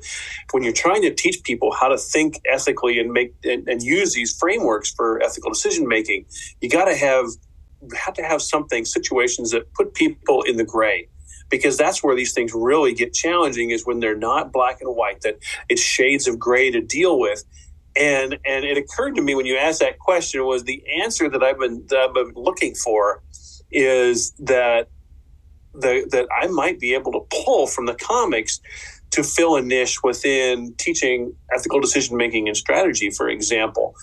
when 0.50 0.64
you're 0.64 0.72
trying 0.72 1.02
to 1.02 1.14
teach 1.14 1.42
people 1.44 1.72
how 1.72 1.88
to 1.88 1.96
think 1.96 2.40
ethically 2.50 2.98
and 2.98 3.12
make 3.12 3.32
and, 3.44 3.68
and 3.68 3.82
use 3.82 4.14
these 4.14 4.36
frameworks 4.36 4.92
for 4.92 5.22
ethical 5.22 5.52
decision 5.52 5.86
making, 5.86 6.26
you 6.60 6.68
got 6.68 6.86
to 6.86 6.96
have 6.96 7.26
have 7.96 8.14
to 8.14 8.22
have 8.22 8.42
something, 8.42 8.84
situations 8.84 9.50
that 9.50 9.72
put 9.74 9.94
people 9.94 10.42
in 10.42 10.56
the 10.56 10.64
gray 10.64 11.08
because 11.50 11.76
that's 11.76 12.02
where 12.02 12.16
these 12.16 12.32
things 12.32 12.52
really 12.54 12.94
get 12.94 13.12
challenging 13.12 13.70
is 13.70 13.86
when 13.86 14.00
they're 14.00 14.16
not 14.16 14.52
black 14.52 14.80
and 14.80 14.94
white 14.96 15.20
that 15.22 15.36
it's 15.68 15.82
shades 15.82 16.26
of 16.26 16.38
gray 16.38 16.70
to 16.70 16.80
deal 16.80 17.18
with. 17.18 17.44
And 17.96 18.38
and 18.44 18.64
it 18.64 18.76
occurred 18.76 19.14
to 19.16 19.22
me 19.22 19.34
when 19.34 19.46
you 19.46 19.56
asked 19.56 19.80
that 19.80 19.98
question 19.98 20.44
was 20.44 20.64
the 20.64 20.82
answer 21.02 21.28
that 21.30 21.42
I've 21.42 21.58
been, 21.58 21.84
that 21.90 21.98
I've 21.98 22.14
been 22.14 22.32
looking 22.34 22.74
for 22.74 23.22
is 23.70 24.32
that 24.40 24.88
the, 25.74 26.06
that 26.10 26.26
I 26.40 26.48
might 26.48 26.80
be 26.80 26.94
able 26.94 27.12
to 27.12 27.20
pull 27.44 27.66
from 27.66 27.86
the 27.86 27.94
comics 27.94 28.60
to 29.10 29.22
fill 29.22 29.56
a 29.56 29.62
niche 29.62 30.02
within 30.02 30.74
teaching 30.76 31.34
ethical 31.52 31.80
decision 31.80 32.16
making 32.16 32.48
and 32.48 32.56
strategy 32.56 33.10
for 33.10 33.28
example 33.28 33.94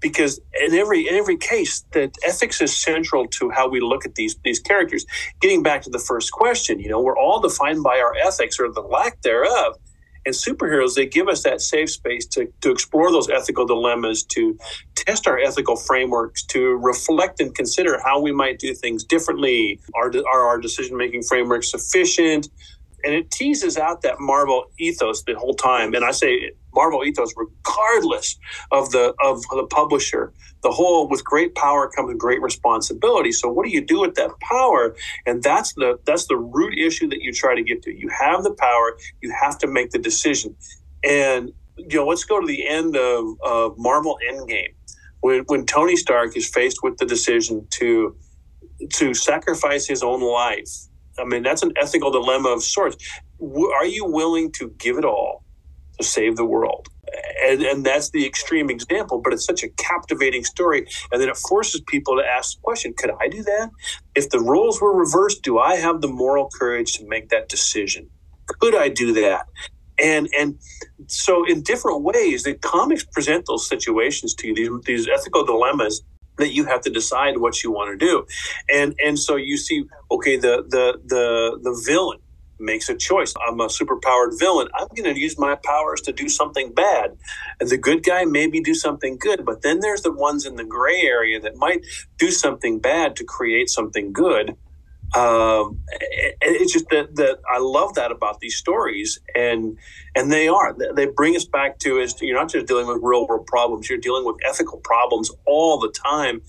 because 0.00 0.40
in 0.60 0.74
every 0.74 1.08
in 1.08 1.14
every 1.14 1.36
case 1.36 1.84
that 1.92 2.16
ethics 2.24 2.60
is 2.60 2.76
central 2.76 3.26
to 3.26 3.50
how 3.50 3.68
we 3.68 3.80
look 3.80 4.04
at 4.04 4.14
these 4.14 4.36
these 4.44 4.60
characters. 4.60 5.06
Getting 5.40 5.62
back 5.62 5.82
to 5.82 5.90
the 5.90 5.98
first 5.98 6.32
question 6.32 6.80
you 6.80 6.88
know 6.88 7.00
we're 7.00 7.18
all 7.18 7.40
defined 7.40 7.82
by 7.82 7.98
our 7.98 8.14
ethics 8.16 8.58
or 8.58 8.70
the 8.70 8.82
lack 8.82 9.22
thereof. 9.22 9.76
And 10.24 10.34
superheroes 10.34 10.96
they 10.96 11.06
give 11.06 11.28
us 11.28 11.44
that 11.44 11.60
safe 11.60 11.88
space 11.88 12.26
to, 12.26 12.52
to 12.60 12.72
explore 12.72 13.12
those 13.12 13.30
ethical 13.30 13.64
dilemmas 13.64 14.24
to 14.24 14.58
test 14.96 15.28
our 15.28 15.38
ethical 15.38 15.76
frameworks 15.76 16.42
to 16.46 16.74
reflect 16.78 17.38
and 17.40 17.54
consider 17.54 18.00
how 18.04 18.20
we 18.20 18.32
might 18.32 18.58
do 18.58 18.74
things 18.74 19.04
differently. 19.04 19.78
Are, 19.94 20.12
are 20.32 20.46
our 20.48 20.58
decision 20.58 20.96
making 20.96 21.22
frameworks 21.22 21.70
sufficient 21.70 22.48
and 23.04 23.14
it 23.14 23.30
teases 23.30 23.76
out 23.76 24.02
that 24.02 24.20
Marvel 24.20 24.66
ethos 24.78 25.22
the 25.22 25.34
whole 25.34 25.54
time. 25.54 25.94
And 25.94 26.04
I 26.04 26.10
say 26.10 26.52
Marvel 26.74 27.04
ethos, 27.04 27.32
regardless 27.36 28.38
of 28.70 28.90
the 28.90 29.14
of 29.22 29.42
the 29.50 29.66
publisher. 29.70 30.32
The 30.62 30.70
whole 30.70 31.08
with 31.08 31.24
great 31.24 31.54
power 31.54 31.88
comes 31.88 32.14
great 32.18 32.42
responsibility. 32.42 33.32
So 33.32 33.48
what 33.50 33.64
do 33.64 33.70
you 33.72 33.84
do 33.84 34.00
with 34.00 34.14
that 34.16 34.30
power? 34.40 34.96
And 35.26 35.42
that's 35.42 35.74
the 35.74 35.98
that's 36.06 36.26
the 36.26 36.36
root 36.36 36.78
issue 36.78 37.08
that 37.08 37.22
you 37.22 37.32
try 37.32 37.54
to 37.54 37.62
get 37.62 37.82
to. 37.84 37.92
You 37.96 38.10
have 38.18 38.42
the 38.42 38.54
power, 38.54 38.96
you 39.22 39.32
have 39.40 39.58
to 39.58 39.66
make 39.66 39.90
the 39.90 39.98
decision. 39.98 40.56
And 41.04 41.52
you 41.76 41.98
know, 41.98 42.06
let's 42.06 42.24
go 42.24 42.40
to 42.40 42.46
the 42.46 42.66
end 42.66 42.96
of, 42.96 43.24
of 43.42 43.78
Marvel 43.78 44.18
Endgame. 44.30 44.74
When 45.20 45.42
when 45.46 45.66
Tony 45.66 45.96
Stark 45.96 46.36
is 46.36 46.48
faced 46.48 46.78
with 46.82 46.98
the 46.98 47.06
decision 47.06 47.66
to 47.72 48.16
to 48.94 49.14
sacrifice 49.14 49.86
his 49.86 50.02
own 50.02 50.20
life. 50.20 50.85
I 51.18 51.24
mean, 51.24 51.42
that's 51.42 51.62
an 51.62 51.72
ethical 51.76 52.10
dilemma 52.10 52.50
of 52.50 52.62
sorts. 52.62 52.96
Are 53.40 53.86
you 53.86 54.04
willing 54.04 54.52
to 54.52 54.70
give 54.78 54.98
it 54.98 55.04
all 55.04 55.44
to 55.98 56.04
save 56.06 56.36
the 56.36 56.44
world. 56.44 56.88
And, 57.44 57.62
and 57.62 57.84
that's 57.84 58.10
the 58.10 58.26
extreme 58.26 58.70
example, 58.70 59.20
but 59.22 59.32
it's 59.32 59.44
such 59.44 59.62
a 59.62 59.68
captivating 59.68 60.44
story. 60.44 60.86
And 61.12 61.20
then 61.20 61.28
it 61.28 61.36
forces 61.36 61.80
people 61.86 62.16
to 62.16 62.24
ask 62.24 62.56
the 62.56 62.62
question 62.62 62.94
could 62.96 63.10
I 63.20 63.28
do 63.28 63.42
that? 63.42 63.70
If 64.14 64.30
the 64.30 64.40
roles 64.40 64.80
were 64.80 64.96
reversed, 64.96 65.42
do 65.42 65.58
I 65.58 65.76
have 65.76 66.00
the 66.00 66.08
moral 66.08 66.50
courage 66.58 66.94
to 66.94 67.06
make 67.06 67.28
that 67.28 67.48
decision? 67.48 68.08
Could 68.60 68.74
I 68.74 68.88
do 68.88 69.12
that? 69.14 69.46
And 69.98 70.28
and 70.38 70.58
so 71.06 71.46
in 71.46 71.62
different 71.62 72.02
ways, 72.02 72.42
the 72.42 72.54
comics 72.54 73.04
present 73.04 73.46
those 73.46 73.66
situations 73.66 74.34
to 74.34 74.48
you, 74.48 74.54
these, 74.54 75.06
these 75.06 75.08
ethical 75.08 75.44
dilemmas 75.44 76.02
that 76.38 76.52
you 76.52 76.64
have 76.66 76.80
to 76.82 76.90
decide 76.90 77.38
what 77.38 77.62
you 77.62 77.70
want 77.70 77.98
to 77.98 78.06
do. 78.06 78.26
And 78.72 78.94
and 79.04 79.18
so 79.18 79.36
you 79.36 79.56
see, 79.56 79.84
okay, 80.10 80.36
the 80.36 80.64
the 80.68 81.00
the 81.04 81.58
the 81.62 81.82
villain 81.86 82.18
makes 82.58 82.88
a 82.88 82.96
choice. 82.96 83.34
I'm 83.46 83.60
a 83.60 83.66
superpowered 83.66 84.38
villain. 84.38 84.68
I'm 84.74 84.88
going 84.96 85.12
to 85.14 85.20
use 85.20 85.38
my 85.38 85.56
powers 85.64 86.00
to 86.02 86.12
do 86.12 86.28
something 86.28 86.72
bad. 86.72 87.16
And 87.60 87.68
the 87.68 87.76
good 87.76 88.02
guy 88.02 88.24
maybe 88.24 88.60
do 88.60 88.74
something 88.74 89.18
good, 89.18 89.44
but 89.44 89.62
then 89.62 89.80
there's 89.80 90.02
the 90.02 90.12
ones 90.12 90.46
in 90.46 90.56
the 90.56 90.64
gray 90.64 91.02
area 91.02 91.40
that 91.40 91.56
might 91.56 91.84
do 92.18 92.30
something 92.30 92.78
bad 92.78 93.16
to 93.16 93.24
create 93.24 93.68
something 93.68 94.12
good. 94.12 94.56
Um, 95.14 95.80
it's 96.40 96.72
just 96.72 96.88
that 96.90 97.14
that 97.16 97.38
I 97.50 97.58
love 97.58 97.94
that 97.94 98.10
about 98.10 98.40
these 98.40 98.56
stories, 98.56 99.18
and 99.34 99.78
and 100.14 100.30
they 100.32 100.48
are 100.48 100.76
they 100.94 101.06
bring 101.06 101.36
us 101.36 101.44
back 101.44 101.78
to 101.80 101.98
is 101.98 102.14
you're 102.20 102.36
not 102.36 102.50
just 102.50 102.66
dealing 102.66 102.86
with 102.86 102.98
real 103.02 103.26
world 103.26 103.46
problems, 103.46 103.88
you're 103.88 103.98
dealing 103.98 104.24
with 104.24 104.36
ethical 104.46 104.78
problems 104.84 105.30
all 105.46 105.78
the 105.78 105.92
time, 106.04 106.42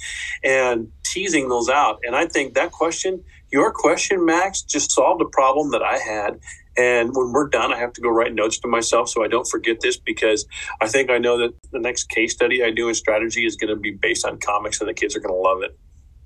and 0.43 0.89
teasing 1.05 1.49
those 1.49 1.70
out. 1.70 1.99
And 2.03 2.16
I 2.16 2.26
think 2.26 2.55
that 2.55 2.72
question, 2.72 3.24
your 3.51 3.72
question, 3.72 4.26
Max, 4.26 4.62
just 4.64 4.91
solved 4.91 5.22
a 5.22 5.30
problem 5.30 5.72
that 5.72 5.84
I 5.84 5.97
had. 5.97 6.39
And 6.78 7.16
when 7.16 7.32
we're 7.32 7.47
done, 7.49 7.74
I 7.74 7.78
have 7.78 7.93
to 7.93 8.01
go 8.01 8.10
write 8.10 8.36
notes 8.36 8.60
to 8.60 8.68
myself 8.68 9.10
so 9.10 9.24
I 9.24 9.28
don't 9.28 9.47
forget 9.49 9.78
this 9.82 9.97
because 9.97 10.45
I 10.80 10.88
think 10.88 11.10
I 11.10 11.18
know 11.18 11.38
that 11.39 11.53
the 11.72 11.80
next 11.80 12.10
case 12.10 12.34
study 12.34 12.64
I 12.64 12.70
do 12.70 12.88
in 12.88 12.93
strategy 12.95 13.45
is 13.45 13.55
going 13.55 13.70
to 13.70 13.76
be 13.76 13.91
based 13.91 14.26
on 14.26 14.39
comics 14.39 14.80
and 14.80 14.88
the 14.88 14.93
kids 14.93 15.16
are 15.16 15.20
going 15.20 15.34
to 15.34 15.39
love 15.39 15.64
it. 15.64 15.78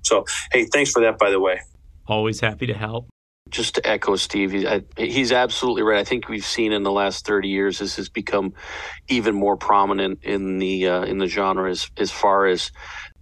So, 0.02 0.26
hey, 0.52 0.66
thanks 0.66 0.90
for 0.90 1.00
that, 1.02 1.18
by 1.18 1.30
the 1.30 1.40
way. 1.40 1.60
Always 2.06 2.40
happy 2.40 2.66
to 2.66 2.74
help. 2.74 3.08
Just 3.48 3.74
to 3.74 3.86
echo 3.86 4.16
Steve, 4.16 4.52
he's 4.96 5.32
absolutely 5.32 5.82
right. 5.82 5.98
I 5.98 6.04
think 6.04 6.28
we've 6.28 6.44
seen 6.44 6.72
in 6.72 6.84
the 6.84 6.92
last 6.92 7.26
thirty 7.26 7.48
years 7.48 7.80
this 7.80 7.96
has 7.96 8.08
become 8.08 8.54
even 9.08 9.34
more 9.34 9.56
prominent 9.56 10.20
in 10.22 10.58
the 10.58 10.88
uh, 10.88 11.04
in 11.04 11.18
the 11.18 11.26
genre 11.26 11.70
as 11.70 11.90
as 11.98 12.10
far 12.10 12.46
as 12.46 12.70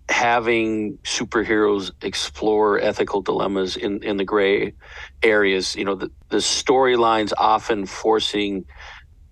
having 0.09 0.99
superheroes 1.05 1.93
explore 2.03 2.81
ethical 2.81 3.23
dilemmas 3.23 3.77
in, 3.77 4.03
in 4.03 4.17
the 4.17 4.25
gray 4.25 4.75
areas. 5.23 5.77
You 5.77 5.85
know, 5.85 5.95
the, 5.95 6.11
the 6.29 6.39
storylines 6.39 7.33
often 7.39 7.87
forcing 7.87 8.65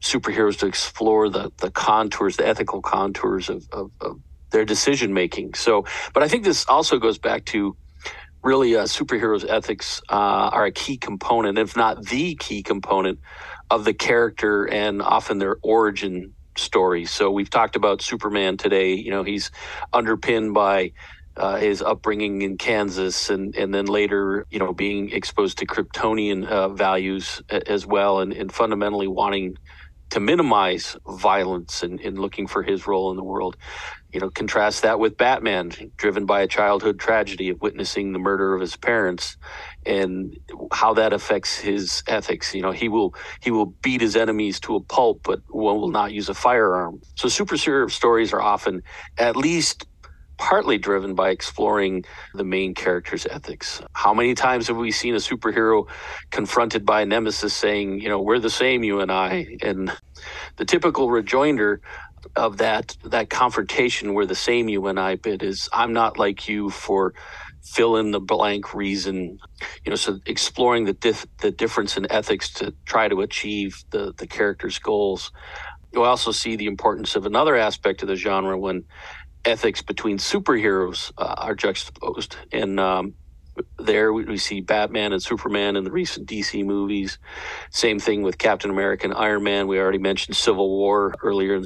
superheroes 0.01 0.59
to 0.59 0.66
explore 0.66 1.28
the, 1.28 1.51
the 1.59 1.72
contours, 1.72 2.36
the 2.36 2.46
ethical 2.46 2.80
contours 2.80 3.49
of, 3.49 3.66
of, 3.72 3.90
of 4.01 4.20
their 4.51 4.64
decision 4.64 5.12
making. 5.12 5.55
So, 5.55 5.84
but 6.14 6.22
I 6.22 6.28
think 6.28 6.44
this 6.44 6.64
also 6.68 6.99
goes 6.99 7.18
back 7.18 7.44
to 7.46 7.76
really 8.45 8.76
uh, 8.76 8.84
superheroes' 8.84 9.47
ethics 9.49 10.01
uh, 10.11 10.51
are 10.53 10.66
a 10.66 10.72
key 10.72 10.99
component, 10.99 11.59
if 11.59 11.76
not 11.76 12.05
the 12.07 12.36
key 12.36 12.62
component, 12.62 13.20
of 13.70 13.84
the 13.84 13.95
character 13.95 14.66
and 14.66 15.03
often 15.03 15.39
their 15.39 15.57
origin 15.62 16.34
story. 16.57 17.05
So 17.07 17.30
we've 17.30 17.51
talked 17.51 17.76
about 17.76 18.03
Superman 18.03 18.57
today. 18.57 18.95
You 18.95 19.11
know, 19.11 19.24
he's 19.24 19.51
underpinned 19.93 20.55
by 20.55 20.93
uh, 21.36 21.57
his 21.59 21.82
upbringing 21.82 22.43
in 22.43 22.59
Kansas, 22.59 23.30
and 23.30 23.55
and 23.57 23.74
then 23.74 23.86
later, 23.86 24.47
you 24.51 24.59
know, 24.59 24.74
being 24.74 25.11
exposed 25.11 25.59
to 25.59 25.66
Kryptonian 25.66 26.47
uh, 26.47 26.70
values 26.70 27.43
as 27.51 27.86
well, 27.86 28.20
and, 28.20 28.32
and 28.32 28.53
fundamentally 28.53 29.09
wanting 29.09 29.57
to 30.11 30.20
minimize 30.20 30.97
violence 31.09 31.82
and, 31.82 32.01
and 32.01 32.18
looking 32.18 32.47
for 32.47 32.62
his 32.62 32.86
role 32.86 33.11
in 33.11 33.16
the 33.16 33.24
world. 33.24 33.57
You 34.12 34.20
know, 34.20 34.30
contrast 34.30 34.82
that 34.82 34.98
with 35.00 35.18
Batman, 35.18 35.72
driven 35.98 36.26
by 36.26 36.40
a 36.42 36.46
childhood 36.48 36.98
tragedy 36.98 37.50
of 37.50 37.61
witnessing 37.61 38.12
the 38.12 38.18
murder 38.18 38.54
of 38.54 38.61
his 38.61 38.76
parents, 38.76 39.36
and 39.86 40.36
how 40.72 40.94
that 40.94 41.12
affects 41.12 41.59
his 41.59 42.02
ethics. 42.09 42.54
You 42.54 42.62
know, 42.62 42.72
he 42.72 42.88
will 42.88 43.14
he 43.42 43.50
will 43.50 43.66
beat 43.66 44.00
his 44.00 44.16
enemies 44.16 44.61
to 44.61 44.76
a 44.76 44.80
pulp, 44.82 45.20
but 45.24 45.40
one 45.48 45.76
will 45.78 45.90
not 45.90 46.12
use 46.12 46.28
a 46.28 46.34
firearm. 46.34 47.00
So, 47.16 47.28
superhero 47.28 47.90
stories 47.90 48.32
are 48.32 48.42
often 48.42 48.82
at 49.18 49.36
least 49.36 49.86
partly 50.38 50.78
driven 50.78 51.14
by 51.14 51.30
exploring 51.30 52.04
the 52.34 52.44
main 52.44 52.74
character's 52.74 53.26
ethics. 53.26 53.82
How 53.94 54.14
many 54.14 54.34
times 54.34 54.68
have 54.68 54.76
we 54.76 54.90
seen 54.90 55.14
a 55.14 55.18
superhero 55.18 55.88
confronted 56.30 56.86
by 56.86 57.02
a 57.02 57.06
nemesis 57.06 57.54
saying, 57.54 58.00
you 58.00 58.09
know, 58.09 58.20
we're 58.22 58.38
the 58.38 58.50
same, 58.50 58.84
you 58.84 59.00
and 59.00 59.12
I? 59.12 59.56
And 59.62 59.92
the 60.56 60.64
typical 60.64 61.11
rejoinder 61.11 61.80
of 62.37 62.59
that 62.59 62.97
that 63.05 63.31
confrontation 63.31 64.14
where 64.14 64.26
the 64.26 64.35
same 64.35 64.68
you 64.68 64.87
and 64.89 65.01
I 65.01 65.16
bit 65.16 65.43
is 65.43 65.68
I'm 65.72 65.93
not 65.93 66.18
like 66.18 66.49
you 66.49 66.70
for 66.70 67.14
fill 67.62 67.97
in 67.97 68.12
the 68.12 68.20
blank 68.20 68.74
reason 68.74 69.39
you 69.85 69.91
know 69.91 69.97
so 69.97 70.20
exploring 70.26 70.85
the 70.85 70.95
dif- 70.95 71.26
the 71.41 71.51
difference 71.53 71.97
in 71.97 72.11
ethics 72.12 72.51
to 72.55 72.74
try 72.87 73.09
to 73.09 73.20
achieve 73.22 73.85
the 73.91 74.14
the 74.18 74.26
character's 74.26 74.79
goals 74.79 75.33
you 75.93 76.05
also 76.05 76.33
see 76.33 76.57
the 76.57 76.66
importance 76.66 77.16
of 77.16 77.26
another 77.26 77.57
aspect 77.57 78.03
of 78.03 78.09
the 78.09 78.16
genre 78.16 78.59
when 78.59 78.85
ethics 79.47 79.83
between 79.83 80.18
superheroes 80.18 81.12
uh, 81.18 81.35
are 81.39 81.57
juxtaposed. 81.57 82.37
And 82.53 82.81
um, 82.81 83.14
there 83.79 84.12
we, 84.12 84.26
see 84.39 84.61
Batman 84.62 85.12
and 85.12 85.22
Superman 85.22 85.76
in 85.76 85.85
the 85.85 85.93
recent 85.93 86.29
DC 86.29 86.64
movies. 86.64 87.18
Same 87.70 87.99
thing 88.01 88.22
with 88.22 88.39
Captain 88.39 88.70
America 88.70 89.07
and 89.07 89.14
Iron 89.14 89.45
Man. 89.45 89.68
We 89.68 89.81
already 89.81 89.99
mentioned 89.99 90.37
Civil 90.37 90.70
War 90.70 91.14
earlier. 91.22 91.62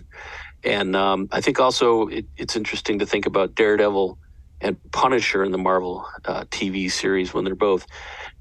And 0.64 0.94
um, 0.94 1.28
I 1.32 1.40
think 1.40 1.60
also 1.60 2.06
it, 2.08 2.26
it's 2.36 2.56
interesting 2.56 2.98
to 3.00 3.06
think 3.06 3.26
about 3.26 3.54
Daredevil 3.54 4.18
and 4.62 4.76
Punisher 4.92 5.44
in 5.44 5.50
the 5.50 5.58
Marvel 5.58 6.06
uh, 6.24 6.44
TV 6.44 6.90
series 6.90 7.34
when 7.34 7.44
they're 7.44 7.54
both 7.54 7.86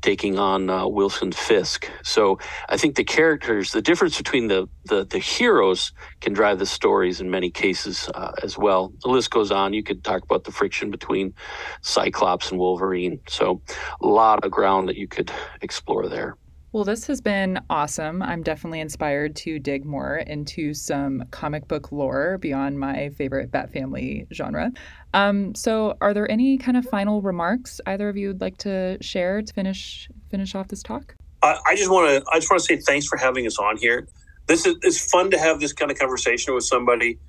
taking 0.01 0.38
on 0.38 0.69
uh, 0.69 0.88
Wilson 0.88 1.32
Fisk. 1.32 1.89
So 2.03 2.39
I 2.69 2.78
think 2.78 2.95
the 2.95 3.03
characters, 3.03 3.72
the 3.72 3.82
difference 3.82 4.17
between 4.17 4.47
the 4.47 4.69
the, 4.86 5.05
the 5.05 5.19
heroes 5.19 5.91
can 6.22 6.34
drive 6.34 6.59
the 6.59 6.65
stories 6.65 7.22
in 7.22 7.30
many 7.30 7.49
cases 7.49 8.09
uh, 8.13 8.32
as 8.41 8.57
well. 8.57 8.93
The 9.03 9.09
list 9.09 9.32
goes 9.32 9.51
on. 9.51 9.74
You 9.74 9.84
could 9.84 10.03
talk 10.03 10.24
about 10.24 10.43
the 10.43 10.51
friction 10.51 10.89
between 10.89 11.34
Cyclops 11.82 12.49
and 12.51 12.59
Wolverine. 12.59 13.19
So 13.28 13.61
a 14.01 14.07
lot 14.07 14.43
of 14.43 14.51
ground 14.51 14.89
that 14.89 14.97
you 14.97 15.07
could 15.07 15.32
explore 15.61 16.07
there. 16.07 16.38
Well, 16.74 16.86
this 16.86 17.05
has 17.07 17.19
been 17.19 17.59
awesome. 17.69 18.22
I'm 18.22 18.43
definitely 18.43 18.80
inspired 18.80 19.36
to 19.38 19.59
dig 19.59 19.84
more 19.84 20.17
into 20.19 20.74
some 20.74 21.26
comic 21.30 21.67
book 21.67 21.91
lore 21.91 22.38
beyond 22.38 22.80
my 22.80 23.09
favorite 23.09 23.51
Bat 23.51 23.74
Family 23.74 24.26
genre. 24.34 24.72
Um, 25.13 25.53
so, 25.53 25.97
are 25.99 26.13
there 26.13 26.32
any 26.32 26.57
kind 26.57 26.78
of 26.78 26.86
final 26.86 27.22
remarks 27.22 27.82
either 27.88 28.07
of 28.07 28.15
you 28.15 28.30
would 28.30 28.39
like 28.39 28.57
to 28.59 28.97
share 29.01 29.41
to 29.41 29.53
finish 29.53 30.07
finish 30.30 30.55
off 30.55 30.69
this 30.69 30.82
talk? 30.82 31.13
I, 31.43 31.59
I 31.67 31.76
just 31.76 31.91
want 31.91 32.07
to 32.07 32.32
I 32.32 32.38
just 32.38 32.49
want 32.49 32.61
to 32.61 32.65
say 32.65 32.78
thanks 32.78 33.05
for 33.05 33.17
having 33.17 33.45
us 33.45 33.57
on 33.57 33.76
here. 33.76 34.07
This 34.47 34.65
is 34.65 34.78
it's 34.82 35.11
fun 35.11 35.30
to 35.32 35.38
have 35.38 35.59
this 35.59 35.74
kind 35.74 35.91
of 35.91 35.99
conversation 35.99 36.55
with 36.55 36.63
somebody 36.63 37.19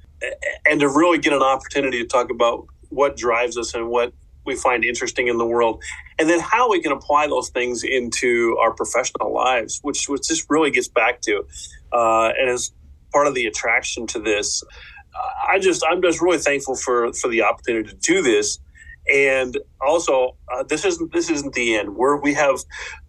and 0.71 0.79
to 0.79 0.89
really 0.89 1.19
get 1.19 1.33
an 1.33 1.43
opportunity 1.43 2.01
to 2.01 2.07
talk 2.07 2.31
about 2.31 2.67
what 2.91 3.17
drives 3.17 3.59
us 3.59 3.75
and 3.75 3.89
what 3.89 4.13
we 4.45 4.57
find 4.57 4.85
interesting 4.85 5.29
in 5.29 5.39
the 5.39 5.47
world, 5.47 5.83
and 6.19 6.29
then 6.29 6.41
how 6.41 6.71
we 6.71 6.81
can 6.81 6.93
apply 6.93 7.27
those 7.27 7.51
things 7.51 7.83
into 7.85 8.57
our 8.61 8.73
professional 8.73 9.33
lives, 9.33 9.81
which 9.83 10.09
which 10.09 10.29
this 10.29 10.47
really 10.49 10.71
gets 10.71 10.89
back 10.89 11.21
to, 11.23 11.45
uh, 11.93 12.33
and 12.39 12.51
is 12.51 12.73
part 13.13 13.27
of 13.27 13.35
the 13.35 13.47
attraction 13.47 14.07
to 14.09 14.19
this. 14.19 14.63
I 15.49 15.59
just 15.59 15.85
I'm 15.89 16.03
just 16.03 16.21
really 16.21 16.39
thankful 16.39 16.77
for 16.77 17.13
for 17.13 17.29
the 17.29 17.43
opportunity 17.43 17.91
to 17.91 17.97
do 17.97 18.23
this, 18.23 18.59
and 19.13 19.59
also 19.81 20.37
uh, 20.53 20.63
this 20.65 20.85
isn't 20.85 21.13
this 21.13 21.31
isn't 21.31 21.55
the 21.55 21.77
end. 21.77 21.97
Where 21.97 22.17
we 22.17 22.35
have 22.35 22.61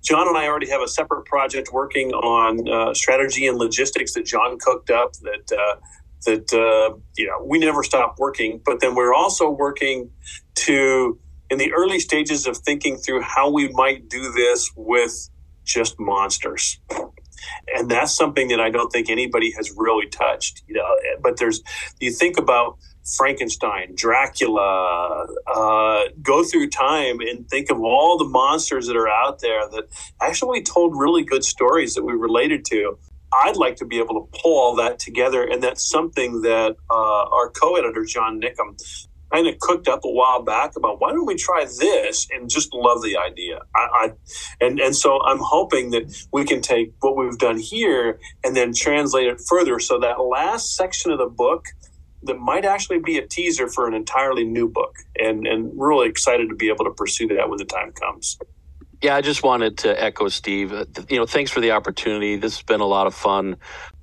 John 0.04 0.28
and 0.28 0.38
I 0.38 0.48
already 0.48 0.70
have 0.70 0.82
a 0.82 0.88
separate 0.88 1.26
project 1.26 1.70
working 1.72 2.12
on 2.14 2.68
uh, 2.68 2.94
strategy 2.94 3.48
and 3.48 3.58
logistics 3.58 4.14
that 4.14 4.26
John 4.26 4.58
cooked 4.60 4.90
up 4.90 5.14
that. 5.22 5.52
Uh, 5.52 5.80
that 6.26 6.54
uh, 6.54 6.96
you 7.18 7.28
know 7.28 7.44
we 7.46 7.60
never 7.60 7.84
stop 7.84 8.16
working, 8.18 8.62
but 8.66 8.80
then 8.80 8.96
we're 8.96 9.14
also 9.14 9.50
working 9.50 10.10
to 10.56 11.20
in 11.54 11.60
the 11.60 11.72
early 11.74 11.99
stages 11.99 12.47
of 12.47 12.58
thinking 12.58 12.97
through 12.97 13.22
how 13.22 13.49
we 13.49 13.70
might 13.70 14.10
do 14.10 14.32
this 14.32 14.72
with 14.76 15.30
just 15.64 15.99
monsters. 15.99 16.80
And 17.76 17.89
that's 17.91 18.16
something 18.16 18.47
that 18.49 18.62
i 18.62 18.70
don't 18.70 18.89
think 18.89 19.10
anybody 19.10 19.51
has 19.51 19.72
really 19.76 20.08
touched 20.08 20.64
you 20.68 20.76
know 20.76 20.88
but 21.22 21.38
there's 21.38 21.62
you 21.99 22.12
think 22.12 22.38
about 22.38 22.78
frankenstein 23.18 23.93
dracula 23.95 25.28
uh, 25.47 26.04
go 26.22 26.43
through 26.43 26.70
time 26.70 27.20
and 27.20 27.47
think 27.49 27.70
of 27.70 27.82
all 27.82 28.18
the 28.18 28.26
monsters 28.26 28.88
that 28.88 28.95
are 28.95 29.10
out 29.10 29.41
there 29.41 29.70
that 29.70 29.86
actually 30.22 30.62
told 30.62 30.97
really 30.97 31.24
good 31.24 31.43
stories 31.43 31.93
that 31.95 32.04
we 32.04 32.14
related 32.14 32.66
to. 32.66 32.97
I'd 33.43 33.58
like 33.58 33.78
to 33.78 33.86
be 33.86 33.99
able 33.99 34.16
to 34.26 34.39
pull 34.39 34.60
all 34.60 34.76
that 34.76 34.99
together, 34.99 35.43
and 35.43 35.62
that's 35.62 35.89
something 35.89 36.41
that 36.41 36.76
uh, 36.89 37.24
our 37.30 37.49
co-editor 37.49 38.06
John 38.06 38.39
Nickham 38.39 38.78
kind 39.34 39.48
of 39.48 39.58
cooked 39.60 39.88
up 39.88 40.02
a 40.06 40.10
while 40.10 40.44
back 40.44 40.76
about 40.76 41.02
why 41.02 41.12
don't 41.12 41.26
we 41.26 41.36
try 41.36 41.66
this 41.66 42.28
and 42.32 42.50
just 42.50 42.74
love 42.74 43.02
the 43.02 43.18
idea. 43.18 43.60
I, 43.76 43.80
I, 43.80 44.12
and 44.62 44.80
and 44.80 44.96
so 44.96 45.22
I'm 45.24 45.40
hoping 45.40 45.92
that 45.92 46.14
we 46.32 46.46
can 46.46 46.62
take 46.62 46.94
what 47.00 47.18
we've 47.18 47.38
done 47.38 47.58
here 47.58 48.20
and 48.44 48.56
then 48.56 48.74
translate 48.74 49.28
it 49.28 49.42
further. 49.48 49.80
So 49.80 50.00
that 50.00 50.22
last 50.22 50.76
section 50.76 51.12
of 51.12 51.18
the 51.18 51.28
book 51.28 51.66
that 52.24 52.40
might 52.40 52.64
actually 52.64 53.00
be 53.00 53.18
a 53.18 53.28
teaser 53.28 53.68
for 53.68 53.88
an 53.88 53.94
entirely 53.94 54.44
new 54.44 54.70
book, 54.70 54.96
and 55.20 55.48
and 55.48 55.72
really 55.76 56.08
excited 56.08 56.50
to 56.50 56.56
be 56.56 56.70
able 56.70 56.86
to 56.86 56.92
pursue 56.92 57.28
that 57.30 57.50
when 57.50 57.58
the 57.58 57.66
time 57.66 57.92
comes. 57.92 58.38
Yeah, 59.04 59.18
I 59.18 59.22
just 59.22 59.43
wanted 59.43 59.80
to 59.80 60.01
echo 60.01 60.30
Steve. 60.30 60.72
Uh, 60.72 60.86
you 61.10 61.18
know, 61.18 61.26
thanks 61.26 61.51
for 61.51 61.60
the 61.60 61.72
opportunity. 61.72 62.38
This 62.38 62.56
has 62.56 62.64
been 62.64 62.80
a 62.80 62.86
lot 62.86 63.06
of 63.06 63.14
fun. 63.14 63.58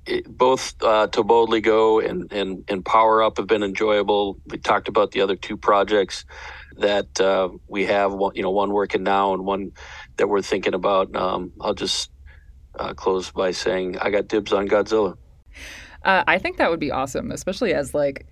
It, 0.05 0.27
both 0.27 0.75
uh, 0.83 1.07
to 1.07 1.23
boldly 1.23 1.59
go 1.59 1.99
and, 1.99 2.31
and 2.31 2.63
and 2.67 2.85
power 2.85 3.23
up 3.23 3.37
have 3.37 3.47
been 3.47 3.63
enjoyable. 3.63 4.37
We 4.45 4.59
talked 4.59 4.87
about 4.87 5.09
the 5.09 5.21
other 5.21 5.35
two 5.35 5.57
projects 5.57 6.23
that 6.77 7.19
uh, 7.19 7.49
we 7.67 7.87
have. 7.87 8.13
One, 8.13 8.35
you 8.35 8.43
know, 8.43 8.51
one 8.51 8.69
working 8.69 9.01
now 9.01 9.33
and 9.33 9.43
one 9.43 9.71
that 10.17 10.27
we're 10.27 10.43
thinking 10.43 10.75
about. 10.75 11.15
Um, 11.15 11.51
I'll 11.59 11.73
just 11.73 12.11
uh, 12.77 12.93
close 12.93 13.31
by 13.31 13.51
saying 13.51 13.97
I 13.97 14.11
got 14.11 14.27
dibs 14.27 14.53
on 14.53 14.67
Godzilla. 14.67 15.17
Uh, 16.03 16.23
I 16.27 16.37
think 16.37 16.57
that 16.57 16.69
would 16.69 16.79
be 16.79 16.91
awesome, 16.91 17.31
especially 17.31 17.73
as 17.73 17.95
like 17.95 18.27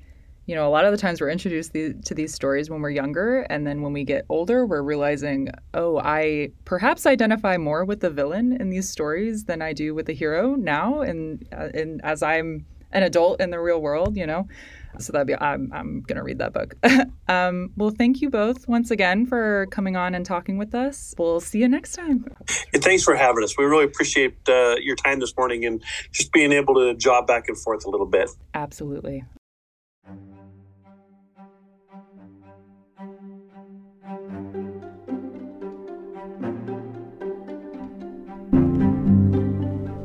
you 0.50 0.56
know, 0.56 0.68
a 0.68 0.72
lot 0.72 0.84
of 0.84 0.92
the 0.92 0.98
times 0.98 1.22
we're 1.22 1.30
introduced 1.30 1.74
the, 1.74 1.94
to 2.06 2.16
these 2.16 2.34
stories 2.34 2.72
when 2.72 2.82
we're 2.82 2.90
younger, 2.90 3.42
and 3.52 3.68
then 3.68 3.84
when 3.84 3.94
we 3.94 4.04
get 4.04 4.26
older, 4.30 4.66
we're 4.66 4.82
realizing, 4.82 5.50
oh, 5.76 6.00
I 6.00 6.50
perhaps 6.66 7.06
identify 7.06 7.58
more 7.58 7.86
with 7.86 8.00
the 8.00 8.10
villain 8.10 8.60
in 8.60 8.72
these 8.72 8.90
stories 8.90 9.44
than 9.44 9.62
I 9.62 9.74
do 9.74 9.94
with 9.94 10.08
the 10.08 10.14
hero 10.14 10.56
now, 10.56 11.02
and 11.02 11.46
uh, 11.56 11.70
and 11.76 12.04
as 12.04 12.24
I'm 12.24 12.66
an 12.92 13.04
adult 13.04 13.40
in 13.40 13.52
the 13.52 13.60
real 13.60 13.80
world, 13.80 14.18
you 14.18 14.26
know. 14.26 14.48
So 14.98 15.14
that'd 15.14 15.28
be 15.28 15.36
I'm 15.36 15.72
I'm 15.72 16.02
gonna 16.02 16.24
read 16.24 16.40
that 16.40 16.52
book. 16.52 16.74
um, 17.28 17.70
well, 17.78 17.92
thank 17.92 18.20
you 18.20 18.32
both 18.32 18.68
once 18.68 18.90
again 18.90 19.28
for 19.28 19.68
coming 19.70 19.96
on 19.96 20.16
and 20.16 20.26
talking 20.26 20.58
with 20.58 20.74
us. 20.74 21.14
We'll 21.20 21.42
see 21.42 21.60
you 21.60 21.68
next 21.68 21.94
time. 21.94 22.26
And 22.74 22.84
thanks 22.84 23.04
for 23.04 23.16
having 23.16 23.44
us. 23.44 23.56
We 23.56 23.66
really 23.66 23.86
appreciate 23.86 24.36
uh, 24.50 24.78
your 24.82 24.96
time 24.96 25.20
this 25.20 25.38
morning 25.38 25.64
and 25.66 25.84
just 26.12 26.32
being 26.32 26.52
able 26.52 26.74
to 26.74 26.96
job 26.96 27.28
back 27.28 27.50
and 27.50 27.56
forth 27.56 27.86
a 27.86 27.90
little 27.92 28.08
bit. 28.08 28.32
Absolutely. 28.56 29.26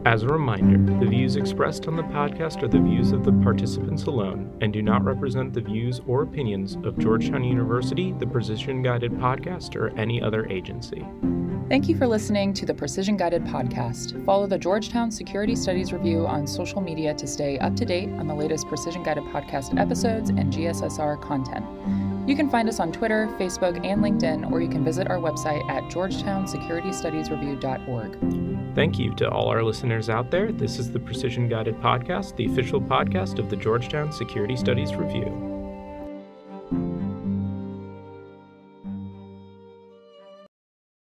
As 0.07 0.23
a 0.23 0.29
reminder, 0.29 0.77
the 1.01 1.11
views 1.11 1.37
expressed 1.37 1.89
on 1.89 1.97
the 1.97 2.03
podcast 2.03 2.63
are 2.63 2.69
the 2.69 2.79
views 2.79 3.13
of 3.13 3.25
the 3.25 3.33
participants 3.33 4.05
alone 4.05 4.55
and 4.61 4.71
do 4.71 4.83
not 4.83 5.03
represent 5.03 5.55
the 5.55 5.63
views 5.63 6.03
or 6.07 6.21
opinions 6.21 6.77
of 6.85 6.99
Georgetown 6.99 7.43
University, 7.43 8.13
the 8.13 8.27
Precision 8.27 8.83
Guided 8.83 9.13
Podcast, 9.13 9.77
or 9.77 9.97
any 9.99 10.21
other 10.21 10.47
agency. 10.51 11.07
Thank 11.71 11.89
you 11.89 11.97
for 11.97 12.07
listening 12.07 12.53
to 12.53 12.67
the 12.67 12.75
Precision 12.75 13.17
Guided 13.17 13.45
Podcast. 13.45 14.23
Follow 14.27 14.47
the 14.47 14.59
Georgetown 14.59 15.11
Security 15.11 15.57
Studies 15.57 15.91
Review 15.91 16.27
on 16.27 16.47
social 16.47 16.83
media 16.83 17.15
to 17.15 17.27
stay 17.27 17.59
up 17.61 17.75
to 17.77 17.87
date 17.87 18.11
on 18.11 18.27
the 18.27 18.35
latest 18.35 18.69
Precision 18.69 19.03
Guided 19.03 19.25
Podcast 19.25 19.81
episodes 19.81 20.29
and 20.29 20.53
GSSR 20.53 21.19
content. 21.23 21.65
You 22.27 22.37
can 22.37 22.49
find 22.49 22.67
us 22.69 22.81
on 22.81 22.91
Twitter, 22.91 23.29
Facebook, 23.39 23.85
and 23.85 24.03
LinkedIn, 24.03 24.51
or 24.51 24.63
you 24.63 24.69
can 24.69 24.83
visit 24.85 25.09
our 25.09 25.19
website 25.19 25.69
at 25.69 25.83
georgetownsecuritystudiesreview.org. 25.85 28.75
Thank 28.75 28.99
you 28.99 29.15
to 29.15 29.31
all 29.31 29.49
our 29.49 29.63
listeners 29.63 30.09
out 30.09 30.31
there. 30.31 30.51
This 30.51 30.79
is 30.79 30.91
the 30.91 30.99
Precision 30.99 31.47
Guided 31.49 31.79
Podcast, 31.81 32.37
the 32.37 32.47
official 32.47 32.81
podcast 32.81 33.39
of 33.39 33.51
the 33.51 33.57
Georgetown 33.57 34.11
Security 34.11 34.57
Studies 34.57 34.95
Review. 34.95 35.54